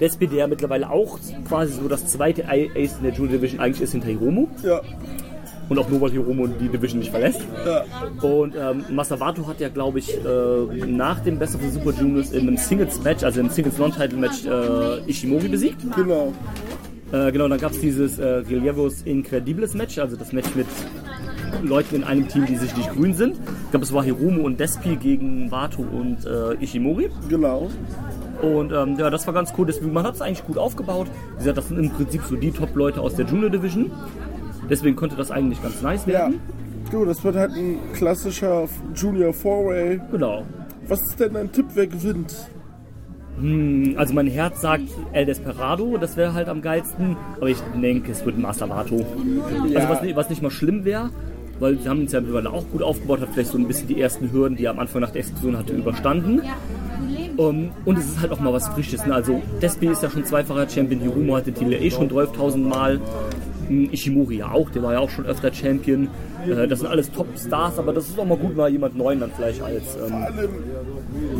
Despi, 0.00 0.26
der 0.26 0.48
mittlerweile 0.48 0.90
auch 0.90 1.18
quasi 1.48 1.74
so 1.74 1.88
das 1.88 2.06
zweite 2.06 2.44
Ace 2.48 2.96
in 2.98 3.04
der 3.04 3.12
Junior 3.12 3.34
Division 3.38 3.60
eigentlich 3.60 3.82
ist 3.82 3.92
hinter 3.92 4.08
Hiromo. 4.08 4.48
Ja, 4.64 4.80
Und 5.68 5.78
auch 5.78 5.88
nur, 5.88 6.00
weil 6.00 6.10
Hiromo 6.10 6.46
die 6.48 6.68
Division 6.68 6.98
nicht 6.98 7.10
verlässt. 7.10 7.40
ja, 7.64 7.84
Und 8.28 8.54
ähm, 8.56 8.84
Masawato 8.90 9.46
hat 9.46 9.60
ja, 9.60 9.68
glaube 9.68 10.00
ich, 10.00 10.12
äh, 10.16 10.86
nach 10.86 11.20
dem 11.20 11.38
Best 11.38 11.54
of 11.54 11.60
the 11.62 11.70
Super 11.70 11.92
Juniors 11.92 12.32
in 12.32 12.48
einem 12.48 12.56
Singles-Match, 12.56 13.22
also 13.22 13.40
im 13.40 13.48
Singles-Non-Title-Match, 13.50 14.46
äh, 14.46 15.08
Ishimori 15.10 15.48
besiegt. 15.48 15.76
genau. 15.94 16.32
Äh, 17.12 17.30
genau, 17.30 17.46
dann 17.48 17.58
gab 17.60 17.72
es 17.72 17.80
dieses 17.80 18.18
äh, 18.18 18.24
Relievos 18.26 19.02
Incredibles 19.02 19.74
Match, 19.74 19.98
also 19.98 20.16
das 20.16 20.32
Match 20.32 20.54
mit 20.54 20.66
Leuten 21.62 21.96
in 21.96 22.04
einem 22.04 22.26
Team, 22.26 22.46
die 22.46 22.56
sich 22.56 22.74
nicht 22.76 22.90
grün 22.90 23.14
sind. 23.14 23.36
Ich 23.64 23.70
glaube, 23.70 23.84
es 23.84 23.92
war 23.92 24.02
Hiromu 24.02 24.44
und 24.44 24.58
Despi 24.58 24.96
gegen 24.96 25.50
Wato 25.50 25.82
und 25.82 26.24
äh, 26.24 26.54
Ishimori. 26.62 27.10
Genau. 27.28 27.70
Und 28.40 28.72
ähm, 28.72 28.96
ja, 28.98 29.10
das 29.10 29.26
war 29.26 29.34
ganz 29.34 29.52
cool. 29.58 29.66
Deswegen, 29.66 29.92
man 29.92 30.04
hat 30.04 30.14
es 30.14 30.22
eigentlich 30.22 30.44
gut 30.44 30.58
aufgebaut. 30.58 31.06
Wie 31.34 31.38
gesagt, 31.38 31.58
das 31.58 31.68
sind 31.68 31.78
im 31.78 31.90
Prinzip 31.90 32.22
so 32.28 32.34
die 32.36 32.50
Top-Leute 32.50 33.00
aus 33.00 33.14
der 33.14 33.26
Junior 33.26 33.50
Division. 33.50 33.90
Deswegen 34.70 34.96
konnte 34.96 35.14
das 35.16 35.30
eigentlich 35.30 35.62
ganz 35.62 35.82
nice 35.82 36.06
Ja. 36.06 36.12
werden. 36.12 36.40
Du, 36.90 37.04
das 37.04 37.22
wird 37.24 37.36
halt 37.36 37.52
ein 37.52 37.78
klassischer 37.94 38.68
Junior 38.94 39.32
Four-Way. 39.32 40.00
Genau. 40.10 40.44
Was 40.88 41.00
ist 41.02 41.20
denn 41.20 41.34
dein 41.34 41.52
Tipp, 41.52 41.66
wer 41.74 41.86
gewinnt? 41.86 42.34
Also 43.96 44.14
mein 44.14 44.26
Herz 44.26 44.60
sagt 44.60 44.84
El 45.12 45.24
Desperado, 45.26 45.96
das 45.98 46.16
wäre 46.16 46.34
halt 46.34 46.48
am 46.48 46.60
geilsten. 46.62 47.16
Aber 47.38 47.48
ich 47.48 47.58
denke, 47.80 48.12
es 48.12 48.24
wird 48.24 48.38
Master 48.38 48.68
Vato. 48.68 49.04
Also 49.74 49.88
was, 49.88 50.02
nicht- 50.02 50.16
was 50.16 50.30
nicht 50.30 50.42
mal 50.42 50.50
schlimm 50.50 50.84
wäre, 50.84 51.10
weil 51.58 51.78
sie 51.78 51.88
haben 51.88 52.04
es 52.04 52.12
ja 52.12 52.20
mittlerweile 52.20 52.50
auch 52.50 52.64
gut 52.70 52.82
aufgebaut, 52.82 53.20
hat 53.20 53.30
vielleicht 53.32 53.50
so 53.50 53.58
ein 53.58 53.66
bisschen 53.66 53.88
die 53.88 54.00
ersten 54.00 54.30
Hürden, 54.32 54.56
die 54.56 54.64
er 54.66 54.70
am 54.72 54.78
Anfang 54.78 55.00
nach 55.00 55.10
der 55.10 55.20
Explosion 55.22 55.56
hatte, 55.56 55.72
überstanden. 55.72 56.42
Um, 57.38 57.70
und 57.86 57.98
es 57.98 58.04
ist 58.06 58.20
halt 58.20 58.30
auch 58.32 58.40
mal 58.40 58.52
was 58.52 58.68
Frisches. 58.68 59.06
Ne? 59.06 59.14
Also 59.14 59.40
Despi 59.62 59.86
ist 59.88 60.02
ja 60.02 60.10
schon 60.10 60.24
zweifacher 60.24 60.68
Champion, 60.68 61.00
Hirumo 61.00 61.36
hat 61.36 61.46
den 61.46 61.54
Titel 61.54 61.72
eh 61.72 61.90
schon 61.90 62.10
12.000 62.10 62.58
Mal. 62.58 63.00
Hm, 63.68 63.88
Ishimori 63.90 64.36
ja 64.38 64.50
auch, 64.50 64.68
der 64.70 64.82
war 64.82 64.92
ja 64.92 64.98
auch 64.98 65.08
schon 65.10 65.24
öfter 65.24 65.52
Champion. 65.52 66.08
Äh, 66.46 66.68
das 66.68 66.80
sind 66.80 66.88
alles 66.88 67.10
Top-Stars, 67.10 67.78
aber 67.78 67.92
das 67.92 68.08
ist 68.08 68.18
auch 68.18 68.24
mal 68.24 68.36
gut, 68.36 68.56
mal 68.56 68.70
jemand 68.70 68.96
Neuen 68.96 69.20
dann 69.20 69.30
vielleicht 69.36 69.62
als... 69.62 69.96
Ähm, 69.96 70.08
Vor 70.08 70.18
allem 70.26 70.48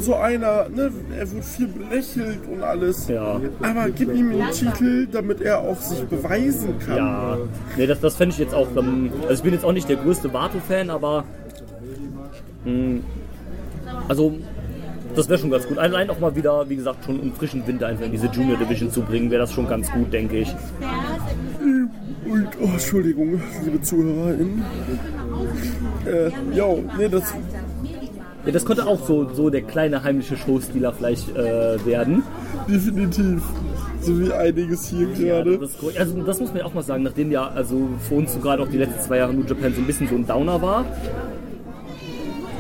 so 0.01 0.15
einer, 0.15 0.69
ne, 0.69 0.91
er 1.19 1.33
wird 1.33 1.45
viel 1.45 1.69
belächelt 1.69 2.41
und 2.53 2.63
alles. 2.63 3.09
Ja. 3.09 3.41
Aber 3.63 3.91
gib 3.91 4.13
ihm 4.15 4.31
den 4.31 4.51
Titel, 4.51 5.07
damit 5.11 5.41
er 5.41 5.61
auch 5.61 5.81
sich 5.81 6.03
beweisen 6.05 6.79
kann. 6.79 6.97
Ja, 6.97 7.39
nee, 7.77 7.87
das, 7.87 8.01
das 8.01 8.17
fände 8.17 8.35
ich 8.35 8.39
jetzt 8.39 8.55
auch. 8.55 8.69
Ähm, 8.77 9.11
also 9.23 9.35
ich 9.35 9.43
bin 9.43 9.53
jetzt 9.53 9.65
auch 9.65 9.73
nicht 9.73 9.89
der 9.89 9.97
größte 9.97 10.33
Vato-Fan, 10.33 10.91
aber 10.91 11.25
mh, 12.65 13.01
also 14.09 14.35
das 15.15 15.29
wäre 15.29 15.39
schon 15.39 15.51
ganz 15.51 15.67
gut. 15.67 15.79
Allein 15.79 16.11
auch 16.11 16.19
mal 16.19 16.35
wieder, 16.35 16.69
wie 16.69 16.77
gesagt, 16.77 17.05
schon 17.05 17.23
im 17.23 17.33
frischen 17.33 17.67
Winter 17.67 17.87
einfach 17.87 18.05
in 18.05 18.13
diese 18.13 18.27
Junior 18.27 18.59
Division 18.59 18.91
zu 18.91 19.03
bringen, 19.03 19.31
wäre 19.31 19.43
das 19.43 19.53
schon 19.53 19.69
ganz 19.69 19.91
gut, 19.91 20.13
denke 20.13 20.39
ich. 20.39 20.55
Und, 22.29 22.49
oh, 22.61 22.67
Entschuldigung, 22.67 23.41
liebe 23.65 23.81
ZuhörerInnen. 23.81 24.65
Äh, 26.07 26.31
jo, 26.57 26.85
nee, 26.99 27.09
das, 27.09 27.35
Ja, 28.45 28.53
das 28.53 28.65
könnte 28.65 28.87
auch 28.87 29.07
so, 29.07 29.33
so 29.33 29.51
der 29.51 29.63
kleine 29.63 30.03
heimliche 30.03 30.37
Showstealer 30.37 30.93
vielleicht 30.93 31.29
äh, 31.37 31.85
werden. 31.85 32.23
definitiv. 32.69 33.43
So 34.01 34.19
wie 34.19 34.33
einiges 34.33 34.89
hier 34.89 35.07
gerade. 35.07 35.59
Das, 35.59 35.71
also 35.97 36.23
das 36.23 36.41
muss 36.41 36.49
man 36.49 36.59
ja 36.59 36.65
auch 36.65 36.75
mal 36.75 36.83
sagen, 36.83 37.05
nachdem 37.05 37.31
ja 37.31 37.47
also 37.47 37.89
für 38.09 38.17
uns 38.17 38.33
so 38.33 38.41
gerade 38.41 38.61
auch 38.63 38.69
die 38.69 38.79
letzten 38.79 39.01
zwei 39.01 39.19
Jahre 39.19 39.33
New 39.33 39.45
Japan 39.45 39.73
so 39.73 39.81
ein 39.81 39.87
bisschen 39.87 40.09
so 40.09 40.17
ein 40.17 40.27
Downer 40.27 40.61
war, 40.61 40.85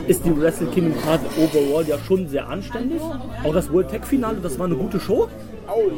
ist 0.06 0.24
die 0.24 0.40
Wrestle 0.40 0.68
Kingdom 0.68 0.94
Card 1.02 1.20
overall 1.36 1.84
ja 1.86 1.98
schon 1.98 2.28
sehr 2.28 2.48
anständig. 2.48 3.00
Auch 3.42 3.52
das 3.52 3.72
World 3.72 3.88
Tech 3.88 4.04
Finale, 4.04 4.38
das 4.40 4.56
war 4.58 4.66
eine 4.66 4.76
gute 4.76 5.00
Show. 5.00 5.28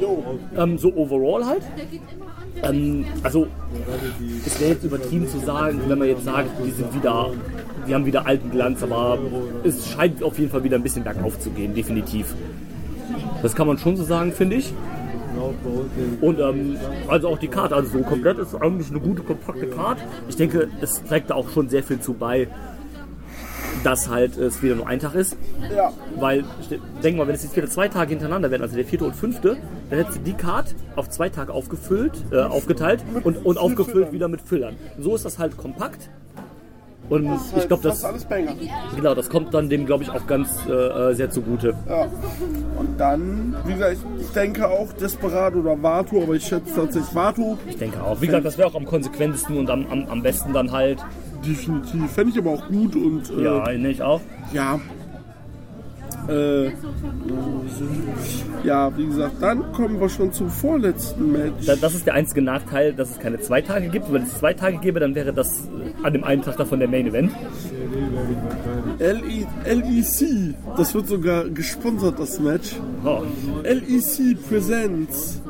Jo. 0.00 0.22
Ähm, 0.56 0.78
so 0.78 0.94
overall 0.94 1.44
halt. 1.44 1.62
Ähm, 2.62 3.04
also, 3.22 3.46
es 4.46 4.60
wäre 4.60 4.72
jetzt 4.72 4.84
übertrieben 4.84 5.28
zu 5.28 5.38
sagen, 5.38 5.80
wenn 5.88 5.98
man 5.98 6.08
jetzt 6.08 6.24
sagt, 6.24 6.48
die 6.64 6.70
sind 6.70 6.94
wieder, 6.94 7.30
die 7.86 7.94
haben 7.94 8.06
wieder 8.06 8.26
alten 8.26 8.50
Glanz, 8.50 8.82
aber 8.82 9.18
es 9.64 9.88
scheint 9.88 10.22
auf 10.22 10.38
jeden 10.38 10.50
Fall 10.50 10.64
wieder 10.64 10.76
ein 10.76 10.82
bisschen 10.82 11.04
bergauf 11.04 11.38
zu 11.38 11.50
gehen, 11.50 11.74
definitiv. 11.74 12.34
Das 13.42 13.54
kann 13.54 13.66
man 13.66 13.78
schon 13.78 13.96
so 13.96 14.04
sagen, 14.04 14.32
finde 14.32 14.56
ich. 14.56 14.72
Und 16.20 16.38
ähm, 16.38 16.76
also 17.08 17.28
auch 17.28 17.38
die 17.38 17.48
Karte, 17.48 17.74
also 17.74 17.98
so 17.98 18.04
komplett 18.04 18.38
ist 18.38 18.54
eigentlich 18.54 18.90
eine 18.90 19.00
gute, 19.00 19.22
kompakte 19.22 19.66
Karte. 19.66 20.02
Ich 20.28 20.36
denke, 20.36 20.68
es 20.80 21.02
trägt 21.04 21.30
da 21.30 21.34
auch 21.34 21.50
schon 21.50 21.68
sehr 21.68 21.82
viel 21.82 22.00
zu 22.00 22.14
bei, 22.14 22.48
dass 23.84 24.08
halt 24.08 24.36
es 24.36 24.62
wieder 24.62 24.74
nur 24.74 24.88
ein 24.88 24.98
Tag 24.98 25.14
ist. 25.14 25.36
Ja. 25.74 25.92
Weil, 26.16 26.44
denk 27.02 27.16
mal, 27.16 27.26
wenn 27.28 27.34
es 27.34 27.42
jetzt 27.44 27.56
wieder 27.56 27.68
zwei 27.68 27.88
Tage 27.88 28.10
hintereinander 28.10 28.50
wären, 28.50 28.62
also 28.62 28.74
der 28.74 28.84
vierte 28.84 29.04
und 29.04 29.14
fünfte, 29.14 29.56
dann 29.90 29.98
hättest 29.98 30.18
du 30.18 30.22
die 30.22 30.32
Card 30.32 30.74
auf 30.96 31.10
zwei 31.10 31.28
Tage 31.28 31.52
aufgefüllt, 31.52 32.12
äh, 32.32 32.38
aufgeteilt 32.38 33.04
und, 33.22 33.44
und 33.44 33.58
aufgefüllt 33.58 33.94
Füllern. 33.94 34.12
wieder 34.12 34.28
mit 34.28 34.40
Füllern. 34.40 34.76
So 34.98 35.14
ist 35.14 35.24
das 35.24 35.38
halt 35.38 35.56
kompakt. 35.56 36.08
Und 37.10 37.26
Das 37.26 37.42
ist 37.42 37.48
ich 37.48 37.56
halt 37.56 37.68
glaube, 37.68 37.82
das, 37.82 38.04
alles 38.04 38.24
Banger. 38.24 38.54
genau, 38.96 39.14
das 39.14 39.28
kommt 39.28 39.52
dann 39.52 39.68
dem, 39.68 39.84
glaube 39.84 40.04
ich, 40.04 40.10
auch 40.10 40.26
ganz 40.26 40.64
äh, 40.66 40.72
äh, 40.72 41.14
sehr 41.14 41.30
zugute. 41.30 41.74
Ja. 41.86 42.08
Und 42.78 42.98
dann, 42.98 43.54
wie 43.66 43.74
gesagt, 43.74 43.98
ich, 44.18 44.28
denke 44.28 44.66
auch 44.66 44.90
Desperado 44.94 45.58
oder 45.60 45.82
Vato, 45.82 46.22
aber 46.22 46.34
ich 46.34 46.46
schätze 46.46 46.74
tatsächlich 46.74 47.14
Vato. 47.14 47.58
Ich 47.68 47.76
denke 47.76 48.02
auch. 48.02 48.22
Wie 48.22 48.26
gesagt, 48.26 48.46
das 48.46 48.56
wäre 48.56 48.68
auch 48.68 48.74
am 48.74 48.86
konsequentesten 48.86 49.58
und 49.58 49.68
am, 49.68 49.86
am, 49.90 50.06
am 50.06 50.22
besten 50.22 50.54
dann 50.54 50.72
halt. 50.72 50.98
Definitiv. 51.46 52.10
Fände 52.12 52.32
ich 52.32 52.38
aber 52.38 52.50
auch 52.50 52.66
gut 52.68 52.94
und 52.96 53.30
äh, 53.38 53.42
Ja, 53.44 53.70
ich 53.70 54.02
auch. 54.02 54.20
ja. 54.52 54.80
Äh, 56.28 56.70
ja, 58.62 58.96
wie 58.96 59.06
gesagt, 59.06 59.34
dann 59.42 59.72
kommen 59.72 60.00
wir 60.00 60.08
schon 60.08 60.32
zum 60.32 60.48
vorletzten 60.48 61.32
Match. 61.32 61.66
Da- 61.66 61.76
Das 61.76 61.94
ist 61.94 62.06
der 62.06 62.14
einzige 62.14 62.40
Nachteil, 62.40 62.94
dass 62.94 63.10
es 63.10 63.18
keine 63.18 63.38
zwei 63.40 63.60
Tage 63.60 63.88
gibt. 63.88 64.10
Wenn 64.10 64.22
es 64.22 64.38
zwei 64.38 64.54
Tage 64.54 64.78
gäbe, 64.78 65.00
dann 65.00 65.14
wäre 65.14 65.34
das 65.34 65.48
äh, 65.66 66.06
an 66.06 66.12
dem 66.14 66.24
einen 66.24 66.40
Tag 66.42 66.56
davon 66.56 66.78
der 66.78 66.88
Main 66.88 67.06
Event. 67.08 67.30
LE 68.98 69.46
LEC, 69.66 70.54
das 70.78 70.94
wird 70.94 71.08
sogar 71.08 71.44
gesponsert, 71.50 72.18
das 72.18 72.40
Match. 72.40 72.76
Oh. 73.04 73.22
LEC 73.62 74.38
presents 74.48 75.42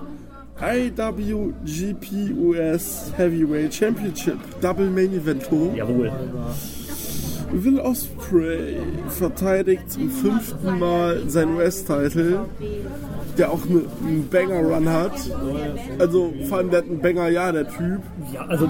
IWGP 0.61 2.37
US 2.39 3.13
Heavyweight 3.17 3.75
Championship 3.75 4.39
Double 4.61 4.89
Main 4.89 5.13
Event 5.13 5.43
Tour. 5.49 5.75
Jawohl. 5.75 6.13
Will 7.53 7.79
Ospreay 7.81 8.79
verteidigt 9.09 9.91
zum 9.91 10.11
fünften 10.11 10.79
Mal 10.79 11.29
seinen 11.29 11.57
US-Titel, 11.57 12.41
der 13.39 13.51
auch 13.53 13.65
eine, 13.65 13.83
einen 14.05 14.29
Banger-Run 14.29 14.89
hat. 14.89 15.13
Also 15.99 16.33
vor 16.49 16.59
allem 16.59 16.71
der 16.71 16.81
hat 16.81 16.87
einen 16.87 17.01
Banger-Jahr, 17.01 17.53
der 17.53 17.69
Typ. 17.69 18.01
Ja, 18.33 18.43
also 18.47 18.69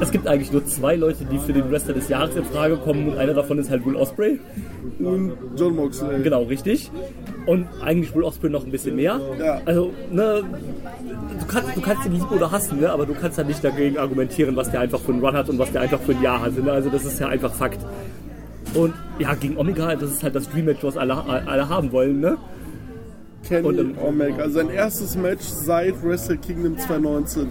es 0.00 0.10
gibt 0.10 0.26
eigentlich 0.26 0.52
nur 0.52 0.64
zwei 0.66 0.96
Leute, 0.96 1.24
die 1.24 1.38
für 1.38 1.52
den 1.52 1.70
Wrestler 1.70 1.94
des 1.94 2.08
Jahres 2.08 2.34
in 2.36 2.44
Frage 2.44 2.76
kommen 2.76 3.08
und 3.08 3.18
einer 3.18 3.34
davon 3.34 3.58
ist 3.58 3.70
halt 3.70 3.84
Will 3.86 3.96
Osprey. 3.96 4.38
Und 4.98 5.32
John 5.56 5.76
Moxley. 5.76 6.22
Genau, 6.22 6.42
richtig. 6.42 6.90
Und 7.46 7.66
eigentlich 7.82 8.14
Will 8.14 8.24
Osprey 8.24 8.50
noch 8.50 8.64
ein 8.64 8.70
bisschen 8.70 8.96
mehr. 8.96 9.20
Ja. 9.38 9.60
Also, 9.64 9.92
ne, 10.10 10.42
du 11.40 11.46
kannst, 11.46 11.76
du 11.76 11.80
kannst 11.80 12.06
ihn 12.06 12.12
lieben 12.12 12.26
oder 12.26 12.50
hassen, 12.50 12.80
ne, 12.80 12.90
aber 12.90 13.06
du 13.06 13.14
kannst 13.14 13.38
ja 13.38 13.44
nicht 13.44 13.62
dagegen 13.62 13.98
argumentieren, 13.98 14.56
was 14.56 14.70
der 14.70 14.80
einfach 14.80 15.00
für 15.00 15.12
einen 15.12 15.24
Run 15.24 15.34
hat 15.34 15.48
und 15.48 15.58
was 15.58 15.70
der 15.72 15.82
einfach 15.82 16.00
für 16.00 16.12
ein 16.12 16.22
Jahr 16.22 16.40
hat. 16.40 16.56
Ne? 16.56 16.72
Also 16.72 16.90
das 16.90 17.04
ist 17.04 17.20
ja 17.20 17.28
einfach 17.28 17.52
Fakt. 17.52 17.80
Und 18.74 18.94
ja, 19.18 19.34
gegen 19.34 19.56
Omega, 19.56 19.94
das 19.94 20.10
ist 20.10 20.22
halt 20.22 20.34
das 20.34 20.48
Dream 20.50 20.64
Match, 20.64 20.82
was 20.82 20.96
alle, 20.96 21.16
alle 21.16 21.68
haben 21.68 21.92
wollen, 21.92 22.20
ne? 22.20 22.36
Kenny 23.46 23.66
Und, 23.66 23.98
Omega. 23.98 24.48
Sein 24.48 24.70
erstes 24.70 25.16
Match 25.16 25.44
seit 25.44 26.02
Wrestle 26.02 26.36
Kingdom 26.38 26.78
2019. 26.78 27.48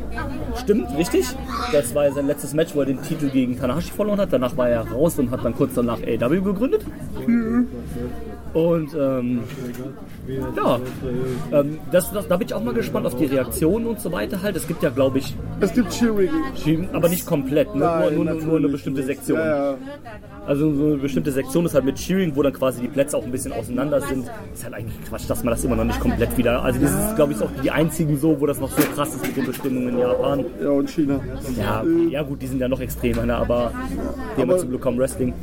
Stimmt, 0.57 0.97
richtig. 0.97 1.25
Das 1.71 1.93
war 1.93 2.05
ja 2.05 2.11
sein 2.11 2.27
letztes 2.27 2.53
Match, 2.53 2.75
wo 2.75 2.81
er 2.81 2.87
den 2.87 3.01
Titel 3.01 3.29
gegen 3.29 3.57
Tanahashi 3.57 3.91
verloren 3.91 4.19
hat. 4.19 4.33
Danach 4.33 4.57
war 4.57 4.69
er 4.69 4.87
raus 4.89 5.19
und 5.19 5.31
hat 5.31 5.43
dann 5.45 5.55
kurz 5.55 5.73
danach 5.75 5.99
AW 6.01 6.41
gegründet. 6.41 6.85
Und 8.53 8.93
ähm, 8.93 9.39
ja, 10.55 10.79
ähm, 11.51 11.79
das, 11.91 12.11
das, 12.11 12.27
da 12.27 12.37
bin 12.37 12.47
ich 12.47 12.53
auch 12.53 12.63
mal 12.63 12.73
gespannt 12.73 13.07
auf 13.07 13.15
die 13.17 13.25
Reaktionen 13.25 13.87
und 13.87 13.99
so 13.99 14.11
weiter 14.11 14.41
halt. 14.43 14.55
Es 14.55 14.67
gibt 14.67 14.83
ja, 14.83 14.89
glaube 14.89 15.17
ich, 15.17 15.35
Es 15.59 15.73
gibt 15.73 15.89
Cheering. 15.91 16.87
Aber 16.93 17.09
nicht 17.09 17.25
komplett, 17.25 17.73
ne? 17.73 17.81
Nein, 17.85 18.15
nur, 18.15 18.25
nur, 18.25 18.35
nur 18.35 18.57
eine 18.57 18.67
bestimmte. 18.69 19.03
Sektion. 19.03 19.39
Ja, 19.39 19.71
ja. 19.71 19.77
Also 20.45 20.73
so 20.73 20.85
eine 20.85 20.97
bestimmte 20.97 21.31
Sektion 21.31 21.65
ist 21.65 21.73
halt 21.73 21.83
mit 21.85 21.95
Cheering, 21.95 22.35
wo 22.35 22.43
dann 22.43 22.53
quasi 22.53 22.81
die 22.81 22.87
Plätze 22.89 23.17
auch 23.17 23.23
ein 23.23 23.31
bisschen 23.31 23.53
auseinander 23.53 24.01
sind. 24.01 24.29
Ist 24.53 24.63
halt 24.63 24.73
eigentlich 24.75 25.03
Quatsch, 25.09 25.27
dass 25.29 25.43
man 25.43 25.51
das 25.53 25.63
immer 25.63 25.75
noch 25.75 25.85
nicht 25.85 25.99
komplett 25.99 26.37
wieder. 26.37 26.61
Also 26.63 26.79
das 26.79 26.91
ist, 26.91 27.15
glaube 27.15 27.33
ich, 27.33 27.41
auch 27.41 27.49
die 27.63 27.71
einzigen 27.71 28.17
so, 28.17 28.39
wo 28.39 28.45
das 28.45 28.59
noch 28.59 28.69
so 28.69 28.81
krass 28.93 29.15
ist 29.15 29.25
mit 29.25 29.35
den 29.35 29.45
Bestimmungen 29.47 29.89
in 29.89 29.99
Japan. 29.99 30.45
ja, 30.61 30.69
und 30.69 30.89
China. 30.89 31.19
Ja, 31.57 31.83
ja 32.09 32.21
gut, 32.23 32.41
die 32.41 32.47
sind 32.47 32.59
ja 32.59 32.67
noch 32.67 32.79
extremer, 32.81 33.25
ne? 33.25 33.35
aber 33.35 33.71
die 34.37 34.41
haben 34.41 34.49
Aber- 34.51 34.59
zum 34.59 34.69
Glück 34.69 34.81
kaum 34.81 34.97
Wrestling. 34.99 35.33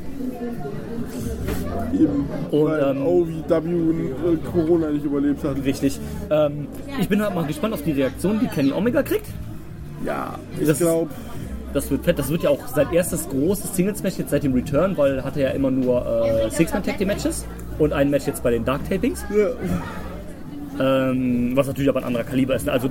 Eben. 1.93 2.27
Und, 2.51 2.65
weil 2.65 2.83
ähm, 2.97 3.07
OVW 3.07 3.55
äh, 3.55 4.37
Corona 4.53 4.91
nicht 4.91 5.05
überlebt 5.05 5.43
hat. 5.45 5.57
Richtig. 5.65 5.99
Ähm, 6.31 6.67
ich 7.01 7.09
bin 7.09 7.23
halt 7.23 7.35
mal 7.35 7.47
gespannt 7.47 7.75
auf 7.75 7.83
die 7.83 7.93
Reaktion, 7.93 8.39
die 8.41 8.47
Kenny 8.47 8.73
Omega 8.73 9.03
kriegt. 9.03 9.27
Ja, 10.05 10.39
ich 10.59 10.79
glaube, 10.79 11.11
Das 11.73 11.91
wird 11.91 12.05
fett. 12.05 12.19
Das 12.19 12.29
wird 12.31 12.43
ja 12.43 12.51
auch 12.51 12.67
sein 12.69 12.87
erstes 12.93 13.29
großes 13.29 13.75
Singles-Match 13.77 14.19
jetzt 14.19 14.31
seit 14.31 14.43
dem 14.43 14.55
Return, 14.55 14.97
weil 14.97 15.17
er 15.19 15.25
hatte 15.25 15.41
ja 15.41 15.51
immer 15.51 15.71
nur 15.71 16.05
äh, 16.07 16.51
Six-Man-Tag-Team-Matches 16.51 17.45
und 17.79 17.93
ein 17.93 18.11
Match 18.11 18.27
jetzt 18.27 18.43
bei 18.43 18.51
den 18.51 18.65
Dark-Tapings. 18.65 19.25
ja, 20.79 21.01
Ähm, 21.11 21.53
was 21.55 21.67
natürlich 21.67 21.89
aber 21.91 22.01
ein 22.01 22.05
anderer 22.07 22.25
Kaliber 22.25 22.55
ist. 22.55 22.67
ne? 22.67 22.73
Also 22.73 22.89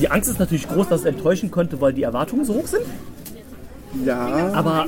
die 0.00 0.10
Angst 0.10 0.30
ist 0.30 0.38
natürlich 0.38 0.68
groß, 0.68 0.88
dass 0.88 1.00
es 1.00 1.06
enttäuschen 1.06 1.50
könnte, 1.50 1.80
weil 1.80 1.92
die 1.92 2.04
Erwartungen 2.04 2.44
so 2.44 2.54
hoch 2.54 2.66
sind. 2.66 2.82
Ja. 4.04 4.52
Aber, 4.54 4.86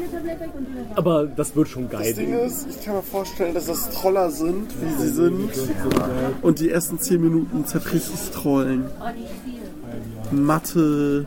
aber 0.95 1.27
das 1.27 1.55
wird 1.57 1.69
schon 1.69 1.89
geil. 1.89 2.05
Das 2.09 2.15
Ding 2.17 2.35
ist, 2.35 2.67
ich 2.69 2.85
kann 2.85 2.97
mir 2.97 3.03
vorstellen, 3.03 3.55
dass 3.55 3.67
das 3.67 3.91
Troller 3.91 4.31
sind, 4.31 4.67
wie 4.81 5.03
sie 5.03 5.09
sind. 5.09 5.51
Und 6.43 6.61
die 6.61 6.71
ersten 6.71 6.99
10 6.99 7.21
Minuten 7.21 7.65
zerbricht 7.67 8.11
es 8.13 8.31
Trollen. 8.31 8.85
Matte. 10.31 11.27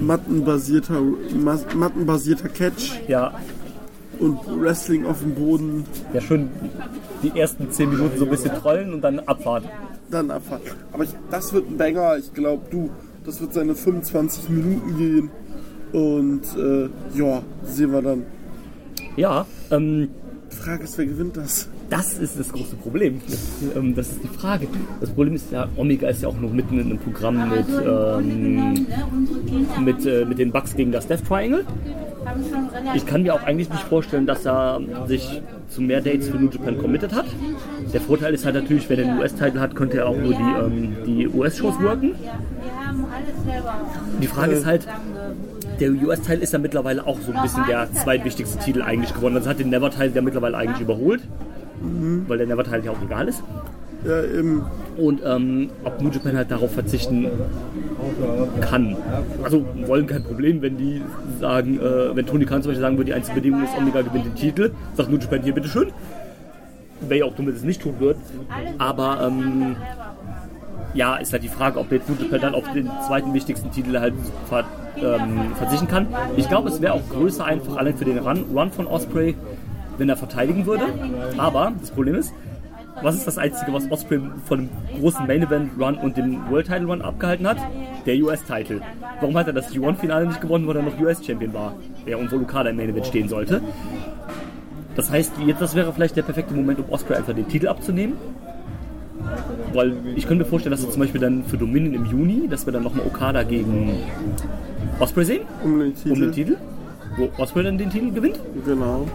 Mattenbasierter, 0.00 1.00
Ma- 1.36 1.58
mattenbasierter 1.74 2.48
Catch 2.48 3.00
Ja, 3.08 3.34
und 4.18 4.38
Wrestling 4.60 5.04
auf 5.06 5.20
dem 5.20 5.34
Boden, 5.34 5.84
ja 6.12 6.20
schön 6.20 6.48
die 7.22 7.36
ersten 7.38 7.70
10 7.70 7.90
Minuten 7.90 8.18
so 8.18 8.24
ein 8.24 8.30
bisschen 8.30 8.54
trollen 8.54 8.94
und 8.94 9.00
dann 9.00 9.18
Abfahrt. 9.20 9.64
dann 10.10 10.30
abfahren. 10.30 10.62
Aber 10.92 11.02
ich, 11.04 11.10
das 11.30 11.52
wird 11.52 11.68
ein 11.68 11.76
Banger, 11.76 12.16
ich 12.16 12.32
glaube, 12.32 12.62
du, 12.70 12.90
das 13.26 13.40
wird 13.40 13.52
seine 13.52 13.74
25 13.74 14.48
Minuten 14.48 14.96
gehen. 14.96 15.30
Und 15.92 16.42
äh, 16.56 16.88
ja, 17.18 17.42
sehen 17.64 17.92
wir 17.92 18.02
dann. 18.02 18.24
Ja, 19.16 19.46
ähm, 19.70 20.08
Die 20.50 20.56
Frage 20.56 20.84
ist, 20.84 20.98
wer 20.98 21.06
gewinnt 21.06 21.36
das? 21.36 21.68
das 21.90 22.18
ist 22.18 22.38
das 22.38 22.52
große 22.52 22.76
Problem. 22.76 23.20
Das, 23.26 23.76
ähm, 23.76 23.94
das 23.94 24.08
ist 24.08 24.22
die 24.22 24.28
Frage. 24.28 24.68
Das 25.00 25.10
Problem 25.10 25.34
ist 25.34 25.50
ja, 25.50 25.68
Omega 25.76 26.08
ist 26.08 26.22
ja 26.22 26.28
auch 26.28 26.38
noch 26.38 26.52
mitten 26.52 26.78
in 26.78 26.86
einem 26.86 26.98
Programm 26.98 27.48
mit, 27.48 27.66
ähm, 27.68 28.86
mit, 29.84 30.06
äh, 30.06 30.24
mit 30.24 30.38
den 30.38 30.52
Bugs 30.52 30.74
gegen 30.76 30.92
das 30.92 31.06
Death 31.06 31.26
Triangle. 31.26 31.64
Ich 32.94 33.06
kann 33.06 33.22
mir 33.22 33.34
auch 33.34 33.42
eigentlich 33.42 33.70
nicht 33.70 33.82
vorstellen, 33.84 34.26
dass 34.26 34.44
er 34.44 34.80
sich 35.06 35.40
zu 35.70 35.80
mehr 35.80 36.02
Dates 36.02 36.28
für 36.28 36.36
New 36.36 36.50
Japan 36.50 36.76
committed 36.76 37.14
hat. 37.14 37.26
Der 37.92 38.00
Vorteil 38.02 38.34
ist 38.34 38.44
halt 38.44 38.54
natürlich, 38.54 38.88
wenn 38.90 38.98
er 38.98 39.04
den 39.06 39.18
US-Titel 39.18 39.58
hat, 39.58 39.74
könnte 39.74 39.98
er 39.98 40.08
auch 40.08 40.16
nur 40.16 40.34
die, 40.34 40.42
ähm, 40.42 40.96
die 41.06 41.28
US-Shows 41.28 41.80
worken. 41.80 42.14
Die 44.20 44.26
Frage 44.26 44.52
ist 44.52 44.66
halt, 44.66 44.86
der 45.80 45.90
US-Teil 45.90 46.40
ist 46.40 46.52
ja 46.52 46.58
mittlerweile 46.58 47.06
auch 47.06 47.18
so 47.20 47.32
ein 47.32 47.42
bisschen 47.42 47.64
der 47.66 47.92
zweitwichtigste 47.92 48.58
Titel 48.58 48.82
eigentlich 48.82 49.14
geworden. 49.14 49.36
Also 49.36 49.48
hat 49.48 49.58
den 49.58 49.70
Never-Teil 49.70 50.12
ja 50.14 50.22
mittlerweile 50.22 50.56
eigentlich 50.56 50.80
überholt, 50.80 51.22
weil 52.26 52.38
der 52.38 52.46
Never-Teil 52.46 52.84
ja 52.84 52.90
auch 52.90 53.02
egal 53.02 53.28
ist. 53.28 53.42
Ja, 54.06 54.20
im 54.20 54.64
Und 54.96 55.22
ähm, 55.24 55.70
ob 55.82 56.00
New 56.00 56.10
Japan 56.10 56.36
halt 56.36 56.50
darauf 56.50 56.72
verzichten 56.72 57.26
kann. 58.60 58.96
Also 59.42 59.64
wollen 59.86 60.06
kein 60.06 60.22
Problem, 60.22 60.62
wenn 60.62 60.76
die 60.76 61.02
sagen, 61.40 61.80
äh, 61.80 62.14
wenn 62.14 62.24
Tony 62.24 62.44
Khan 62.44 62.62
zum 62.62 62.70
Beispiel 62.70 62.82
sagen 62.82 62.96
würde, 62.96 63.06
die 63.06 63.14
einzige 63.14 63.36
Bedingung 63.36 63.64
ist, 63.64 63.76
Omega 63.76 64.02
gewinnt 64.02 64.26
den 64.26 64.34
Titel, 64.36 64.70
sagt 64.94 65.10
New 65.10 65.18
Japan 65.18 65.42
hier 65.42 65.52
bitteschön. 65.52 65.88
Wäre 67.00 67.20
ja 67.20 67.24
auch 67.26 67.34
dumm, 67.34 67.46
wenn 67.46 67.54
es 67.54 67.62
nicht 67.64 67.82
tun 67.82 67.94
wird. 67.98 68.18
Aber 68.78 69.20
ähm, 69.26 69.76
ja, 70.94 71.16
ist 71.16 71.32
halt 71.32 71.42
die 71.42 71.48
Frage, 71.48 71.78
ob 71.78 71.90
New 71.90 71.98
Japan 72.18 72.40
dann 72.40 72.54
auf 72.54 72.70
den 72.72 72.90
zweiten 73.06 73.34
wichtigsten 73.34 73.70
Titel 73.70 73.98
halt 73.98 74.14
ver 74.48 74.64
ähm, 74.96 75.54
verzichten 75.54 75.86
kann. 75.86 76.08
Ich 76.36 76.48
glaube, 76.48 76.68
es 76.68 76.80
wäre 76.80 76.94
auch 76.94 77.08
größer 77.08 77.44
einfach 77.44 77.76
allein 77.76 77.96
für 77.96 78.04
den 78.04 78.18
Run, 78.18 78.44
Run 78.54 78.72
von 78.72 78.86
Osprey, 78.86 79.36
wenn 79.96 80.08
er 80.08 80.16
verteidigen 80.16 80.66
würde. 80.66 80.84
Aber 81.36 81.72
das 81.78 81.90
Problem 81.90 82.16
ist, 82.16 82.32
was 83.02 83.14
ist 83.14 83.26
das 83.26 83.38
Einzige, 83.38 83.72
was 83.72 83.90
Osprey 83.90 84.20
von 84.46 84.58
dem 84.58 85.00
großen 85.00 85.26
Main 85.26 85.42
Event 85.42 85.70
Run 85.80 85.96
und 85.96 86.16
dem 86.16 86.50
World 86.50 86.66
Title 86.66 86.86
Run 86.86 87.02
abgehalten 87.02 87.46
hat? 87.46 87.58
Der 88.06 88.16
US-Title. 88.16 88.80
Warum 89.20 89.36
hat 89.36 89.46
er 89.46 89.52
das 89.52 89.72
G1-Finale 89.72 90.26
nicht 90.26 90.40
gewonnen, 90.40 90.66
weil 90.66 90.76
er 90.76 90.82
noch 90.82 90.98
US-Champion 90.98 91.52
war? 91.54 91.74
Der 92.06 92.18
und 92.18 92.32
wo 92.32 92.36
Okada 92.36 92.70
im 92.70 92.76
Main 92.76 92.88
Event 92.88 93.06
stehen 93.06 93.28
sollte. 93.28 93.60
Das 94.96 95.10
heißt, 95.10 95.34
jetzt 95.46 95.60
das 95.60 95.76
wäre 95.76 95.92
vielleicht 95.92 96.16
der 96.16 96.22
perfekte 96.22 96.54
Moment, 96.54 96.80
um 96.80 96.90
Osprey 96.90 97.16
einfach 97.16 97.34
den 97.34 97.46
Titel 97.46 97.68
abzunehmen. 97.68 98.14
Weil 99.72 99.94
ich 100.16 100.26
könnte 100.26 100.44
mir 100.44 100.50
vorstellen, 100.50 100.72
dass 100.72 100.82
wir 100.82 100.90
zum 100.90 101.00
Beispiel 101.00 101.20
dann 101.20 101.44
für 101.44 101.56
Dominion 101.56 101.94
im 101.94 102.06
Juni, 102.06 102.48
dass 102.48 102.66
wir 102.66 102.72
dann 102.72 102.82
nochmal 102.82 103.06
Okada 103.06 103.42
gegen 103.42 103.98
Osprey 104.98 105.24
sehen, 105.24 105.42
um 105.62 105.78
den 105.78 105.94
Titel. 105.94 106.12
um 106.12 106.20
den 106.20 106.32
Titel, 106.32 106.56
wo 107.16 107.28
Osprey 107.42 107.62
dann 107.62 107.78
den 107.78 107.90
Titel 107.90 108.10
gewinnt. 108.12 108.40
Genau. 108.64 109.06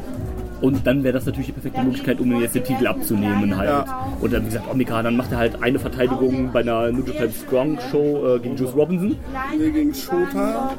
Und 0.62 0.88
dann 0.88 1.04
wäre 1.04 1.14
das 1.14 1.26
natürlich 1.26 1.48
die 1.48 1.52
perfekte 1.52 1.84
Möglichkeit, 1.84 2.22
um 2.22 2.32
ihm 2.32 2.40
jetzt 2.40 2.56
den 2.56 2.64
Titel 2.64 2.88
abzunehmen 2.88 3.58
halt. 3.58 3.70
Ja. 3.70 4.08
Und 4.22 4.32
dann, 4.32 4.44
wie 4.44 4.46
gesagt, 4.46 4.72
Omega, 4.72 5.04
dann 5.04 5.18
macht 5.18 5.34
er 5.34 5.40
halt 5.40 5.62
eine 5.62 5.78
Verteidigung 5.78 6.52
bei 6.54 6.62
einer 6.62 6.90
New 6.90 7.04
Japan 7.04 7.32
Strong 7.32 7.80
Show 7.92 8.36
äh, 8.36 8.40
gegen 8.40 8.56
Juice 8.56 8.74
Robinson. 8.74 9.18
Nee, 9.58 9.72
gegen 9.72 9.94
Shota. 9.94 10.72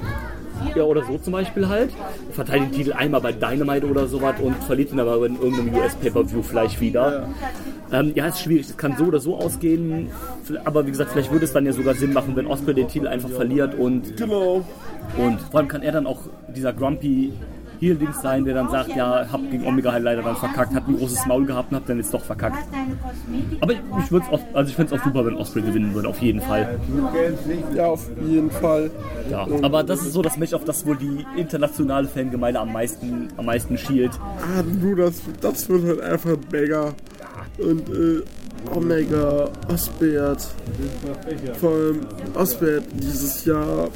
Ja, 0.75 0.85
oder 0.85 1.05
so 1.05 1.19
zum 1.19 1.33
Beispiel 1.33 1.69
halt. 1.69 1.91
Verteidigt 2.33 2.73
den 2.73 2.79
Titel 2.79 2.93
einmal 2.93 3.21
bei 3.21 3.33
Dynamite 3.33 3.87
oder 3.87 4.07
sowas 4.07 4.35
und 4.41 4.55
verliert 4.65 4.93
ihn 4.93 5.01
aber 5.01 5.25
in 5.27 5.41
irgendeinem 5.41 5.75
US-Pay-Per-View 5.75 6.43
vielleicht 6.43 6.81
wieder. 6.81 7.29
Ja. 7.91 8.01
Ähm, 8.01 8.13
ja, 8.15 8.27
ist 8.27 8.41
schwierig. 8.41 8.69
Es 8.69 8.77
kann 8.77 8.97
so 8.97 9.05
oder 9.05 9.21
so 9.21 9.37
ausgehen. 9.37 10.09
Aber 10.65 10.87
wie 10.87 10.91
gesagt, 10.91 11.13
vielleicht 11.13 11.31
würde 11.31 11.45
es 11.45 11.53
dann 11.53 11.67
ja 11.67 11.73
sogar 11.73 11.95
Sinn 11.95 12.13
machen, 12.13 12.35
wenn 12.37 12.47
Osprey 12.47 12.75
den 12.75 12.89
Titel 12.89 13.07
einfach 13.07 13.31
verliert 13.31 13.75
und. 13.75 14.17
Genau. 14.17 14.65
Und 15.17 15.41
vor 15.41 15.61
allem 15.61 15.69
kann 15.69 15.83
er 15.83 15.93
dann 15.93 16.07
auch 16.07 16.21
dieser 16.49 16.73
Grumpy 16.73 17.33
Heel-Dings 17.85 18.21
sein, 18.23 18.45
der 18.45 18.55
dann 18.55 18.71
sagt, 18.71 18.95
ja, 18.97 19.27
hab 19.31 19.51
gegen 19.51 19.67
Omega 19.67 19.93
halt 19.93 20.03
leider 20.03 20.23
dann 20.23 20.37
verkackt, 20.37 20.75
hat 20.75 20.89
ein 20.89 20.97
großes 20.97 21.27
Maul 21.27 21.45
gehabt 21.45 21.71
und 21.71 21.77
hab 21.77 21.87
dann 21.87 21.99
jetzt 21.99 22.13
doch 22.13 22.25
verkackt. 22.25 22.57
Aber 23.61 23.73
ich, 23.73 23.81
ich 23.99 24.11
würde 24.11 24.27
auch, 24.31 24.41
also 24.53 24.69
ich 24.69 24.77
fände 24.77 24.95
es 24.95 25.01
auch 25.01 25.05
super, 25.05 25.25
wenn 25.25 25.35
Osprey 25.35 25.63
gewinnen 25.63 25.95
würde, 25.95 26.09
auf 26.09 26.21
jeden 26.21 26.41
Fall. 26.41 26.79
Ja, 27.75 27.87
auf 27.87 28.09
jeden 28.25 28.51
Fall. 28.51 28.91
Ja, 29.31 29.47
aber 29.63 29.83
das 29.83 30.03
ist 30.03 30.13
so 30.13 30.23
das 30.23 30.37
Match, 30.37 30.53
auf 30.55 30.65
das 30.65 30.87
wohl 30.87 30.97
die 30.97 31.25
internationale 31.37 32.09
Fangemeinde 32.09 32.61
am 32.61 32.73
meisten, 32.73 33.29
am 33.37 33.47
meisten 33.47 33.77
schielt. 33.79 34.13
Ah, 34.41 34.63
du, 34.63 34.95
das, 34.95 35.23
das 35.41 35.69
wird 35.69 35.85
halt 35.85 36.01
einfach 36.01 36.37
mega. 36.51 36.93
Und 37.59 37.89
äh, 37.91 38.23
Omega, 38.75 39.49
Osbert, 39.69 40.49
vor 41.61 41.71
allem 41.71 42.01
Osbert 42.35 42.85
dieses 42.95 43.45
Jahr, 43.45 43.89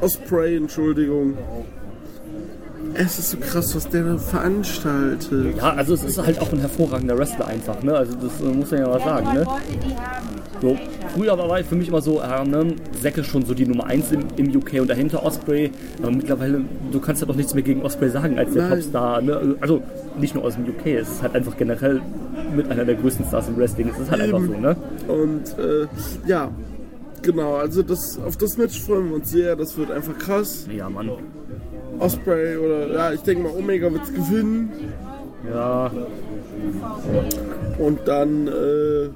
Osprey, 0.00 0.56
Entschuldigung, 0.56 1.36
es 2.94 3.18
ist 3.18 3.30
so 3.30 3.38
krass, 3.38 3.74
was 3.74 3.88
der 3.88 4.04
da 4.04 4.18
veranstaltet. 4.18 5.56
Ja, 5.56 5.74
also 5.74 5.94
es 5.94 6.04
ist 6.04 6.18
halt 6.18 6.40
auch 6.40 6.52
ein 6.52 6.60
hervorragender 6.60 7.16
Wrestler 7.18 7.46
einfach, 7.46 7.82
ne? 7.82 7.94
Also 7.94 8.14
das 8.14 8.40
äh, 8.40 8.44
muss 8.44 8.70
man 8.70 8.80
ja 8.80 8.88
mal 8.88 9.00
sagen, 9.00 9.34
ne? 9.34 9.46
So, 10.60 10.78
früher 11.14 11.36
war 11.36 11.58
für 11.64 11.74
mich 11.74 11.88
immer 11.88 12.00
so, 12.00 12.20
äh, 12.20 12.44
ne, 12.44 12.74
ist 13.02 13.26
schon 13.26 13.44
so 13.44 13.52
die 13.52 13.66
Nummer 13.66 13.86
1 13.86 14.12
im, 14.12 14.20
im, 14.36 14.56
UK 14.56 14.74
und 14.80 14.88
dahinter 14.88 15.24
Osprey. 15.24 15.72
Aber 16.00 16.12
mittlerweile, 16.12 16.60
du 16.92 17.00
kannst 17.00 17.20
ja 17.20 17.26
doch 17.26 17.34
nichts 17.34 17.52
mehr 17.54 17.64
gegen 17.64 17.82
Osprey 17.82 18.10
sagen 18.10 18.38
als 18.38 18.52
der 18.52 18.62
Nein. 18.62 18.78
Topstar. 18.78 19.22
Ne? 19.22 19.56
Also 19.60 19.82
nicht 20.20 20.36
nur 20.36 20.44
aus 20.44 20.54
dem 20.54 20.64
UK, 20.64 20.86
es 20.86 21.10
ist 21.10 21.22
halt 21.22 21.34
einfach 21.34 21.56
generell 21.56 22.00
mit 22.54 22.70
einer 22.70 22.84
der 22.84 22.94
größten 22.94 23.26
Stars 23.26 23.48
im 23.48 23.56
Wrestling. 23.56 23.88
Es 23.88 23.98
ist 23.98 24.10
halt 24.10 24.22
Eben. 24.22 24.36
einfach 24.36 24.54
so, 24.54 24.60
ne? 24.60 24.76
Und 25.08 25.58
äh, 25.58 25.88
ja, 26.28 26.50
genau, 27.22 27.56
also 27.56 27.82
das, 27.82 28.20
auf 28.24 28.36
das 28.36 28.56
Match 28.56 28.80
freuen 28.80 29.08
wir 29.08 29.16
uns 29.16 29.30
sehr, 29.30 29.56
das 29.56 29.76
wird 29.76 29.90
einfach 29.90 30.16
krass. 30.16 30.68
Ja, 30.70 30.88
Mann. 30.88 31.10
Osprey 32.02 32.56
oder 32.56 32.92
ja, 32.92 33.12
ich 33.12 33.20
denke 33.20 33.44
mal 33.44 33.52
Omega 33.56 33.92
wird 33.92 34.02
es 34.02 34.12
gewinnen. 34.12 34.70
Ja. 35.52 35.90
Und 37.78 38.00
dann 38.06 38.48
äh, 38.48 39.08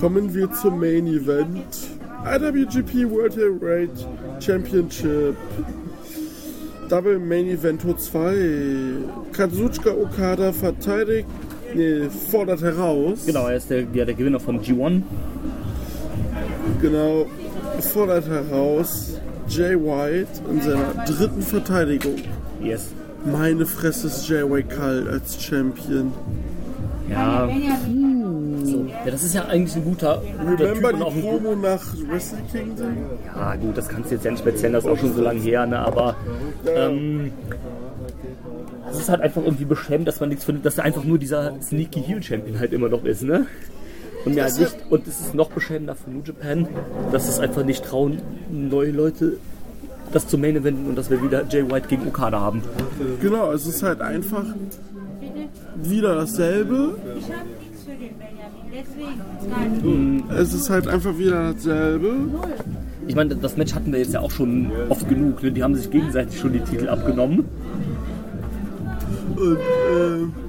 kommen 0.00 0.34
wir 0.34 0.50
zum 0.52 0.80
Main 0.80 1.06
Event. 1.06 1.88
IWGP 2.24 3.10
World 3.10 3.36
Heavyweight 3.36 3.90
Championship. 4.40 5.36
Double 6.88 7.18
Main 7.18 7.46
Event 7.48 7.82
2. 7.82 8.34
Kazuchika 9.32 9.90
Okada 9.90 10.52
verteidigt, 10.52 11.28
nee, 11.74 12.08
fordert 12.30 12.62
heraus. 12.62 13.24
Genau, 13.26 13.46
er 13.46 13.56
ist 13.56 13.70
der, 13.70 13.84
ja, 13.92 14.04
der 14.04 14.14
Gewinner 14.14 14.40
vom 14.40 14.58
G1. 14.60 15.02
Genau, 16.80 17.26
fordert 17.80 18.28
heraus 18.28 19.18
Jay 19.48 19.74
White 19.74 20.28
in 20.50 20.60
seiner 20.60 21.04
dritten 21.06 21.42
Verteidigung. 21.42 22.16
Yes. 22.62 22.88
Meine 23.24 23.66
Fresse 23.66 24.08
ist 24.08 24.28
Jay 24.28 24.42
White 24.42 24.74
kalt 24.74 25.08
als 25.08 25.42
Champion. 25.42 26.12
Ja. 27.08 27.48
So. 28.64 28.86
Ja, 28.86 29.10
das 29.10 29.22
ist 29.22 29.34
ja 29.34 29.44
eigentlich 29.44 29.76
ein 29.76 29.84
guter, 29.84 30.22
guter 30.46 30.70
Remember 30.70 30.90
Typ. 30.90 31.14
die 31.14 31.20
Promo 31.20 31.54
nach 31.54 31.82
Wrestle 32.08 32.38
Kingdom? 32.50 32.96
Ja, 33.26 33.56
gut, 33.56 33.76
das 33.76 33.88
kannst 33.88 34.10
du 34.10 34.14
jetzt 34.14 34.24
ja 34.24 34.30
nicht 34.30 34.46
erzählen, 34.46 34.72
das 34.72 34.84
ist 34.84 34.90
auch 34.90 34.98
schon 34.98 35.14
so 35.14 35.22
lange 35.22 35.40
her, 35.40 35.66
ne? 35.66 35.78
aber 35.78 36.16
ähm, 36.66 37.30
es 38.90 39.00
ist 39.00 39.08
halt 39.10 39.20
einfach 39.20 39.42
irgendwie 39.42 39.66
beschämend, 39.66 40.08
dass 40.08 40.20
man 40.20 40.30
nichts 40.30 40.44
findet, 40.44 40.64
dass 40.64 40.78
er 40.78 40.84
einfach 40.84 41.04
nur 41.04 41.18
dieser 41.18 41.60
Sneaky 41.60 42.02
Heel 42.02 42.22
Champion 42.22 42.58
halt 42.58 42.72
immer 42.72 42.88
noch 42.88 43.04
ist, 43.04 43.22
ne? 43.22 43.46
Und, 44.24 44.34
ja, 44.34 44.44
nicht, 44.44 44.76
und 44.90 45.06
es 45.06 45.20
ist 45.20 45.34
noch 45.34 45.50
beschämender 45.50 45.94
für 45.94 46.10
New 46.10 46.22
Japan, 46.24 46.66
dass 47.12 47.28
es 47.28 47.38
einfach 47.38 47.64
nicht 47.64 47.84
trauen, 47.84 48.20
neue 48.50 48.90
Leute 48.90 49.36
das 50.12 50.28
zu 50.28 50.38
Main 50.38 50.56
Eventen 50.56 50.86
und 50.86 50.96
dass 50.96 51.10
wir 51.10 51.22
wieder 51.22 51.44
Jay 51.48 51.68
White 51.68 51.88
gegen 51.88 52.06
Okada 52.06 52.40
haben. 52.40 52.62
Genau, 53.20 53.52
es 53.52 53.66
ist 53.66 53.82
halt 53.82 54.00
einfach 54.00 54.44
wieder 55.82 56.14
dasselbe. 56.14 56.96
Es 60.38 60.54
ist 60.54 60.70
halt 60.70 60.88
einfach 60.88 61.18
wieder 61.18 61.52
dasselbe. 61.52 62.14
Ich 63.06 63.14
meine, 63.14 63.36
das 63.36 63.56
Match 63.56 63.74
hatten 63.74 63.92
wir 63.92 63.98
jetzt 63.98 64.14
ja 64.14 64.20
auch 64.20 64.30
schon 64.30 64.70
oft 64.88 65.08
genug. 65.08 65.42
Ne? 65.42 65.52
Die 65.52 65.62
haben 65.62 65.74
sich 65.74 65.90
gegenseitig 65.90 66.38
schon 66.38 66.52
die 66.52 66.60
Titel 66.60 66.88
abgenommen. 66.88 67.44
Und, 69.36 69.58
äh, 69.58 70.43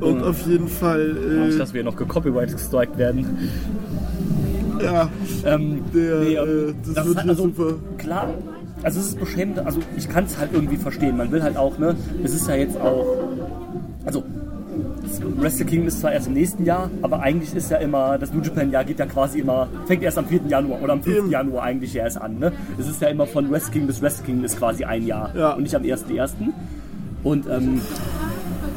und 0.00 0.22
auf 0.22 0.46
jeden 0.46 0.68
Fall. 0.68 1.16
Äh, 1.16 1.46
Nicht, 1.46 1.60
dass 1.60 1.74
wir 1.74 1.84
noch 1.84 1.96
gecopyright 1.96 2.52
gestrikt 2.52 2.98
werden. 2.98 3.26
Ja, 4.82 5.10
ähm, 5.44 5.82
der, 5.94 6.20
nee, 6.20 6.34
äh, 6.34 6.74
das, 6.84 6.94
das 6.94 7.06
wird 7.06 7.16
halt, 7.18 7.28
also, 7.28 7.42
super. 7.44 7.74
Klar, 7.98 8.34
also 8.82 9.00
es 9.00 9.08
ist 9.08 9.20
beschämend, 9.20 9.58
also 9.58 9.80
ich 9.96 10.08
kann 10.08 10.24
es 10.24 10.38
halt 10.38 10.50
irgendwie 10.52 10.76
verstehen. 10.76 11.16
Man 11.16 11.30
will 11.30 11.42
halt 11.42 11.56
auch, 11.56 11.78
ne, 11.78 11.96
es 12.22 12.34
ist 12.34 12.48
ja 12.48 12.54
jetzt 12.54 12.80
auch, 12.80 13.28
also 14.06 14.24
Wrestle 15.36 15.66
Kingdom 15.66 15.88
ist 15.88 16.00
zwar 16.00 16.12
erst 16.12 16.28
im 16.28 16.34
nächsten 16.34 16.64
Jahr, 16.64 16.90
aber 17.02 17.20
eigentlich 17.20 17.54
ist 17.54 17.70
ja 17.70 17.78
immer, 17.78 18.16
das 18.18 18.32
New 18.32 18.40
Japan 18.40 18.70
Jahr 18.70 18.84
geht 18.84 18.98
ja 18.98 19.06
quasi 19.06 19.40
immer, 19.40 19.68
fängt 19.86 20.02
erst 20.02 20.18
am 20.18 20.26
4. 20.26 20.42
Januar 20.48 20.82
oder 20.82 20.92
am 20.94 21.02
5. 21.02 21.16
Eben. 21.16 21.30
Januar 21.30 21.64
eigentlich 21.64 21.94
erst 21.94 22.20
an. 22.20 22.38
Ne? 22.38 22.52
Es 22.78 22.88
ist 22.88 23.02
ja 23.02 23.08
immer 23.08 23.26
von 23.26 23.50
Wrestle 23.50 23.72
Kingdom 23.72 23.88
bis 23.88 24.02
Wrestle 24.02 24.24
Kingdom 24.24 24.44
ist 24.44 24.58
quasi 24.58 24.84
ein 24.84 25.06
Jahr 25.06 25.34
ja. 25.36 25.52
und 25.52 25.64
nicht 25.64 25.74
am 25.74 25.82
1.1. 25.82 26.30
Und 27.22 27.46
ähm, 27.48 27.82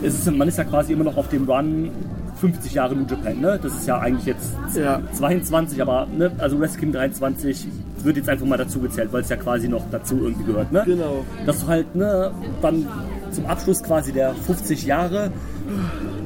ist, 0.04 0.32
man 0.32 0.48
ist 0.48 0.58
ja 0.58 0.64
quasi 0.64 0.94
immer 0.94 1.04
noch 1.04 1.18
auf 1.18 1.30
dem 1.30 1.50
Run 1.50 1.92
50 2.40 2.74
Jahre 2.74 2.96
New 2.96 3.06
Japan, 3.06 3.40
ne? 3.40 3.60
Das 3.62 3.74
ist 3.74 3.88
ja 3.88 4.00
eigentlich 4.00 4.26
jetzt 4.26 4.54
ja. 4.76 5.02
22, 5.14 5.82
aber 5.82 6.08
ne? 6.16 6.32
also 6.40 6.60
Wrestling 6.60 6.92
23 6.92 7.68
wird 8.04 8.18
jetzt 8.18 8.28
einfach 8.28 8.46
mal 8.46 8.58
dazu 8.58 8.80
gezählt, 8.80 9.14
weil 9.14 9.22
es 9.22 9.30
ja 9.30 9.38
quasi 9.38 9.70
noch 9.70 9.86
dazu 9.92 10.18
irgendwie 10.18 10.44
gehört, 10.44 10.72
ne? 10.72 10.84
Genau. 10.86 11.24
Dass 11.46 11.62
du 11.62 11.68
halt, 11.68 11.96
ne, 11.96 12.32
dann 12.62 12.86
zum 13.32 13.46
Abschluss 13.46 13.82
quasi 13.82 14.12
der 14.12 14.34
50 14.34 14.86
Jahre 14.86 15.32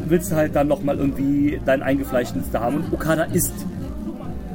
willst 0.08 0.32
du 0.32 0.36
halt 0.36 0.56
dann 0.56 0.68
nochmal 0.68 0.98
irgendwie 0.98 1.60
deinen 1.66 1.84
eingefleischten 1.84 2.44
Star 2.44 2.62
haben. 2.62 2.78
Und 2.78 2.94
Okada 2.94 3.24
ist 3.24 3.54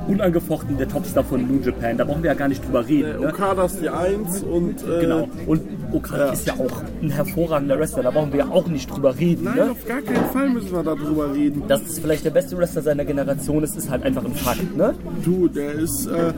unangefochten 0.09 0.77
der 0.79 0.89
Topstar 0.89 1.25
von 1.25 1.47
New 1.47 1.61
Japan. 1.61 1.97
Da 1.97 2.05
brauchen 2.05 2.23
wir 2.23 2.31
ja 2.31 2.37
gar 2.37 2.49
nicht 2.49 2.65
drüber 2.65 2.87
reden. 2.87 3.21
Ne? 3.21 3.29
Okada 3.29 3.65
ist 3.65 3.81
die 3.81 3.89
Eins 3.89 4.43
und. 4.43 4.83
Äh, 4.83 5.01
genau. 5.01 5.29
Und 5.47 5.63
Okada 5.93 6.27
ja. 6.27 6.33
ist 6.33 6.47
ja 6.47 6.55
auch 6.55 6.83
ein 7.03 7.11
hervorragender 7.11 7.79
Wrestler. 7.79 8.03
Da 8.03 8.11
brauchen 8.11 8.33
wir 8.33 8.41
ja 8.41 8.49
auch 8.49 8.67
nicht 8.67 8.91
drüber 8.91 9.19
reden. 9.19 9.45
Nein, 9.45 9.57
ne? 9.57 9.71
auf 9.71 9.87
gar 9.87 10.03
keinen 10.03 10.27
Fall 10.27 10.49
müssen 10.51 10.73
wir 10.73 10.83
darüber 10.83 11.35
reden. 11.35 11.63
Das 11.69 11.83
ist 11.83 12.01
vielleicht 12.01 12.25
der 12.25 12.31
beste 12.31 12.57
Wrestler 12.59 12.83
seiner 12.83 13.05
Generation. 13.05 13.63
Es 13.63 13.77
ist 13.77 13.91
halt 13.91 14.03
einfach 14.03 14.25
ein 14.25 14.35
Fakt, 14.35 14.77
ne? 14.77 14.95
Du, 15.25 15.49
der 15.49 15.73
ist. 15.73 16.07
Äh, 16.07 16.33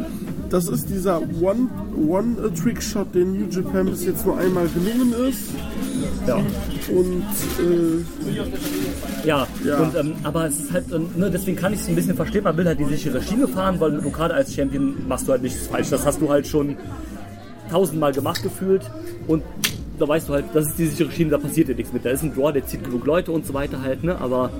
das 0.50 0.68
ist 0.68 0.88
dieser 0.88 1.20
One-Trick-Shot, 1.20 3.06
One 3.06 3.12
den 3.14 3.32
New 3.32 3.48
Japan 3.48 3.86
bis 3.86 4.04
jetzt 4.04 4.24
nur 4.24 4.38
einmal 4.38 4.68
gelungen 4.68 5.12
ist. 5.28 5.50
Ja. 6.26 6.36
Und 6.36 7.24
äh, 7.60 9.26
ja, 9.26 9.46
ja. 9.64 9.78
Und, 9.78 9.96
ähm, 9.96 10.12
aber 10.22 10.46
es 10.46 10.60
ist 10.60 10.72
halt, 10.72 11.16
ne, 11.16 11.30
deswegen 11.30 11.56
kann 11.56 11.72
ich 11.72 11.80
es 11.80 11.88
ein 11.88 11.94
bisschen 11.94 12.16
verstehen. 12.16 12.44
Man 12.44 12.56
will 12.56 12.66
halt 12.66 12.78
die 12.78 12.84
sichere 12.84 13.22
Schiene 13.22 13.48
fahren, 13.48 13.80
weil 13.80 13.92
mit 13.92 14.04
Okada 14.04 14.34
als 14.34 14.54
Champion 14.54 14.94
machst 15.08 15.28
du 15.28 15.32
halt 15.32 15.42
nichts 15.42 15.66
falsch. 15.66 15.90
Das 15.90 16.04
hast 16.04 16.20
du 16.20 16.28
halt 16.28 16.46
schon 16.46 16.76
tausendmal 17.70 18.12
gemacht 18.12 18.42
gefühlt 18.42 18.82
und 19.26 19.42
da 19.98 20.08
weißt 20.08 20.28
du 20.28 20.34
halt, 20.34 20.46
das 20.52 20.66
ist 20.66 20.78
die 20.78 20.86
sichere 20.86 21.10
Schiene, 21.10 21.30
da 21.30 21.38
passiert 21.38 21.68
dir 21.68 21.74
nichts 21.74 21.92
mit. 21.92 22.04
Da 22.04 22.10
ist 22.10 22.22
ein 22.22 22.34
Draw, 22.34 22.52
der 22.52 22.66
zieht 22.66 22.84
genug 22.84 23.06
Leute 23.06 23.32
und 23.32 23.46
so 23.46 23.54
weiter 23.54 23.80
halt, 23.82 24.02
ne? 24.04 24.20
Aber 24.20 24.50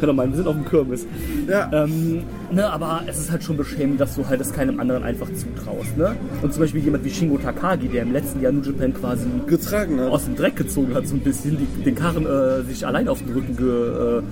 kann 0.00 0.08
doch 0.08 0.14
meinen, 0.14 0.32
wir 0.32 0.38
sind 0.38 0.48
auf 0.48 0.54
dem 0.54 0.64
Kirmes. 0.64 1.06
Ja. 1.48 1.70
Ähm, 1.72 2.22
ne, 2.50 2.70
aber 2.70 3.02
es 3.06 3.18
ist 3.18 3.30
halt 3.30 3.44
schon 3.44 3.56
beschämend, 3.56 4.00
dass 4.00 4.16
du 4.16 4.26
halt 4.26 4.40
das 4.40 4.52
keinem 4.52 4.80
anderen 4.80 5.02
einfach 5.02 5.28
zutraust. 5.32 5.96
Ne? 5.96 6.16
Und 6.42 6.52
zum 6.52 6.62
Beispiel 6.62 6.82
jemand 6.82 7.04
wie 7.04 7.10
Shingo 7.10 7.38
Takagi, 7.38 7.88
der 7.88 8.02
im 8.02 8.12
letzten 8.12 8.40
Jahr 8.40 8.52
New 8.52 8.62
Japan 8.62 8.94
quasi 8.94 9.26
getragen 9.46 10.00
hat. 10.00 10.10
aus 10.10 10.24
dem 10.24 10.36
Dreck 10.36 10.56
gezogen 10.56 10.94
hat, 10.94 11.06
so 11.06 11.14
ein 11.14 11.20
bisschen, 11.20 11.58
die, 11.58 11.82
den 11.84 11.94
Karren 11.94 12.26
äh, 12.26 12.62
sich 12.62 12.86
allein 12.86 13.08
auf 13.08 13.22
den 13.22 13.32
Rücken 13.32 13.56
ge, 13.56 14.18
äh, 14.18 14.22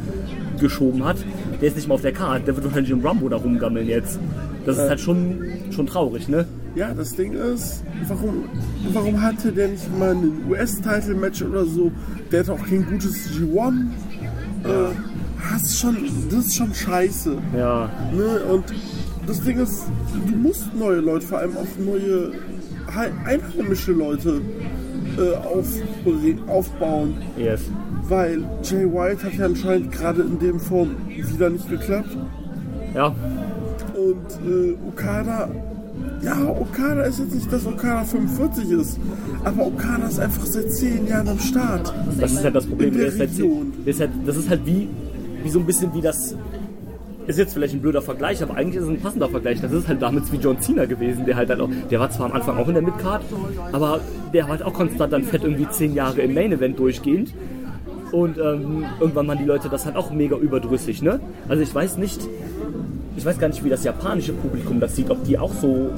geschoben 0.60 1.04
hat, 1.04 1.16
der 1.60 1.68
ist 1.68 1.76
nicht 1.76 1.88
mal 1.88 1.94
auf 1.94 2.02
der 2.02 2.12
Karte, 2.12 2.46
der 2.46 2.56
wird 2.56 2.64
wahrscheinlich 2.64 2.90
im 2.90 3.04
Rumbo 3.04 3.28
da 3.28 3.36
rumgammeln 3.36 3.86
jetzt. 3.86 4.18
Das 4.66 4.76
ist 4.76 4.88
halt 4.88 5.00
schon, 5.00 5.42
schon 5.70 5.86
traurig, 5.86 6.28
ne? 6.28 6.46
Ja, 6.74 6.92
das 6.94 7.16
Ding 7.16 7.32
ist, 7.32 7.82
warum, 8.06 8.44
warum 8.92 9.22
hatte 9.22 9.50
der 9.50 9.68
nicht 9.68 9.98
mal 9.98 10.10
ein 10.10 10.42
US-Title-Match 10.48 11.42
oder 11.42 11.64
so? 11.64 11.90
Der 12.30 12.40
hat 12.40 12.50
auch 12.50 12.64
kein 12.64 12.84
gutes 12.84 13.30
G1. 13.30 13.86
Äh, 14.64 14.68
hast 15.58 15.78
schon, 15.78 15.96
das 16.30 16.46
ist 16.46 16.56
schon 16.56 16.74
scheiße. 16.74 17.36
Ja. 17.56 17.90
Ne? 18.12 18.40
Und 18.50 18.64
das 19.26 19.42
Ding 19.42 19.58
ist, 19.58 19.84
du 20.26 20.36
musst 20.36 20.74
neue 20.74 21.00
Leute, 21.00 21.26
vor 21.26 21.38
allem 21.38 21.56
auch 21.56 21.66
neue 21.84 22.32
einheimische 23.24 23.92
Leute 23.92 24.40
äh, 25.18 25.34
auf, 25.36 25.66
aufbauen. 26.46 27.16
Yes. 27.36 27.62
Weil 28.08 28.42
Jay 28.62 28.86
White 28.86 29.24
hat 29.24 29.34
ja 29.34 29.46
anscheinend 29.46 29.92
gerade 29.92 30.22
in 30.22 30.38
dem 30.38 30.58
Form 30.58 30.96
wieder 31.08 31.50
nicht 31.50 31.68
geklappt. 31.68 32.16
Ja. 32.94 33.14
Und 33.94 34.50
äh, 34.50 34.74
Okada, 34.88 35.50
ja, 36.22 36.48
Okada 36.48 37.02
ist 37.02 37.18
jetzt 37.18 37.34
nicht, 37.34 37.52
dass 37.52 37.66
Okada 37.66 38.04
45 38.04 38.70
ist, 38.70 38.98
aber 39.44 39.66
Okada 39.66 40.08
ist 40.08 40.18
einfach 40.18 40.46
seit 40.46 40.72
10 40.72 41.06
Jahren 41.06 41.28
am 41.28 41.38
Start. 41.38 41.92
Das 42.18 42.32
ist 42.32 42.44
halt 42.44 42.54
das 42.54 42.66
Problem. 42.66 42.94
Ist 42.98 43.18
der 43.18 43.28
ist 43.84 44.00
halt, 44.00 44.10
das 44.24 44.36
ist 44.36 44.48
halt 44.48 44.64
wie, 44.64 44.88
wie 45.42 45.50
so 45.50 45.58
ein 45.58 45.66
bisschen 45.66 45.92
wie 45.94 46.00
das. 46.00 46.34
Ist 47.26 47.38
jetzt 47.38 47.52
vielleicht 47.52 47.74
ein 47.74 47.82
blöder 47.82 48.00
Vergleich, 48.00 48.42
aber 48.42 48.54
eigentlich 48.54 48.76
ist 48.76 48.84
es 48.84 48.88
ein 48.88 49.00
passender 49.00 49.28
Vergleich. 49.28 49.60
Das 49.60 49.70
ist 49.70 49.86
halt 49.86 50.00
damals 50.00 50.32
wie 50.32 50.38
John 50.38 50.62
Cena 50.62 50.86
gewesen, 50.86 51.26
der 51.26 51.36
halt 51.36 51.50
dann 51.50 51.60
auch, 51.60 51.68
der 51.90 52.00
war 52.00 52.08
zwar 52.10 52.26
am 52.26 52.32
Anfang 52.32 52.56
auch 52.56 52.68
in 52.68 52.74
der 52.74 52.82
Midcard, 52.82 53.22
aber 53.70 54.00
der 54.32 54.44
war 54.44 54.52
halt 54.52 54.62
auch 54.62 54.72
konstant 54.72 55.12
dann 55.12 55.24
fett 55.24 55.44
irgendwie 55.44 55.68
zehn 55.68 55.94
Jahre 55.94 56.22
im 56.22 56.32
Main 56.32 56.52
Event 56.52 56.78
durchgehend. 56.78 57.34
Und 58.12 58.38
ähm, 58.38 58.86
irgendwann 58.98 59.28
waren 59.28 59.36
die 59.36 59.44
Leute 59.44 59.68
das 59.68 59.84
halt 59.84 59.96
auch 59.96 60.10
mega 60.10 60.36
überdrüssig, 60.36 61.02
ne? 61.02 61.20
Also 61.48 61.62
ich 61.62 61.74
weiß 61.74 61.98
nicht, 61.98 62.18
ich 63.18 63.24
weiß 63.26 63.38
gar 63.38 63.48
nicht, 63.48 63.64
wie 63.64 63.68
das 63.68 63.84
japanische 63.84 64.32
Publikum 64.32 64.80
das 64.80 64.94
sieht, 64.94 65.10
ob 65.10 65.24
die 65.24 65.38
auch 65.38 65.52
so, 65.52 65.90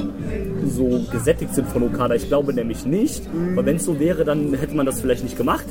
so 0.67 1.03
gesättigt 1.13 1.55
sind 1.55 1.69
von 1.69 1.83
Okada. 1.83 2.15
Ich 2.15 2.29
glaube 2.29 2.55
nämlich 2.55 2.87
nicht, 2.87 3.23
weil 3.55 3.67
wenn 3.67 3.77
es 3.77 3.85
so 3.85 4.01
wäre, 4.01 4.25
dann 4.25 4.55
hätte 4.55 4.75
man 4.75 4.87
das 4.87 5.01
vielleicht 5.01 5.23
nicht 5.23 5.37
gemacht. 5.37 5.67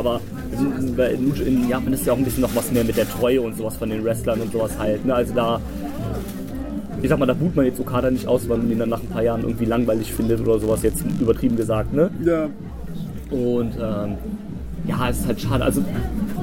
Aber 0.00 0.20
in, 1.46 1.68
Japan 1.68 1.92
ist 1.92 2.06
ja 2.06 2.12
auch 2.12 2.18
ein 2.18 2.24
bisschen 2.24 2.40
noch 2.42 2.54
was 2.56 2.72
mehr 2.72 2.84
mit 2.84 2.96
der 2.96 3.08
Treue 3.08 3.40
und 3.42 3.56
sowas 3.56 3.76
von 3.76 3.88
den 3.90 4.02
Wrestlern 4.02 4.40
und 4.40 4.50
sowas 4.52 4.72
halt. 4.78 5.04
Ne? 5.04 5.14
Also 5.14 5.34
da, 5.34 5.60
ich 7.02 7.08
sag 7.08 7.18
mal, 7.18 7.26
da 7.26 7.34
boot 7.34 7.54
man 7.54 7.66
jetzt 7.66 7.78
Okada 7.80 8.10
nicht 8.10 8.26
aus, 8.26 8.48
weil 8.48 8.58
man 8.58 8.70
ihn 8.70 8.78
dann 8.78 8.88
nach 8.88 9.00
ein 9.02 9.08
paar 9.08 9.22
Jahren 9.22 9.42
irgendwie 9.42 9.66
langweilig 9.66 10.12
findet 10.12 10.40
oder 10.40 10.58
sowas, 10.58 10.82
jetzt 10.82 11.04
übertrieben 11.20 11.56
gesagt. 11.56 11.92
Ne? 11.92 12.10
Ja, 12.24 12.48
Und 13.30 13.72
ähm, 13.80 14.14
ja, 14.88 15.08
es 15.10 15.18
ist 15.20 15.26
halt 15.26 15.40
schade. 15.40 15.64
Also, 15.64 15.82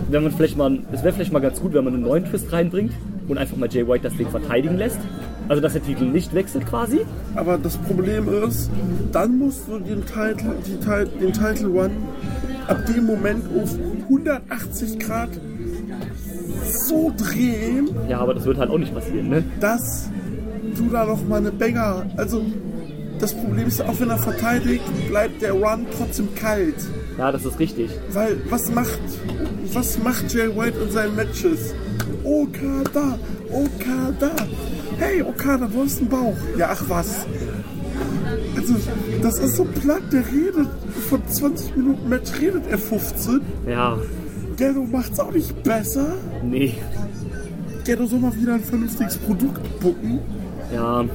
wenn 0.09 0.23
man 0.23 0.31
vielleicht 0.31 0.55
mal, 0.57 0.77
es 0.93 1.03
wäre 1.03 1.13
vielleicht 1.13 1.33
mal 1.33 1.39
ganz 1.39 1.59
gut, 1.59 1.73
wenn 1.73 1.83
man 1.83 1.93
einen 1.95 2.03
neuen 2.03 2.25
Twist 2.25 2.51
reinbringt 2.53 2.93
und 3.27 3.37
einfach 3.37 3.57
mal 3.57 3.67
Jay 3.69 3.87
White 3.87 4.03
das 4.03 4.15
Ding 4.15 4.29
verteidigen 4.29 4.77
lässt. 4.77 4.99
Also, 5.49 5.61
dass 5.61 5.73
der 5.73 5.83
Titel 5.83 6.05
nicht 6.05 6.33
wechselt 6.33 6.65
quasi. 6.67 6.99
aber 7.35 7.57
das 7.57 7.77
Problem 7.77 8.27
ist, 8.47 8.69
dann 9.11 9.37
musst 9.39 9.67
du 9.67 9.79
den 9.79 10.05
Title, 10.05 10.55
die, 10.65 10.75
Ti- 10.77 11.19
den 11.21 11.33
Title 11.33 11.69
One 11.69 11.91
ab 12.67 12.85
dem 12.85 13.05
Moment 13.05 13.45
auf 13.61 13.75
180 14.03 14.99
Grad 14.99 15.29
so 16.69 17.13
drehen, 17.15 17.89
Ja, 18.09 18.19
aber 18.19 18.33
das 18.33 18.45
wird 18.45 18.57
halt 18.57 18.69
auch 18.69 18.77
nicht 18.77 18.93
passieren, 18.93 19.29
ne? 19.29 19.43
dass 19.59 20.09
du 20.75 20.89
da 20.89 21.05
noch 21.05 21.25
mal 21.27 21.37
eine 21.37 21.51
Banger. 21.51 22.05
Also 22.17 22.45
das 23.19 23.33
Problem 23.33 23.67
ist, 23.67 23.81
auch 23.81 23.99
wenn 23.99 24.09
er 24.09 24.17
verteidigt, 24.17 24.83
bleibt 25.07 25.41
der 25.41 25.53
Run 25.53 25.85
trotzdem 25.97 26.33
kalt. 26.35 26.75
Ja, 27.17 27.31
das 27.31 27.45
ist 27.45 27.59
richtig. 27.59 27.89
Weil 28.11 28.37
was 28.49 28.69
macht 28.71 28.99
was 29.73 29.97
macht 30.01 30.33
Jay 30.33 30.47
White 30.55 30.77
in 30.79 30.91
seinen 30.91 31.15
Matches? 31.15 31.73
Okada, 32.23 33.17
Okada. 33.51 34.31
Hey 34.97 35.21
Okada, 35.21 35.67
du 35.67 35.83
hast 35.83 35.99
einen 35.99 36.09
Bauch. 36.09 36.35
Ja, 36.57 36.69
ach 36.71 36.83
was. 36.87 37.25
Also, 38.69 38.79
das 39.21 39.39
ist 39.39 39.55
so 39.55 39.63
platt, 39.65 40.01
der 40.11 40.25
redet 40.27 40.67
von 41.09 41.21
20 41.27 41.75
Minuten 41.77 42.09
Match 42.09 42.31
redet 42.41 42.63
er 42.69 42.77
15. 42.77 43.41
Ja, 43.67 43.97
Ghetto 44.57 44.83
macht's 44.83 45.19
auch 45.19 45.31
nicht 45.31 45.63
besser. 45.63 46.13
nee. 46.43 46.75
Ghetto 47.85 48.05
soll 48.05 48.19
mal 48.19 48.35
wieder 48.35 48.55
ein 48.55 48.59
vernünftiges 48.63 49.17
Produkt 49.17 49.79
bucken. 49.79 50.19
Ja, 50.73 51.05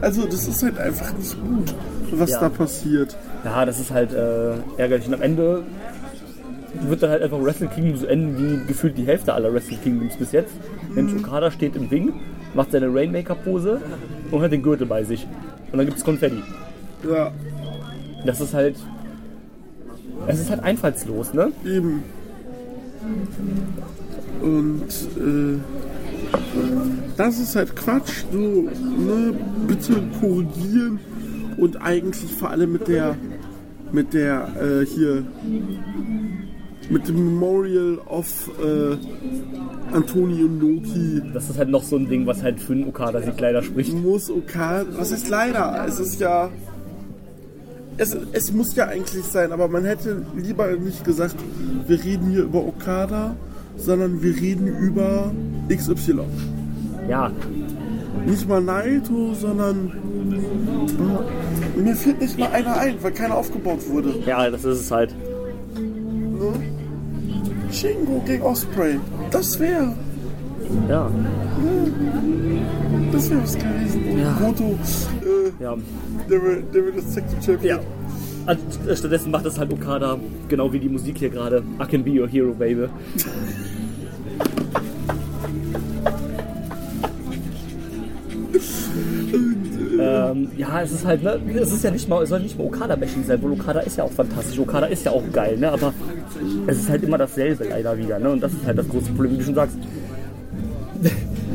Also, 0.00 0.24
das 0.26 0.46
ist 0.46 0.62
halt 0.62 0.78
einfach 0.78 1.12
nicht 1.18 1.36
gut, 1.42 1.74
was 2.12 2.30
Ja. 2.30 2.40
da 2.40 2.48
passiert. 2.48 3.16
ja, 3.44 3.64
das 3.64 3.80
ist 3.80 3.90
halt 3.90 4.12
äh, 4.12 4.52
ärgerlich. 4.76 5.08
Und 5.08 5.14
am 5.14 5.22
Ende 5.22 5.64
wird 6.86 7.02
dann 7.02 7.10
halt 7.10 7.22
einfach 7.22 7.42
Wrestle 7.42 7.66
Kingdom 7.66 7.96
so 7.96 8.06
enden 8.06 8.38
wie 8.62 8.66
gefühlt 8.68 8.96
die 8.96 9.04
Hälfte 9.06 9.34
aller 9.34 9.52
Wrestle 9.52 9.76
Kingdoms 9.82 10.14
bis 10.16 10.30
jetzt. 10.30 10.52
Nämlich 10.94 11.16
Okada 11.16 11.50
steht 11.50 11.74
im 11.74 11.88
Ring, 11.88 12.12
macht 12.54 12.70
seine 12.70 12.94
Rainmaker-Pose 12.94 13.80
und 14.30 14.42
hat 14.42 14.52
den 14.52 14.62
Gürtel 14.62 14.86
bei 14.86 15.02
sich. 15.02 15.26
Und 15.72 15.78
dann 15.78 15.86
gibt's 15.86 16.04
Konfetti. 16.04 16.42
Ja, 17.08 17.32
Das 18.26 18.40
ist 18.40 18.54
halt. 18.54 18.76
Es 20.26 20.40
ist 20.40 20.50
halt 20.50 20.62
einfallslos, 20.62 21.32
ne? 21.32 21.50
eben. 21.64 22.02
Und 24.42 24.82
äh, 25.18 25.58
das 27.16 27.38
ist 27.38 27.56
halt 27.56 27.74
Quatsch. 27.74 28.24
So, 28.30 28.38
ne, 28.38 29.34
bitte 29.66 29.94
korrigieren 30.20 30.98
und 31.56 31.76
eigentlich 31.82 32.32
vor 32.34 32.50
allem 32.50 32.72
mit 32.72 32.88
der 32.88 33.16
mit 33.92 34.14
der 34.14 34.48
äh, 34.60 34.86
hier 34.86 35.24
mit 36.90 37.08
dem 37.08 37.16
Memorial 37.16 37.98
of 38.06 38.50
äh, 38.62 38.96
Antonio 39.94 40.46
Noki 40.48 41.22
Das 41.32 41.50
ist 41.50 41.58
halt 41.58 41.68
noch 41.68 41.82
so 41.82 41.96
ein 41.96 42.08
Ding, 42.08 42.26
was 42.26 42.42
halt 42.42 42.60
für 42.60 42.72
einen 42.72 42.88
Okada-Sieg 42.88 43.38
leider 43.40 43.62
spricht. 43.62 43.92
muss 43.92 44.30
Okada, 44.30 44.86
was 44.96 45.12
ist 45.12 45.28
leider, 45.28 45.84
es 45.86 45.98
ist 46.00 46.20
ja, 46.20 46.50
es, 48.00 48.16
es 48.32 48.52
muss 48.52 48.74
ja 48.74 48.86
eigentlich 48.86 49.24
sein, 49.26 49.52
aber 49.52 49.68
man 49.68 49.84
hätte 49.84 50.24
lieber 50.34 50.68
nicht 50.72 51.04
gesagt, 51.04 51.36
wir 51.86 52.02
reden 52.02 52.30
hier 52.30 52.44
über 52.44 52.66
Okada, 52.66 53.36
sondern 53.76 54.22
wir 54.22 54.34
reden 54.34 54.66
über 54.66 55.32
XY. 55.68 56.20
Ja, 57.08 57.30
Nicht 58.26 58.48
mal 58.48 58.62
Naito, 58.62 59.34
sondern 59.34 59.92
mir 61.76 61.94
fällt 61.94 62.20
nicht 62.20 62.38
mal 62.38 62.50
einer 62.52 62.76
ein, 62.78 62.94
weil 63.02 63.12
keiner 63.12 63.36
aufgebaut 63.36 63.86
wurde. 63.88 64.14
ja, 64.24 64.48
das 64.50 64.64
ist 64.64 64.80
es 64.80 64.90
halt. 64.90 65.14
Ne? 65.76 66.52
Shingo 67.70 68.22
gegen 68.26 68.42
Osprey, 68.42 68.98
das 69.30 69.60
wäre, 69.60 69.94
Ja, 70.88 71.10
das 73.12 73.30
wäre 73.30 73.42
was 73.42 73.54
gewesen. 73.58 74.18
Ja. 74.18 74.38
Goto, 74.40 74.64
äh, 75.22 75.62
ja. 75.62 75.74
der, 76.30 76.42
wird- 76.42 76.74
der 76.74 76.84
wird 76.84 76.98
das 76.98 77.14
Tag 77.14 77.28
Team 77.28 77.42
Champion. 77.42 77.78
Ja. 77.78 77.80
An- 78.46 78.58
Stattdessen 78.96 79.30
macht 79.30 79.44
das 79.46 79.58
halt 79.58 79.72
Okada, 79.72 80.18
genau 80.48 80.72
wie 80.72 80.78
die 80.80 80.88
Musik 80.88 81.18
hier 81.18 81.30
gerade. 81.30 81.62
I 81.80 81.84
can 81.86 82.02
be 82.02 82.10
your 82.20 82.28
hero, 82.28 82.52
baby. 82.52 82.86
ähm, 89.98 90.48
ja, 90.56 90.82
es 90.82 90.92
ist 90.92 91.04
halt, 91.04 91.22
ne, 91.22 91.38
es 91.60 91.72
ist 91.72 91.84
ja 91.84 91.90
nicht 91.90 92.08
mal, 92.08 92.22
es 92.22 92.28
soll 92.30 92.40
nicht 92.40 92.56
mal 92.58 92.64
Okada-Bashing 92.64 93.24
sein, 93.24 93.42
weil 93.42 93.52
Okada 93.52 93.80
ist 93.80 93.96
ja 93.98 94.04
auch 94.04 94.12
fantastisch, 94.12 94.58
Okada 94.58 94.86
ist 94.86 95.04
ja 95.04 95.10
auch 95.12 95.22
geil, 95.32 95.56
ne, 95.58 95.70
aber 95.70 95.92
es 96.66 96.78
ist 96.80 96.88
halt 96.88 97.02
immer 97.02 97.18
dasselbe 97.18 97.64
leider 97.68 97.96
wieder, 97.98 98.18
ne, 98.18 98.30
und 98.30 98.40
das 98.42 98.52
ist 98.52 98.64
halt 98.64 98.78
das 98.78 98.88
große 98.88 99.10
Problem, 99.12 99.32
wie 99.32 99.36
du 99.38 99.44
schon 99.44 99.54
sagst. 99.54 99.76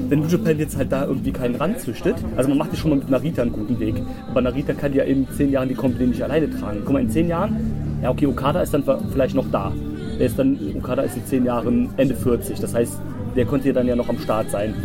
Wenn 0.08 0.28
Japan 0.30 0.60
jetzt 0.60 0.78
halt 0.78 0.91
da 0.91 1.06
irgendwie 1.06 1.32
keinen 1.32 1.56
ranzüchtet, 1.56 2.16
also 2.36 2.49
man 2.49 2.60
macht 2.60 2.72
ja 2.74 2.78
schon 2.78 2.91
mal 2.91 2.97
mit 2.97 3.10
Narita 3.10 3.41
einen 3.41 3.51
guten 3.51 3.80
Weg, 3.80 3.95
aber 4.30 4.41
Narita 4.41 4.74
kann 4.74 4.93
ja 4.93 5.03
in 5.03 5.28
zehn 5.36 5.51
Jahren 5.51 5.68
die 5.68 5.76
Company 5.76 6.08
nicht 6.08 6.22
alleine 6.22 6.49
tragen. 6.49 6.82
Guck 6.84 6.93
mal, 6.93 7.01
in 7.01 7.10
zehn 7.10 7.28
Jahren, 7.28 7.99
ja 8.03 8.12
okay, 8.12 8.28
Okada 8.28 8.62
ist 8.62 8.74
dann 8.74 8.84
vielleicht 9.12 9.36
noch 9.36 9.49
da. 9.51 9.72
Der 10.20 10.28
ist 10.28 10.38
dann, 10.38 10.60
Okada 10.78 11.01
ist 11.01 11.18
in 11.18 11.26
zehn 11.26 11.45
Jahren 11.45 11.89
Ende 11.97 12.14
40, 12.14 12.60
das 12.60 12.76
heißt, 12.76 12.99
der 13.36 13.45
konnte 13.45 13.68
ja 13.68 13.74
dann 13.74 13.88
ja 13.88 13.95
noch 13.95 14.08
am 14.08 14.20
Start 14.20 14.51
sein. 14.51 14.76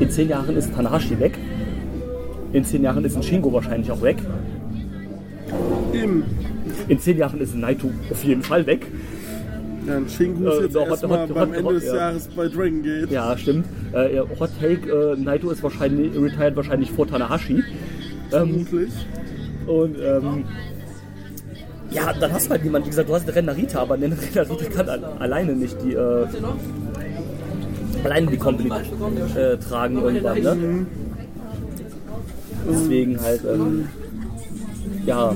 In 0.00 0.08
zehn 0.10 0.28
Jahren 0.28 0.56
ist 0.56 0.74
Tanahashi 0.74 1.20
weg, 1.20 1.38
in 2.52 2.64
zehn 2.64 2.82
Jahren 2.82 3.04
ist 3.04 3.16
ein 3.16 3.22
Shingo 3.22 3.52
wahrscheinlich 3.52 3.90
auch 3.90 4.02
weg, 4.02 4.16
in 6.88 6.98
zehn 6.98 7.18
Jahren 7.18 7.40
ist 7.40 7.54
ein 7.54 7.60
Naito 7.60 7.90
auf 8.10 8.24
jeden 8.24 8.42
Fall 8.42 8.66
weg. 8.66 8.86
Ja, 9.86 9.96
ein 9.96 10.08
Shingo 10.08 10.48
ist 10.50 10.58
Äh, 10.58 10.62
jetzt 10.64 10.74
doch, 10.76 10.86
erstmal 10.88 11.18
hot- 11.20 11.28
hot- 11.28 11.34
beim 11.34 11.48
hot- 11.50 11.56
Ende 11.58 11.74
des 11.74 11.86
ja. 11.86 11.94
Jahres 11.96 12.28
bei 12.28 12.48
Dragon 12.48 12.82
Gate. 12.82 13.10
Ja, 13.10 13.36
stimmt. 13.36 13.66
Äh, 13.92 14.20
Hot 14.40 14.50
Take, 14.60 14.90
äh, 14.90 15.16
Naito 15.20 15.50
ist 15.50 15.62
wahrscheinlich, 15.62 16.14
retired 16.16 16.56
wahrscheinlich 16.56 16.90
vor 16.90 17.06
Tanahashi. 17.06 17.56
Ähm, 17.56 17.62
Vermutlich. 18.30 18.90
Und 19.66 19.96
ähm, 19.98 20.44
ja, 21.90 22.12
dann 22.18 22.32
hast 22.32 22.46
du 22.46 22.50
halt 22.50 22.64
jemanden, 22.64 22.86
wie 22.86 22.90
gesagt, 22.90 23.08
du 23.08 23.14
hast 23.14 23.22
einen 23.28 23.34
Renarita, 23.34 23.80
aber 23.80 23.94
ein 23.94 24.02
Renarita 24.12 24.64
kann 24.74 24.88
al 24.88 25.04
alleine 25.18 25.52
nicht 25.54 25.76
die 25.82 25.92
äh, 25.94 26.26
alleine 28.04 28.26
die 28.30 28.36
Company 28.36 28.70
äh, 29.36 29.56
tragen 29.58 30.02
irgendwann, 30.02 30.42
ne? 30.42 30.86
Deswegen 32.70 33.20
halt, 33.20 33.40
ähm, 33.44 33.88
ja, 35.06 35.32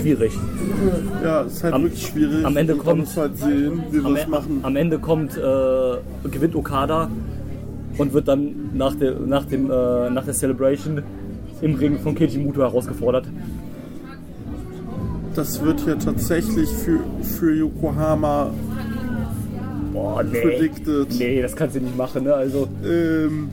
schwierig. 0.00 0.32
Ja, 1.22 1.40
ist 1.42 1.64
halt 1.64 1.74
Am- 1.74 1.82
wirklich 1.82 2.06
schwierig. 2.06 2.44
am 2.44 2.56
Ende 2.56 2.74
kommt- 2.76 3.16
halt 3.16 3.36
sehen, 3.38 3.82
wie 3.90 4.04
Am, 4.04 4.16
es 4.16 4.26
machen. 4.26 4.60
am 4.62 4.76
Ende 4.76 4.98
kommt, 4.98 5.36
äh, 5.36 6.28
gewinnt 6.30 6.54
Okada 6.54 7.10
und 7.98 8.12
wird 8.12 8.28
dann 8.28 8.54
nach 8.74 8.94
der, 8.94 9.18
nach 9.18 9.44
dem, 9.44 9.70
äh, 9.70 10.10
nach 10.10 10.24
der 10.24 10.34
Celebration 10.34 11.02
im 11.60 11.74
Ring 11.74 11.98
von 11.98 12.14
Keiji 12.14 12.38
Muto 12.38 12.60
herausgefordert. 12.60 13.26
Das 15.34 15.62
wird 15.62 15.86
ja 15.86 15.94
tatsächlich 15.94 16.68
für, 16.68 16.98
für 17.22 17.54
Yokohama 17.54 18.50
Boah, 19.92 20.22
nee. 20.22 20.40
predicted. 20.40 21.06
Nee, 21.18 21.42
das 21.42 21.54
kannst 21.56 21.76
du 21.76 21.80
nicht 21.80 21.96
machen, 21.96 22.24
ne? 22.24 22.34
Also, 22.34 22.68
Ähm, 22.84 23.48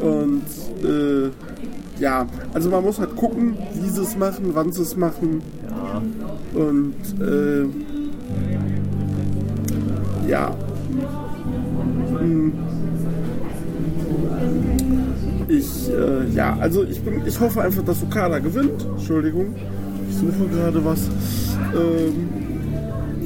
und 0.00 0.42
äh, 0.84 1.30
ja, 2.00 2.26
also 2.52 2.70
man 2.70 2.84
muss 2.84 2.98
halt 2.98 3.16
gucken, 3.16 3.56
wie 3.74 3.88
sie 3.88 4.02
es 4.02 4.16
machen, 4.16 4.50
wann 4.52 4.72
sie 4.72 4.82
es 4.82 4.96
machen. 4.96 5.42
ja. 5.68 6.02
Und 6.60 6.94
äh, 7.20 7.66
ja, 10.28 10.54
Hm. 12.18 12.52
Ich, 15.48 15.88
äh, 15.90 16.28
ja, 16.34 16.56
also 16.60 16.82
ich, 16.84 17.00
bin, 17.02 17.22
ich 17.24 17.38
hoffe 17.38 17.62
einfach, 17.62 17.84
dass 17.84 18.02
Okada 18.02 18.38
gewinnt. 18.38 18.84
Entschuldigung, 18.96 19.54
ich 20.08 20.16
suche 20.16 20.48
gerade 20.48 20.84
was. 20.84 21.08
Ähm, 21.74 22.28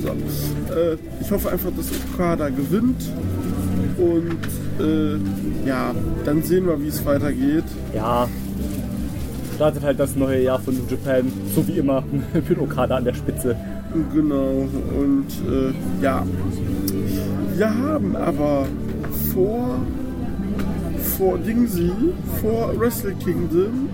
so. 0.01 0.09
äh, 0.09 0.97
ich 1.21 1.31
hoffe 1.31 1.51
einfach, 1.51 1.71
dass 1.77 1.87
Okada 2.13 2.49
gewinnt. 2.51 3.11
Und 4.01 4.39
äh, 4.81 5.19
ja, 5.69 5.95
dann 6.25 6.43
sehen 6.43 6.67
wir, 6.67 6.81
wie 6.83 6.89
es 6.89 7.05
weitergeht. 7.05 7.65
Ja. 7.95 8.27
Startet 9.57 9.83
halt 9.83 10.01
das 10.01 10.17
neue 10.17 10.43
Jahr 10.43 10.59
von 10.59 10.75
New 10.75 10.85
Japan, 10.89 11.31
so 11.55 11.67
wie 11.69 11.79
immer, 11.79 12.03
mit 12.49 12.59
Okada 12.59 12.97
an 12.97 13.05
der 13.05 13.15
Spitze. 13.15 13.55
Genau, 14.15 14.69
und 14.99 15.27
äh, 15.49 16.03
ja. 16.03 16.25
Wir 17.57 17.69
haben 17.69 18.17
aber 18.17 18.67
vor, 19.35 19.81
vor 21.19 21.37
Dingsy, 21.39 21.93
vor 22.41 22.73
Wrestle 22.79 23.15
Kingdom, 23.23 23.91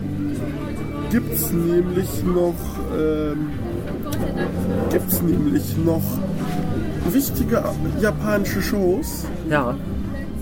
gibt 1.10 1.32
es 1.32 1.50
nämlich 1.50 2.08
noch, 2.24 2.54
ähm, 2.96 3.48
gibt's 4.92 5.20
nämlich 5.22 5.76
noch 5.78 6.02
wichtige 7.10 7.64
japanische 8.00 8.62
Shows. 8.62 9.24
Ja. 9.50 9.74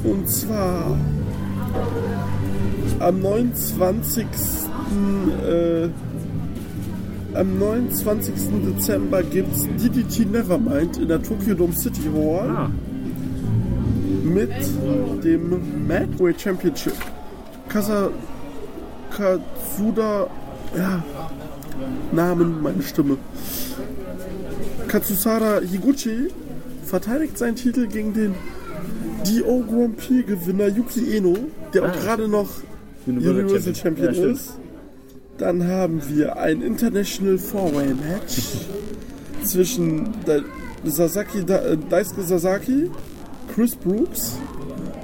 Und 0.04 0.28
zwar 0.28 0.96
am 3.00 3.20
29. 3.20 4.26
Äh, 5.48 5.88
am 7.34 7.58
29. 7.58 8.32
Dezember 8.66 9.22
gibt 9.22 9.52
es 9.54 9.62
DDT 9.62 10.26
Nevermind 10.30 10.98
in 10.98 11.08
der 11.08 11.22
Tokyo 11.22 11.54
Dome 11.54 11.74
City 11.74 12.02
Hall 12.14 12.50
Ah. 12.50 12.70
mit 14.22 14.50
dem 15.24 15.86
Madway 15.88 16.34
Championship. 16.36 16.94
Kasa 17.68 18.10
Katsuda, 19.10 20.26
ja, 20.76 21.02
Namen, 22.12 22.62
meine 22.62 22.82
Stimme. 22.82 23.16
Katsusara 24.88 25.60
Higuchi 25.60 26.28
verteidigt 26.84 27.36
seinen 27.38 27.56
Titel 27.56 27.86
gegen 27.88 28.12
den 28.12 28.34
DO 29.24 29.64
Grand 29.68 29.96
Prix 29.96 30.26
Gewinner 30.26 30.68
Yuki 30.68 31.16
Eno, 31.16 31.36
der 31.72 31.82
auch 31.84 31.88
Ah. 31.88 32.00
gerade 32.02 32.28
noch 32.28 32.48
Universal 33.06 33.40
Universal 33.44 33.74
Champion. 33.74 34.06
Champion 34.14 34.26
Ja, 34.28 34.32
ist. 34.32 34.50
Dann 35.38 35.66
haben 35.66 36.00
wir 36.10 36.36
ein 36.36 36.62
International 36.62 37.38
Four-Way 37.38 37.88
Match 37.94 38.42
zwischen 39.44 40.08
Sasaki, 40.84 41.38
äh, 41.40 41.76
Daisuke 41.90 42.22
Sasaki, 42.22 42.90
Chris 43.54 43.74
Brooks, 43.76 44.38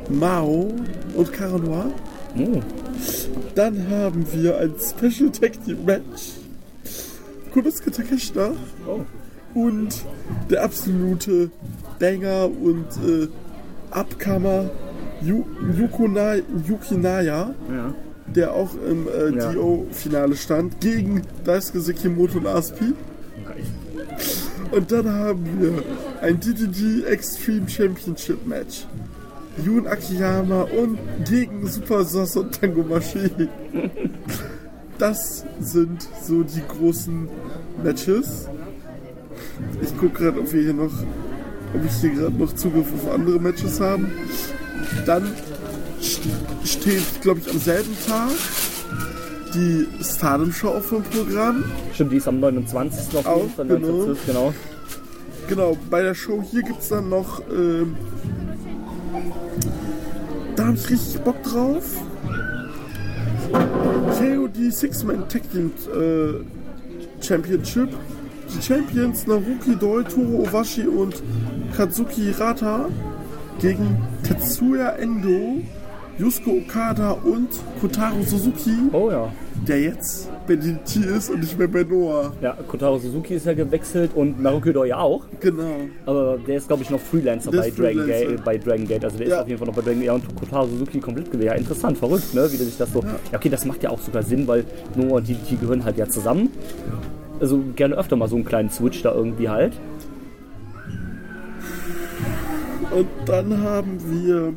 Mao 0.08 0.72
und 1.14 1.32
Karanoa. 1.32 1.86
Oh. 2.38 2.60
Dann 3.54 3.88
haben 3.90 4.24
wir 4.32 4.56
ein 4.58 4.74
Special 4.78 5.30
Tag 5.30 5.52
Team 5.64 5.84
Match. 5.84 6.32
Konosuke 7.52 7.90
Takeshita 7.90 8.52
Oh. 8.86 9.00
und 9.58 9.88
der 10.48 10.62
absolute 10.62 11.50
Banger 11.98 12.44
und 12.62 12.86
äh, 13.04 13.26
Abkammer 13.90 14.70
Yu, 15.22 15.44
Yukuna, 15.78 16.36
Yukinaya, 16.66 17.54
Ja. 17.70 17.94
der 18.26 18.54
auch 18.54 18.70
im 18.88 19.06
äh, 19.08 19.36
Ja. 19.36 19.52
DO-Finale 19.52 20.36
stand, 20.36 20.80
gegen 20.80 21.22
Daisuke 21.44 21.80
Sekimoto 21.80 22.38
und 22.38 22.46
Aspi. 22.46 22.94
Und 24.70 24.92
dann 24.92 25.12
haben 25.12 25.44
wir 25.60 25.82
ein 26.22 26.38
DDD 26.40 27.04
Extreme 27.06 27.68
Championship 27.68 28.46
Match. 28.46 28.86
Jun 29.64 29.86
Akiyama 29.86 30.62
und 30.62 30.96
gegen 31.28 31.66
Super 31.66 32.04
Sos 32.04 32.36
und 32.36 32.58
Tango 32.58 32.82
Machi. 32.82 33.30
Das 34.98 35.44
sind 35.60 36.08
so 36.22 36.42
die 36.42 36.62
großen 36.68 37.28
Matches. 37.82 38.48
Ich 39.82 39.96
gucke 39.98 40.22
gerade, 40.24 40.40
ob 40.40 40.52
wir 40.52 40.62
hier 40.62 40.72
noch, 40.74 40.92
ob 41.74 41.84
ich 41.84 41.92
hier 42.00 42.10
gerade 42.10 42.36
noch 42.36 42.52
Zugriff 42.54 42.86
auf 42.94 43.12
andere 43.14 43.38
Matches 43.38 43.80
haben. 43.80 44.10
Dann 45.06 45.24
st- 46.00 46.20
steht, 46.66 47.02
glaube 47.22 47.40
ich, 47.40 47.50
am 47.50 47.58
selben 47.58 47.96
Tag 48.06 48.30
die 49.54 49.86
Stardom 50.02 50.52
Show 50.52 50.68
auf 50.68 50.88
dem 50.90 51.02
Programm. 51.02 51.64
Stimmt, 51.94 52.12
die 52.12 52.16
ist 52.18 52.28
am 52.28 52.40
29. 52.40 53.16
auf 53.18 53.26
Auch, 53.26 53.42
jeden 53.42 53.50
Fall. 53.54 53.66
genau. 53.66 53.88
19. 54.06 54.16
genau. 54.26 54.54
Genau, 55.48 55.76
bei 55.90 56.02
der 56.02 56.14
Show 56.14 56.42
hier 56.48 56.62
gibt 56.62 56.80
es 56.80 56.88
dann 56.88 57.08
noch. 57.08 57.40
Ähm, 57.50 57.96
da 60.56 60.66
habe 60.66 60.76
ich 60.76 60.88
richtig 60.90 61.20
Bock 61.22 61.42
drauf. 61.42 61.84
KOD 64.18 64.72
Six-Man 64.72 65.28
Tag 65.28 65.42
Team 65.50 65.72
äh, 65.92 67.24
Championship. 67.24 67.88
Die 68.54 68.62
Champions 68.62 69.26
Naruki 69.26 69.76
Doi, 69.78 70.02
Toro 70.04 70.44
Owashi 70.48 70.86
und 70.86 71.14
Kazuki 71.80 72.30
Rata 72.32 72.90
gegen 73.58 73.96
Tetsuya 74.22 74.96
Endo, 74.98 75.62
Yusuke 76.18 76.50
Okada 76.58 77.12
und 77.12 77.48
Kotaro 77.80 78.22
Suzuki, 78.22 78.74
Oh 78.92 79.10
ja. 79.10 79.32
der 79.66 79.80
jetzt 79.80 80.28
bei 80.46 80.56
DDT 80.56 80.96
ist 81.16 81.30
und 81.30 81.40
nicht 81.40 81.58
mehr 81.58 81.68
bei 81.68 81.82
Noah. 81.82 82.34
Ja, 82.42 82.54
Kotaro 82.68 82.98
Suzuki 82.98 83.32
ist 83.36 83.46
ja 83.46 83.54
gewechselt 83.54 84.10
und 84.14 84.42
Naruki 84.42 84.74
Doi 84.74 84.92
auch. 84.92 85.22
Genau. 85.40 85.62
Aber 86.04 86.36
der 86.46 86.58
ist, 86.58 86.68
glaube 86.68 86.82
ich, 86.82 86.90
noch 86.90 87.00
Freelancer 87.00 87.50
bei 87.50 87.68
ist 87.68 87.78
Dragon, 87.78 88.02
Freelancer. 88.02 88.26
Gate, 88.26 88.44
bei 88.44 88.58
Dragon 88.58 88.86
Gate. 88.86 89.04
Also 89.06 89.16
der 89.16 89.28
Ja. 89.28 89.36
ist 89.36 89.40
auf 89.40 89.48
jeden 89.48 89.58
Fall 89.58 89.68
noch 89.68 89.74
bei 89.74 89.80
Dragon 89.80 90.00
Gate. 90.00 90.06
Ja, 90.06 90.12
und 90.12 90.36
Kotaro 90.36 90.66
Suzuki 90.66 91.00
komplett 91.00 91.30
gewesen. 91.32 91.46
Ja, 91.46 91.54
interessant, 91.54 91.96
verrückt, 91.96 92.34
ne? 92.34 92.46
Wie 92.52 92.58
der 92.58 92.66
sich 92.66 92.76
das 92.76 92.92
so. 92.92 93.00
Ja. 93.00 93.14
okay, 93.38 93.48
das 93.48 93.64
macht 93.64 93.82
ja 93.82 93.88
auch 93.88 94.00
sogar 94.00 94.22
Sinn, 94.22 94.46
weil 94.46 94.66
Noah 94.96 95.16
und 95.16 95.26
DDT 95.28 95.58
gehören 95.58 95.82
halt 95.82 95.96
ja 95.96 96.06
zusammen. 96.06 96.50
Also 97.40 97.58
gerne 97.74 97.94
öfter 97.94 98.16
mal 98.16 98.28
so 98.28 98.36
einen 98.36 98.44
kleinen 98.44 98.68
Switch 98.68 99.00
da 99.02 99.14
irgendwie 99.14 99.48
halt. 99.48 99.72
Und 102.94 103.06
dann 103.26 103.62
haben 103.62 103.98
wir 104.06 104.52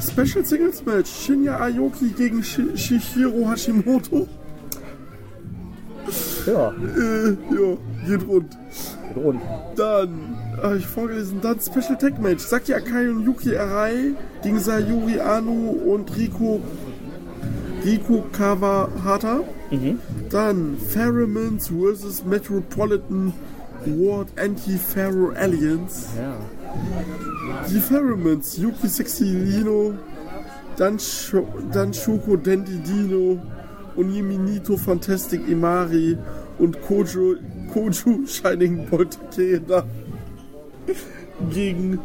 Special 0.00 0.44
Singles 0.44 0.84
Match 0.84 1.10
Shinya 1.10 1.56
Aoki 1.58 2.08
gegen 2.16 2.42
Shi- 2.42 2.76
Shihiro 2.76 3.48
Hashimoto. 3.48 4.26
Ja, 6.46 6.70
Äh, 6.70 7.28
ja, 7.54 7.76
geht 8.06 8.26
rund. 8.28 8.58
Grund. 9.14 9.40
Dann 9.76 10.08
habe 10.60 10.78
ich 10.78 10.86
vorgelesen, 10.86 11.38
dann 11.40 11.60
Special 11.60 11.96
Tag 11.96 12.20
Match 12.20 12.42
Saki 12.44 12.74
Akai 12.74 13.08
und 13.10 13.24
Yuki 13.24 13.56
Arai 13.56 14.14
gegen 14.42 14.58
Sayuri 14.58 15.20
Anu 15.20 15.70
und 15.70 16.16
Riko 16.16 16.60
Riko 17.84 18.24
Kawahata. 18.32 19.40
Dann 20.30 20.76
Pheromons 20.88 21.68
vs. 21.68 22.24
Metropolitan 22.24 23.32
Ward 23.86 24.28
Anti-Pharaoh 24.38 25.32
Alliance. 25.34 26.06
Ja. 26.18 26.36
Die 27.68 27.80
Pheromons, 27.80 28.58
Yuki 28.58 28.88
Sexy 28.88 29.24
Lino, 29.24 29.94
dann 30.76 30.98
Shoko 30.98 32.36
Dandy 32.36 32.78
Dino, 32.78 33.38
Uniminito 33.96 34.76
Fantastic 34.76 35.46
Imari 35.48 36.16
und 36.58 36.80
Kojo, 36.82 37.36
Koju 37.72 38.26
Shining 38.26 38.86
Bolt 38.88 39.18
Takeda 39.30 39.84
gegen 41.50 41.98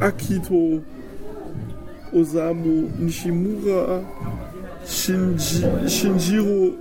Akito 0.00 0.82
Osamu 2.12 2.90
Nishimura, 2.98 4.02
Shinji, 4.86 5.64
Shinjiro 5.88 6.74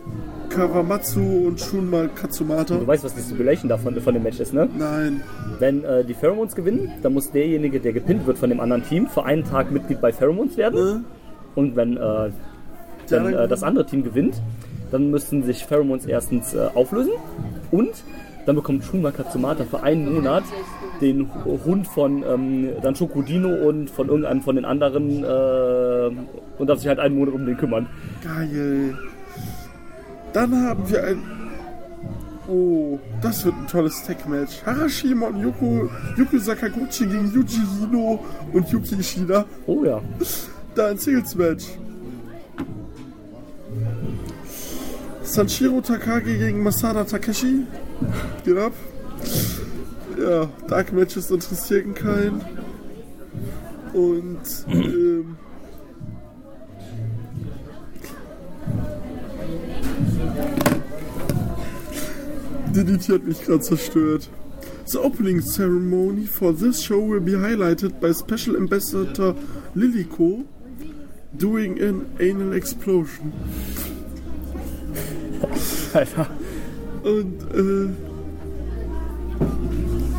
Kawamatsu 0.50 1.47
und 1.47 1.60
Shunma 1.60 2.08
Katsumata. 2.16 2.76
Du 2.76 2.88
weißt, 2.88 3.04
was 3.04 3.16
die 3.16 3.22
Stipulation 3.22 3.70
davon 3.70 4.00
von 4.02 4.14
dem 4.14 4.24
Match 4.24 4.39
ist, 4.39 4.54
ne? 4.54 4.68
Nein, 4.78 5.22
Wenn 5.60 5.84
äh, 5.84 6.04
die 6.04 6.14
Pheromones 6.14 6.56
gewinnen, 6.56 6.91
dann 7.02 7.14
muss 7.14 7.32
derjenige, 7.32 7.80
der 7.80 7.93
gepinnt 7.93 8.26
wird 8.26 8.38
von 8.38 8.50
dem 8.50 8.60
anderen 8.60 8.84
Team, 8.84 9.08
für 9.08 9.26
einen 9.26 9.43
Tag 9.43 9.72
Mitglied 9.72 10.02
bei 10.02 10.12
Pheromones 10.12 10.58
werden. 10.58 11.06
äh, 11.06 11.60
Und 11.60 11.76
wenn 11.76 11.97
äh, 11.97 12.32
dann 13.10 13.34
äh, 13.34 13.47
das 13.47 13.64
andere 13.64 13.86
Team 13.86 14.04
gewinnt, 14.04 14.41
dann 14.91 15.12
müssen 15.12 15.43
sich 15.43 15.66
Pheromones 15.66 16.06
erstens 16.06 16.54
äh, 16.54 16.68
auflösen 16.74 17.12
und 17.72 17.91
dann 18.45 18.56
bekommt 18.56 18.84
Shunma 18.84 19.12
Katsumata 19.12 19.64
für 19.66 19.84
einen 19.84 20.12
Monat 20.16 20.43
den 21.02 21.30
Hund 21.66 21.88
von 21.88 22.24
ähm, 22.28 22.70
dann 22.82 22.95
Schokodino 22.95 23.50
und 23.68 23.89
von 23.89 24.08
irgendeinem 24.08 24.41
von 24.41 24.56
den 24.56 24.66
anderen 24.66 25.24
äh, 25.24 26.10
und 26.58 26.68
darf 26.68 26.80
sich 26.80 26.88
halt 26.88 27.00
einen 27.00 27.16
Monat 27.16 27.34
um 27.36 27.45
den 27.45 27.58
kümmern. 27.58 27.88
Geil. 28.24 28.97
Dann 30.34 30.55
haben 30.63 30.89
wir 30.89 31.03
ein. 31.03 31.21
Oh, 32.47 32.97
das 33.21 33.45
wird 33.45 33.55
ein 33.55 33.67
tolles 33.67 34.03
Tech-Match. 34.03 34.63
Harashima 34.65 35.27
und 35.27 35.39
Yoko, 35.41 35.89
Yuko 36.17 36.38
Sakaguchi 36.39 37.05
gegen 37.05 37.32
Yuji 37.32 37.61
Hino 37.80 38.25
und 38.53 38.67
Yuki 38.69 38.95
Ishida. 38.95 39.45
Oh 39.67 39.84
ja. 39.86 40.01
Da 40.73 40.88
ein 40.88 40.97
Singles-Match. 40.97 41.65
Sanshiro 45.21 45.80
Takagi 45.82 46.38
gegen 46.39 46.63
Masada 46.63 47.03
Takeshi. 47.03 47.67
Geht 48.43 48.57
ab. 48.57 48.73
Ja, 50.19 50.49
Dark 50.67 50.91
Matches 50.91 51.30
interessieren 51.30 51.93
keinen. 51.93 52.41
Und 53.93 54.39
ähm, 54.69 55.38
DDT 62.84 63.09
hat 63.13 63.25
mich 63.27 63.41
gerade 63.43 63.61
zerstört. 63.61 64.30
The 64.86 64.97
opening 64.99 65.41
ceremony 65.41 66.25
for 66.25 66.53
this 66.55 66.82
show 66.82 66.99
will 66.99 67.19
be 67.21 67.34
highlighted 67.34 67.99
by 67.99 68.13
Special 68.13 68.55
Ambassador 68.57 69.36
Lilico 69.75 70.43
doing 71.38 71.80
an 71.82 72.05
anal 72.19 72.53
explosion. 72.53 73.32
Alter. 75.93 76.27
Und 77.03 77.41
äh, 77.53 77.89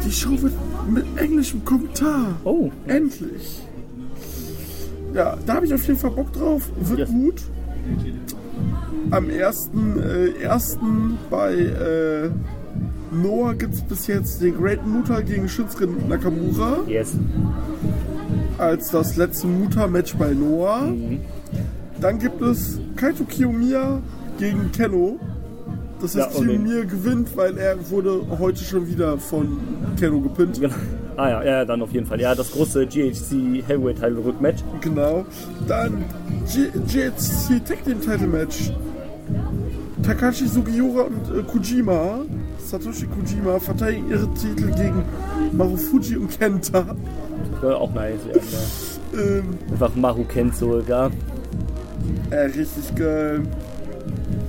die 0.05 0.13
Show 0.13 0.41
wird 0.41 0.53
mit 0.91 1.05
englischem 1.17 1.65
Kommentar. 1.65 2.37
Oh. 2.45 2.71
Endlich. 2.87 3.61
Ja, 5.15 5.37
da 5.45 5.55
habe 5.55 5.67
ich 5.67 5.75
auf 5.75 5.85
jeden 5.87 5.99
Fall 5.99 6.11
Bock 6.11 6.33
drauf. 6.33 6.71
Wird 6.81 7.01
Yes. 7.01 7.11
gut. 7.11 7.43
Am 9.11 9.27
1.1. 9.27 10.01
Äh, 10.01 10.43
ersten 10.43 11.19
bei 11.31 11.55
äh, 11.55 12.31
Noah 13.13 13.55
gibt 13.55 13.75
es 13.75 13.81
bis 13.83 14.07
jetzt 14.07 14.41
den 14.41 14.57
Great 14.57 14.87
Muta 14.87 15.21
gegen 15.21 15.49
Shinsuke 15.49 15.89
Nakamura 16.09 16.79
Yes. 16.87 17.15
als 18.59 18.91
das 18.91 19.17
letzte 19.17 19.47
Muta-Match 19.49 20.15
bei 20.17 20.33
Noah. 20.33 20.83
Mhm. 20.83 21.21
Dann 22.01 22.19
gibt 22.19 22.41
es 22.41 22.79
Kaito 22.97 23.25
Kiyomiya 23.25 24.01
gegen 24.39 24.71
Kenno. 24.73 25.19
Das 26.01 26.15
Ja, 26.15 26.27
heißt, 26.27 26.39
den- 26.39 26.47
Kiyomiya 26.65 26.85
gewinnt, 26.85 27.37
weil 27.37 27.59
er 27.59 27.91
wurde 27.91 28.23
heute 28.39 28.63
schon 28.63 28.87
wieder 28.89 29.19
von 29.19 29.59
Kenno 29.99 30.21
gepinnt. 30.21 30.61
Genau. 30.61 30.75
Ah 31.17 31.29
ja, 31.29 31.45
ja, 31.45 31.65
dann 31.65 31.83
auf 31.83 31.91
jeden 31.93 32.07
Fall. 32.07 32.21
Ja, 32.21 32.35
das 32.35 32.53
große 32.53 32.87
GHC 32.87 33.63
Heavyweight 33.67 33.97
Title 33.97 34.25
Rückmatch. 34.25 34.63
Genau. 34.81 35.27
Dann 35.67 36.05
GHC 36.47 37.61
Tag 37.67 37.85
Team 37.85 38.01
Title 38.01 38.29
Match. 38.29 38.71
Takashi 40.11 40.49
Sugiura 40.49 41.03
und 41.03 41.39
äh, 41.39 41.43
Kojima, 41.45 42.23
Satoshi 42.59 43.07
Kojima, 43.07 43.61
verteidigen 43.61 44.11
ihre 44.11 44.29
Titel 44.35 44.67
gegen 44.75 45.05
Marufuji 45.53 46.17
und 46.17 46.37
Kenta. 46.37 46.97
Ja, 47.63 47.77
auch 47.77 47.95
nice. 47.95 48.19
Ja, 48.27 48.41
ja. 48.41 49.23
Ähm, 49.23 49.45
Einfach 49.71 49.95
Maru 49.95 50.25
Kenzo, 50.25 50.81
ja. 50.81 51.11
äh, 52.31 52.37
richtig 52.37 52.93
geil. 52.97 53.43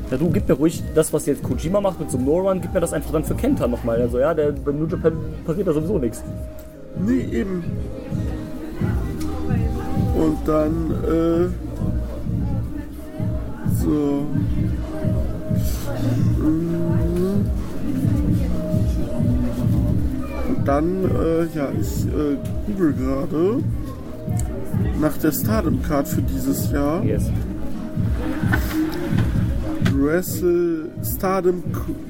Ja, 0.09 0.17
du, 0.17 0.31
gib 0.31 0.49
mir 0.49 0.55
ruhig 0.55 0.81
das, 0.95 1.13
was 1.13 1.27
jetzt 1.27 1.43
Kojima 1.43 1.79
macht 1.79 1.99
mit 1.99 2.09
so 2.09 2.17
einem 2.17 2.25
No-Run, 2.25 2.59
gib 2.59 2.73
mir 2.73 2.79
das 2.79 2.93
einfach 2.93 3.11
dann 3.11 3.23
für 3.23 3.35
Kenta 3.35 3.67
nochmal. 3.67 4.01
Also 4.01 4.17
ja, 4.17 4.33
der, 4.33 4.53
beim 4.53 4.79
New 4.79 4.87
Japan 4.87 5.13
passiert 5.45 5.67
da 5.67 5.73
sowieso 5.73 5.99
nichts. 5.99 6.23
Nee, 7.05 7.21
eben. 7.31 7.63
Und 10.15 10.37
dann, 10.43 10.91
äh, 11.03 11.49
so. 13.79 14.25
Und 20.47 20.67
dann, 20.67 21.03
äh, 21.05 21.57
ja, 21.57 21.69
ich 21.79 22.05
äh, 22.05 22.37
google 22.67 22.93
gerade 22.93 23.63
nach 24.99 25.17
der 25.17 25.31
Stardom 25.31 25.81
Card 25.81 26.07
für 26.07 26.21
dieses 26.21 26.71
Jahr. 26.71 27.03
Yes. 27.03 27.29
Wrestle 29.93 30.89
Stardom 31.03 31.63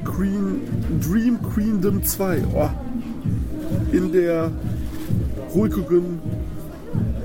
Queen, 0.06 0.62
Dream 1.02 1.40
Queendom 1.54 2.04
2. 2.04 2.44
Oh. 2.54 2.70
In 3.92 4.12
der 4.12 4.52
ruhigen 5.54 6.20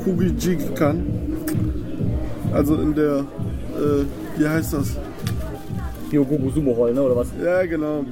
Kugijikan. 0.03 1.05
Also 2.53 2.77
in 2.77 2.95
der, 2.95 3.19
äh, 3.19 4.05
wie 4.39 4.49
heißt 4.49 4.73
das? 4.73 4.97
Hyogogu 6.11 6.51
Sumo 6.51 6.73
Roll, 6.73 6.95
ne, 6.95 7.03
oder 7.03 7.17
was? 7.17 7.29
Ja, 7.43 7.65
genau. 7.67 8.05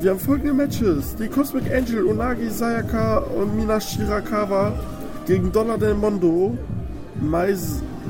Wir 0.00 0.10
haben 0.10 0.18
folgende 0.18 0.52
Matches. 0.52 1.14
Die 1.16 1.28
Cosmic 1.28 1.64
Angel, 1.72 2.04
Unagi 2.04 2.48
Sayaka 2.48 3.18
und 3.18 3.56
Mina 3.56 3.80
Shirakawa 3.80 4.72
gegen 5.26 5.52
Donna 5.52 5.76
Del 5.76 5.94
Mondo, 5.94 6.56
Mai 7.20 7.54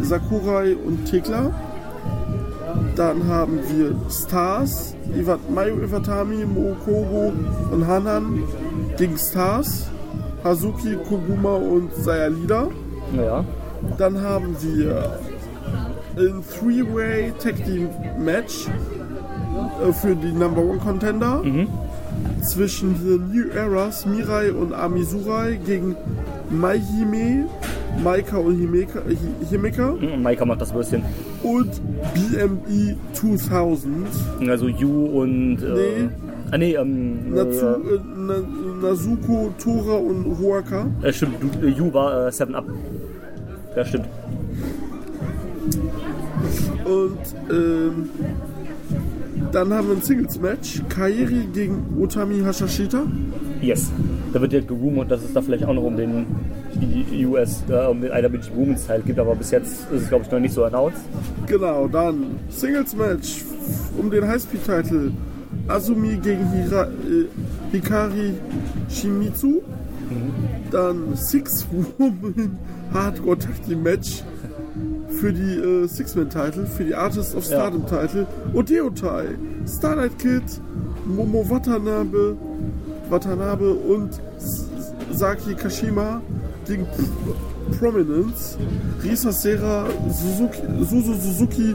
Sakurai 0.01 0.77
und 0.77 1.05
Tekla. 1.05 1.51
Dann 2.97 3.27
haben 3.27 3.59
wir 3.69 3.95
Stars, 4.11 4.95
Mayu 5.49 5.81
Iwatami, 5.83 6.45
Mokoro 6.45 7.33
und 7.73 7.87
Hanan 7.87 8.43
gegen 8.97 9.19
Stars, 9.19 9.87
Hazuki, 10.45 10.97
Koguma 11.09 11.57
und 11.57 11.93
Sayalida. 11.95 12.69
Naja. 13.13 13.45
Dann 13.99 14.21
haben 14.21 14.57
wir 14.61 15.19
ein 16.21 16.43
Three-Way 16.59 17.33
Tag 17.43 17.57
Team 17.65 17.89
Match 18.19 18.67
äh, 19.87 19.93
für 19.93 20.15
die 20.15 20.33
Number 20.33 20.63
One 20.63 20.79
Contender 20.79 21.43
zwischen 22.43 22.95
The 22.97 23.19
New 23.33 23.49
Eras, 23.51 24.07
Mirai 24.07 24.53
und 24.53 24.73
Amisurai 24.73 25.59
gegen 25.67 25.97
Maihime, 26.51 27.47
Maika 28.03 28.37
und 28.39 28.59
Himeka, 28.59 29.01
Hi- 29.07 29.47
Himeka 29.51 29.93
Mhm, 29.93 30.23
Maika 30.23 30.45
macht 30.45 30.61
das 30.61 30.73
Würstchen. 30.75 31.03
und 31.43 31.71
BME 32.15 32.97
2000. 33.13 34.07
Also 34.49 34.69
Yu 34.69 35.07
und. 35.07 35.63
Äh, 35.63 35.75
Nee. 35.75 36.09
Ah, 36.53 36.59
nee, 36.59 36.75
ähm. 36.75 37.33
Natsu, 37.33 37.65
äh, 37.67 37.77
Na, 38.17 38.35
Nazuko, 38.83 39.53
Tora 39.63 39.95
und 39.99 40.37
Hoaka. 40.41 40.87
Äh, 41.03 41.13
stimmt, 41.13 41.37
du, 41.41 41.67
äh, 41.67 41.71
Yu 41.71 41.93
war 41.93 42.27
äh, 42.27 42.33
7 42.33 42.55
Up. 42.57 42.65
Ja, 43.77 43.85
stimmt. 43.85 44.07
Und 46.91 47.19
ähm, 47.51 48.11
dann 49.53 49.73
haben 49.73 49.89
wir 49.89 49.97
ein 49.97 50.03
Singles-Match. 50.03 50.83
Kairi 50.89 51.47
gegen 51.53 51.87
Utami 51.97 52.43
Hashashita. 52.43 53.05
Yes. 53.63 53.93
Da 54.33 54.41
wird 54.41 54.53
ja 54.53 54.61
gerumort, 54.61 55.09
dass 55.11 55.23
es 55.23 55.33
da 55.33 55.41
vielleicht 55.41 55.65
auch 55.65 55.73
noch 55.73 55.85
um 55.85 55.97
den 55.97 56.27
US, 57.27 57.63
äh, 57.69 57.87
um 57.87 58.01
den 58.01 58.11
IWG 58.11 58.51
Women's 58.57 58.87
Teil 58.87 59.03
geht, 59.03 59.19
aber 59.21 59.37
bis 59.37 59.53
jetzt 59.53 59.87
ist 59.93 60.03
es, 60.03 60.09
glaube 60.09 60.25
ich, 60.25 60.33
noch 60.33 60.41
nicht 60.41 60.55
so 60.55 60.65
announced. 60.65 61.01
Genau, 61.47 61.87
dann 61.87 62.39
Singles-Match 62.49 63.45
um 63.97 64.11
den 64.11 64.27
Highspeed-Titel. 64.27 65.13
Azumi 65.69 66.17
gegen 66.17 66.51
Hira, 66.51 66.85
äh, 66.85 67.27
Hikari 67.71 68.35
Shimizu. 68.89 69.63
Dann 70.73 71.15
Six-Woman 71.15 72.59
Hardcore 72.93 73.39
Tag 73.39 73.69
Match 73.81 74.25
für 75.21 75.33
die 75.33 75.57
äh, 75.57 75.87
Six-Man-Titel, 75.87 76.67
für 76.67 76.85
die 76.85 76.95
Artist 76.95 77.35
of 77.35 77.45
Stardom-Titel. 77.45 78.27
Odeotai, 78.55 79.27
Starlight 79.67 80.19
Kid, 80.19 80.43
Momo 81.05 81.49
Watanabe, 81.49 82.37
Watanabe 83.11 83.71
und 83.71 84.19
Saki 85.13 85.55
Kashima 85.55 86.23
gegen 86.67 86.87
Prominence, 87.79 88.57
Risa 89.03 89.31
Sera, 89.31 89.87
Suzuki, 90.09 90.59
Suzu 90.81 91.15
Suzuki 91.15 91.75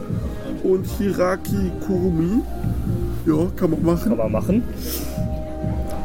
und 0.64 0.84
Hiraki 0.98 1.70
Kurumi. 1.86 2.42
Ja, 3.26 3.46
kann 3.56 3.70
man 3.70 3.84
machen. 3.84 4.08
Kann 4.08 4.18
man 4.18 4.32
machen. 4.32 4.62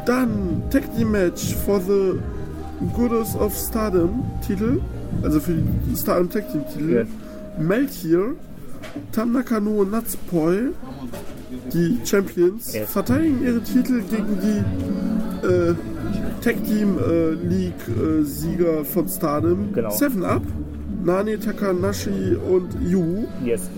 Dann 0.06 0.62
Tag 0.70 0.84
Team 0.96 1.12
Match 1.12 1.56
for 1.66 1.80
the 1.80 2.20
Goddess 2.96 3.36
of 3.36 3.56
Stardom 3.56 4.24
Titel, 4.46 4.82
also 5.24 5.40
für 5.40 5.54
die 5.54 5.96
Stardom 5.96 6.30
Tag 6.30 6.52
Team 6.52 6.64
Titel. 6.72 7.08
Melchior, 7.58 8.34
Tam 9.12 9.34
Nakano 9.34 9.82
und 9.82 9.92
Natsupoi, 9.92 10.72
die 11.74 12.00
Champions, 12.06 12.76
verteidigen 12.88 13.44
ihre 13.44 13.62
Titel 13.62 14.02
gegen 14.10 14.40
die 14.42 15.48
äh, 15.48 15.76
Tag 16.42 16.64
Team 16.66 16.98
äh, 16.98 17.32
League 17.32 17.74
äh, 17.88 18.24
Sieger 18.24 18.84
von 18.84 19.08
Stardom. 19.08 19.74
Genau. 19.74 19.90
Seven 19.92 20.24
Up, 20.26 20.44
Nani 21.04 21.38
Takanashi 21.38 22.36
und 22.50 22.76
Yu. 22.82 23.28
Yes. 23.44 23.70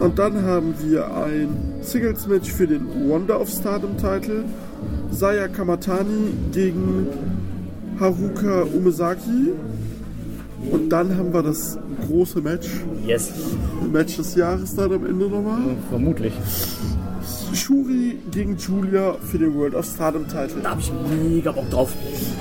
Und 0.00 0.18
dann 0.18 0.42
haben 0.42 0.74
wir 0.80 1.06
ein 1.16 1.48
Singles-Match 1.80 2.52
für 2.52 2.66
den 2.66 3.08
Wonder 3.08 3.40
of 3.40 3.48
Stardom 3.48 3.96
Title. 3.96 4.44
Saya 5.10 5.48
Kamatani 5.48 6.32
gegen 6.52 7.06
Haruka 7.98 8.62
Umesaki. 8.62 9.52
Und 10.70 10.88
dann 10.90 11.16
haben 11.16 11.32
wir 11.32 11.42
das 11.42 11.78
große 12.06 12.40
Match. 12.40 12.68
Yes. 13.06 13.32
Match 13.92 14.16
des 14.16 14.34
Jahres 14.34 14.74
dann 14.74 14.92
am 14.92 15.06
Ende 15.06 15.28
nochmal. 15.28 15.60
Vermutlich. 15.90 16.32
Shuri 17.54 18.18
gegen 18.32 18.56
Julia 18.56 19.14
für 19.20 19.38
den 19.38 19.54
World 19.54 19.74
of 19.74 19.86
Stardom 19.86 20.26
Title. 20.26 20.56
Da 20.62 20.70
habe 20.70 20.80
ich 20.80 20.92
mega 21.08 21.52
Bock 21.52 21.70
drauf. 21.70 21.92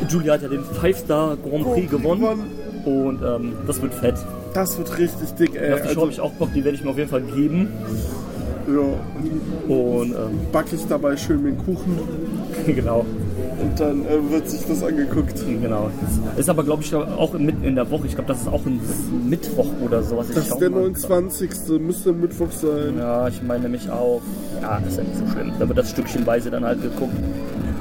Julia 0.09 0.33
hat 0.33 0.41
ja 0.41 0.47
den 0.47 0.63
Five-Star 0.63 1.37
Grand 1.37 1.63
Prix 1.73 1.91
gewonnen. 1.91 2.41
Und 2.85 3.21
ähm, 3.23 3.53
das 3.65 3.81
wird 3.81 3.93
fett. 3.93 4.15
Das 4.53 4.77
wird 4.77 4.97
richtig 4.97 5.29
dick, 5.35 5.55
ey. 5.55 5.73
Auf 5.73 5.81
die 5.81 5.93
Show 5.93 6.01
habe 6.01 6.11
ich 6.11 6.19
auch 6.19 6.33
Bock, 6.33 6.49
die 6.53 6.63
werde 6.63 6.77
ich 6.77 6.83
mir 6.83 6.89
auf 6.89 6.97
jeden 6.97 7.09
Fall 7.09 7.21
geben. 7.21 7.69
ja, 8.67 9.73
Und 9.73 10.11
ähm, 10.11 10.39
back 10.51 10.65
ich 10.71 10.85
dabei 10.87 11.15
schön 11.15 11.43
den 11.43 11.57
Kuchen. 11.57 11.97
genau. 12.65 13.05
Und 13.61 13.79
dann 13.79 14.05
äh, 14.05 14.31
wird 14.31 14.49
sich 14.49 14.61
das 14.67 14.83
angeguckt. 14.83 15.35
Genau. 15.61 15.89
Ist 16.37 16.49
aber, 16.49 16.63
glaube 16.63 16.83
ich, 16.83 16.93
auch 16.95 17.33
mitten 17.33 17.63
in 17.63 17.75
der 17.75 17.89
Woche. 17.91 18.07
Ich 18.07 18.15
glaube, 18.15 18.27
das 18.27 18.41
ist 18.41 18.47
auch 18.47 18.65
ein 18.65 18.79
Mittwoch 19.29 19.67
oder 19.81 20.01
sowas. 20.03 20.29
Ich 20.29 20.35
Das 20.35 20.47
ist 20.49 20.57
der 20.59 20.69
mal 20.69 20.81
29. 20.81 21.49
Müsste 21.79 22.13
Mittwoch 22.13 22.51
sein. 22.51 22.95
Ja, 22.97 23.27
ich 23.27 23.41
meine 23.43 23.63
nämlich 23.63 23.89
auch. 23.89 24.21
Ja, 24.61 24.77
ist 24.77 24.97
ja 24.97 25.03
nicht 25.03 25.17
so 25.17 25.27
schlimm. 25.31 25.51
Da 25.59 25.67
wird 25.67 25.77
das 25.77 25.89
stückchenweise 25.91 26.49
dann 26.51 26.65
halt 26.65 26.81
geguckt. 26.81 27.13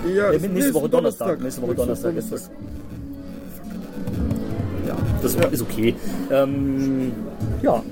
Ja, 0.06 0.14
Ja, 0.14 0.30
ist- 0.30 0.52
nächste 0.52 0.74
Woche 0.74 0.84
ist 0.86 0.92
Donnerstag. 0.94 1.40
Nächste 1.40 1.62
Woche 1.62 1.74
Donnerstag 1.74 2.16
ist 2.16 2.32
das. 2.32 2.50
Ja, 4.86 4.96
das 5.22 5.34
ist 5.52 5.62
okay. 5.62 5.94
Ähm, 6.30 7.12
ja. 7.62 7.82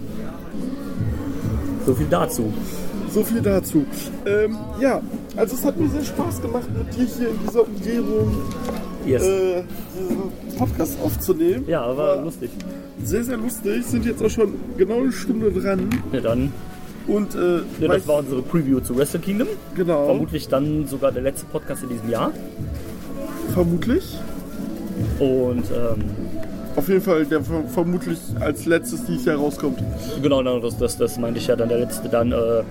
So 1.86 1.94
viel 1.94 2.06
dazu. 2.10 2.52
So 3.12 3.24
viel 3.24 3.40
dazu. 3.42 3.84
Ähm, 4.26 4.56
ja, 4.80 5.00
also 5.36 5.56
es 5.56 5.64
hat 5.64 5.76
mir 5.78 5.88
sehr 5.88 6.04
Spaß 6.04 6.40
gemacht, 6.42 6.68
mit 6.76 6.94
dir 6.96 7.06
hier 7.16 7.28
in 7.30 7.38
dieser 7.46 7.62
Umgebung 7.66 8.34
Yes. 9.06 9.22
äh, 9.24 9.62
diesen 9.98 10.56
Podcast 10.58 10.98
aufzunehmen. 11.02 11.64
ja, 11.66 11.82
aber 11.82 12.22
lustig. 12.22 12.50
Sehr, 13.02 13.24
sehr 13.24 13.36
lustig. 13.38 13.84
Sind 13.86 14.04
jetzt 14.06 14.22
auch 14.22 14.28
schon 14.30 14.54
genau 14.76 14.98
eine 15.00 15.10
Stunde 15.12 15.50
dran. 15.50 15.88
Ja, 16.12 16.20
dann. 16.20 16.52
Und 17.08 17.34
äh, 17.34 17.60
Ja, 17.80 17.88
das 17.88 18.06
war 18.06 18.18
unsere 18.18 18.42
Preview 18.42 18.78
zu 18.80 18.96
Wrestle 18.96 19.20
Kingdom. 19.20 19.48
genau, 19.74 20.04
Vermutlich 20.06 20.48
dann 20.48 20.86
sogar 20.86 21.10
der 21.10 21.22
letzte 21.22 21.46
Podcast 21.46 21.82
in 21.82 21.88
diesem 21.88 22.10
Jahr. 22.10 22.30
vermutlich. 23.54 24.18
Und 25.18 25.64
ähm, 25.70 26.04
Auf 26.76 26.88
jeden 26.88 27.02
Fall, 27.02 27.26
der 27.26 27.42
ver- 27.42 27.64
vermutlich 27.68 28.18
als 28.38 28.64
letztes 28.66 29.04
dieses 29.04 29.24
Jahr 29.24 29.36
rauskommt. 29.36 29.78
Genau, 30.22 30.38
genau, 30.38 30.60
das, 30.60 30.78
das, 30.78 30.96
das 30.96 31.18
meinte 31.18 31.38
ich 31.40 31.46
ja 31.46 31.56
dann 31.56 31.68
der 31.68 31.78
letzte 31.78 32.08
dann. 32.08 32.32
Äh, 32.32 32.62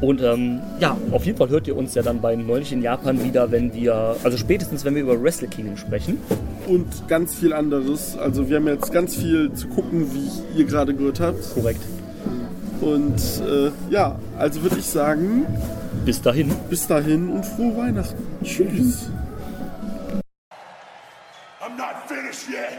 und 0.00 0.22
ähm, 0.22 0.60
ja, 0.78 0.96
auf 1.10 1.24
jeden 1.26 1.36
Fall 1.36 1.48
hört 1.48 1.66
ihr 1.66 1.76
uns 1.76 1.94
ja 1.94 2.02
dann 2.02 2.20
bei 2.20 2.36
neulich 2.36 2.72
in 2.72 2.80
Japan 2.82 3.22
wieder, 3.24 3.50
wenn 3.50 3.74
wir, 3.74 4.14
also 4.22 4.36
spätestens 4.38 4.84
wenn 4.84 4.94
wir 4.94 5.02
über 5.02 5.20
Wrestle 5.20 5.48
Kingdom 5.48 5.76
sprechen. 5.76 6.18
Und 6.68 6.86
ganz 7.08 7.34
viel 7.34 7.52
anderes. 7.52 8.16
Also 8.16 8.48
wir 8.48 8.56
haben 8.56 8.68
jetzt 8.68 8.92
ganz 8.92 9.16
viel 9.16 9.52
zu 9.54 9.66
gucken, 9.68 10.06
wie 10.14 10.58
ihr 10.60 10.64
gerade 10.66 10.94
gehört 10.94 11.18
habt. 11.20 11.52
Korrekt. 11.54 11.80
Und 12.80 13.16
äh, 13.44 13.72
ja, 13.90 14.16
also 14.38 14.62
würde 14.62 14.76
ich 14.78 14.86
sagen, 14.86 15.44
Bis 16.04 16.22
dahin. 16.22 16.52
bis 16.70 16.86
dahin 16.86 17.28
und 17.30 17.44
frohe 17.44 17.76
Weihnachten. 17.76 18.22
Tschüss. 18.44 19.10
I'm 21.60 21.76
not 21.76 22.06
finished 22.06 22.48
yet. 22.48 22.78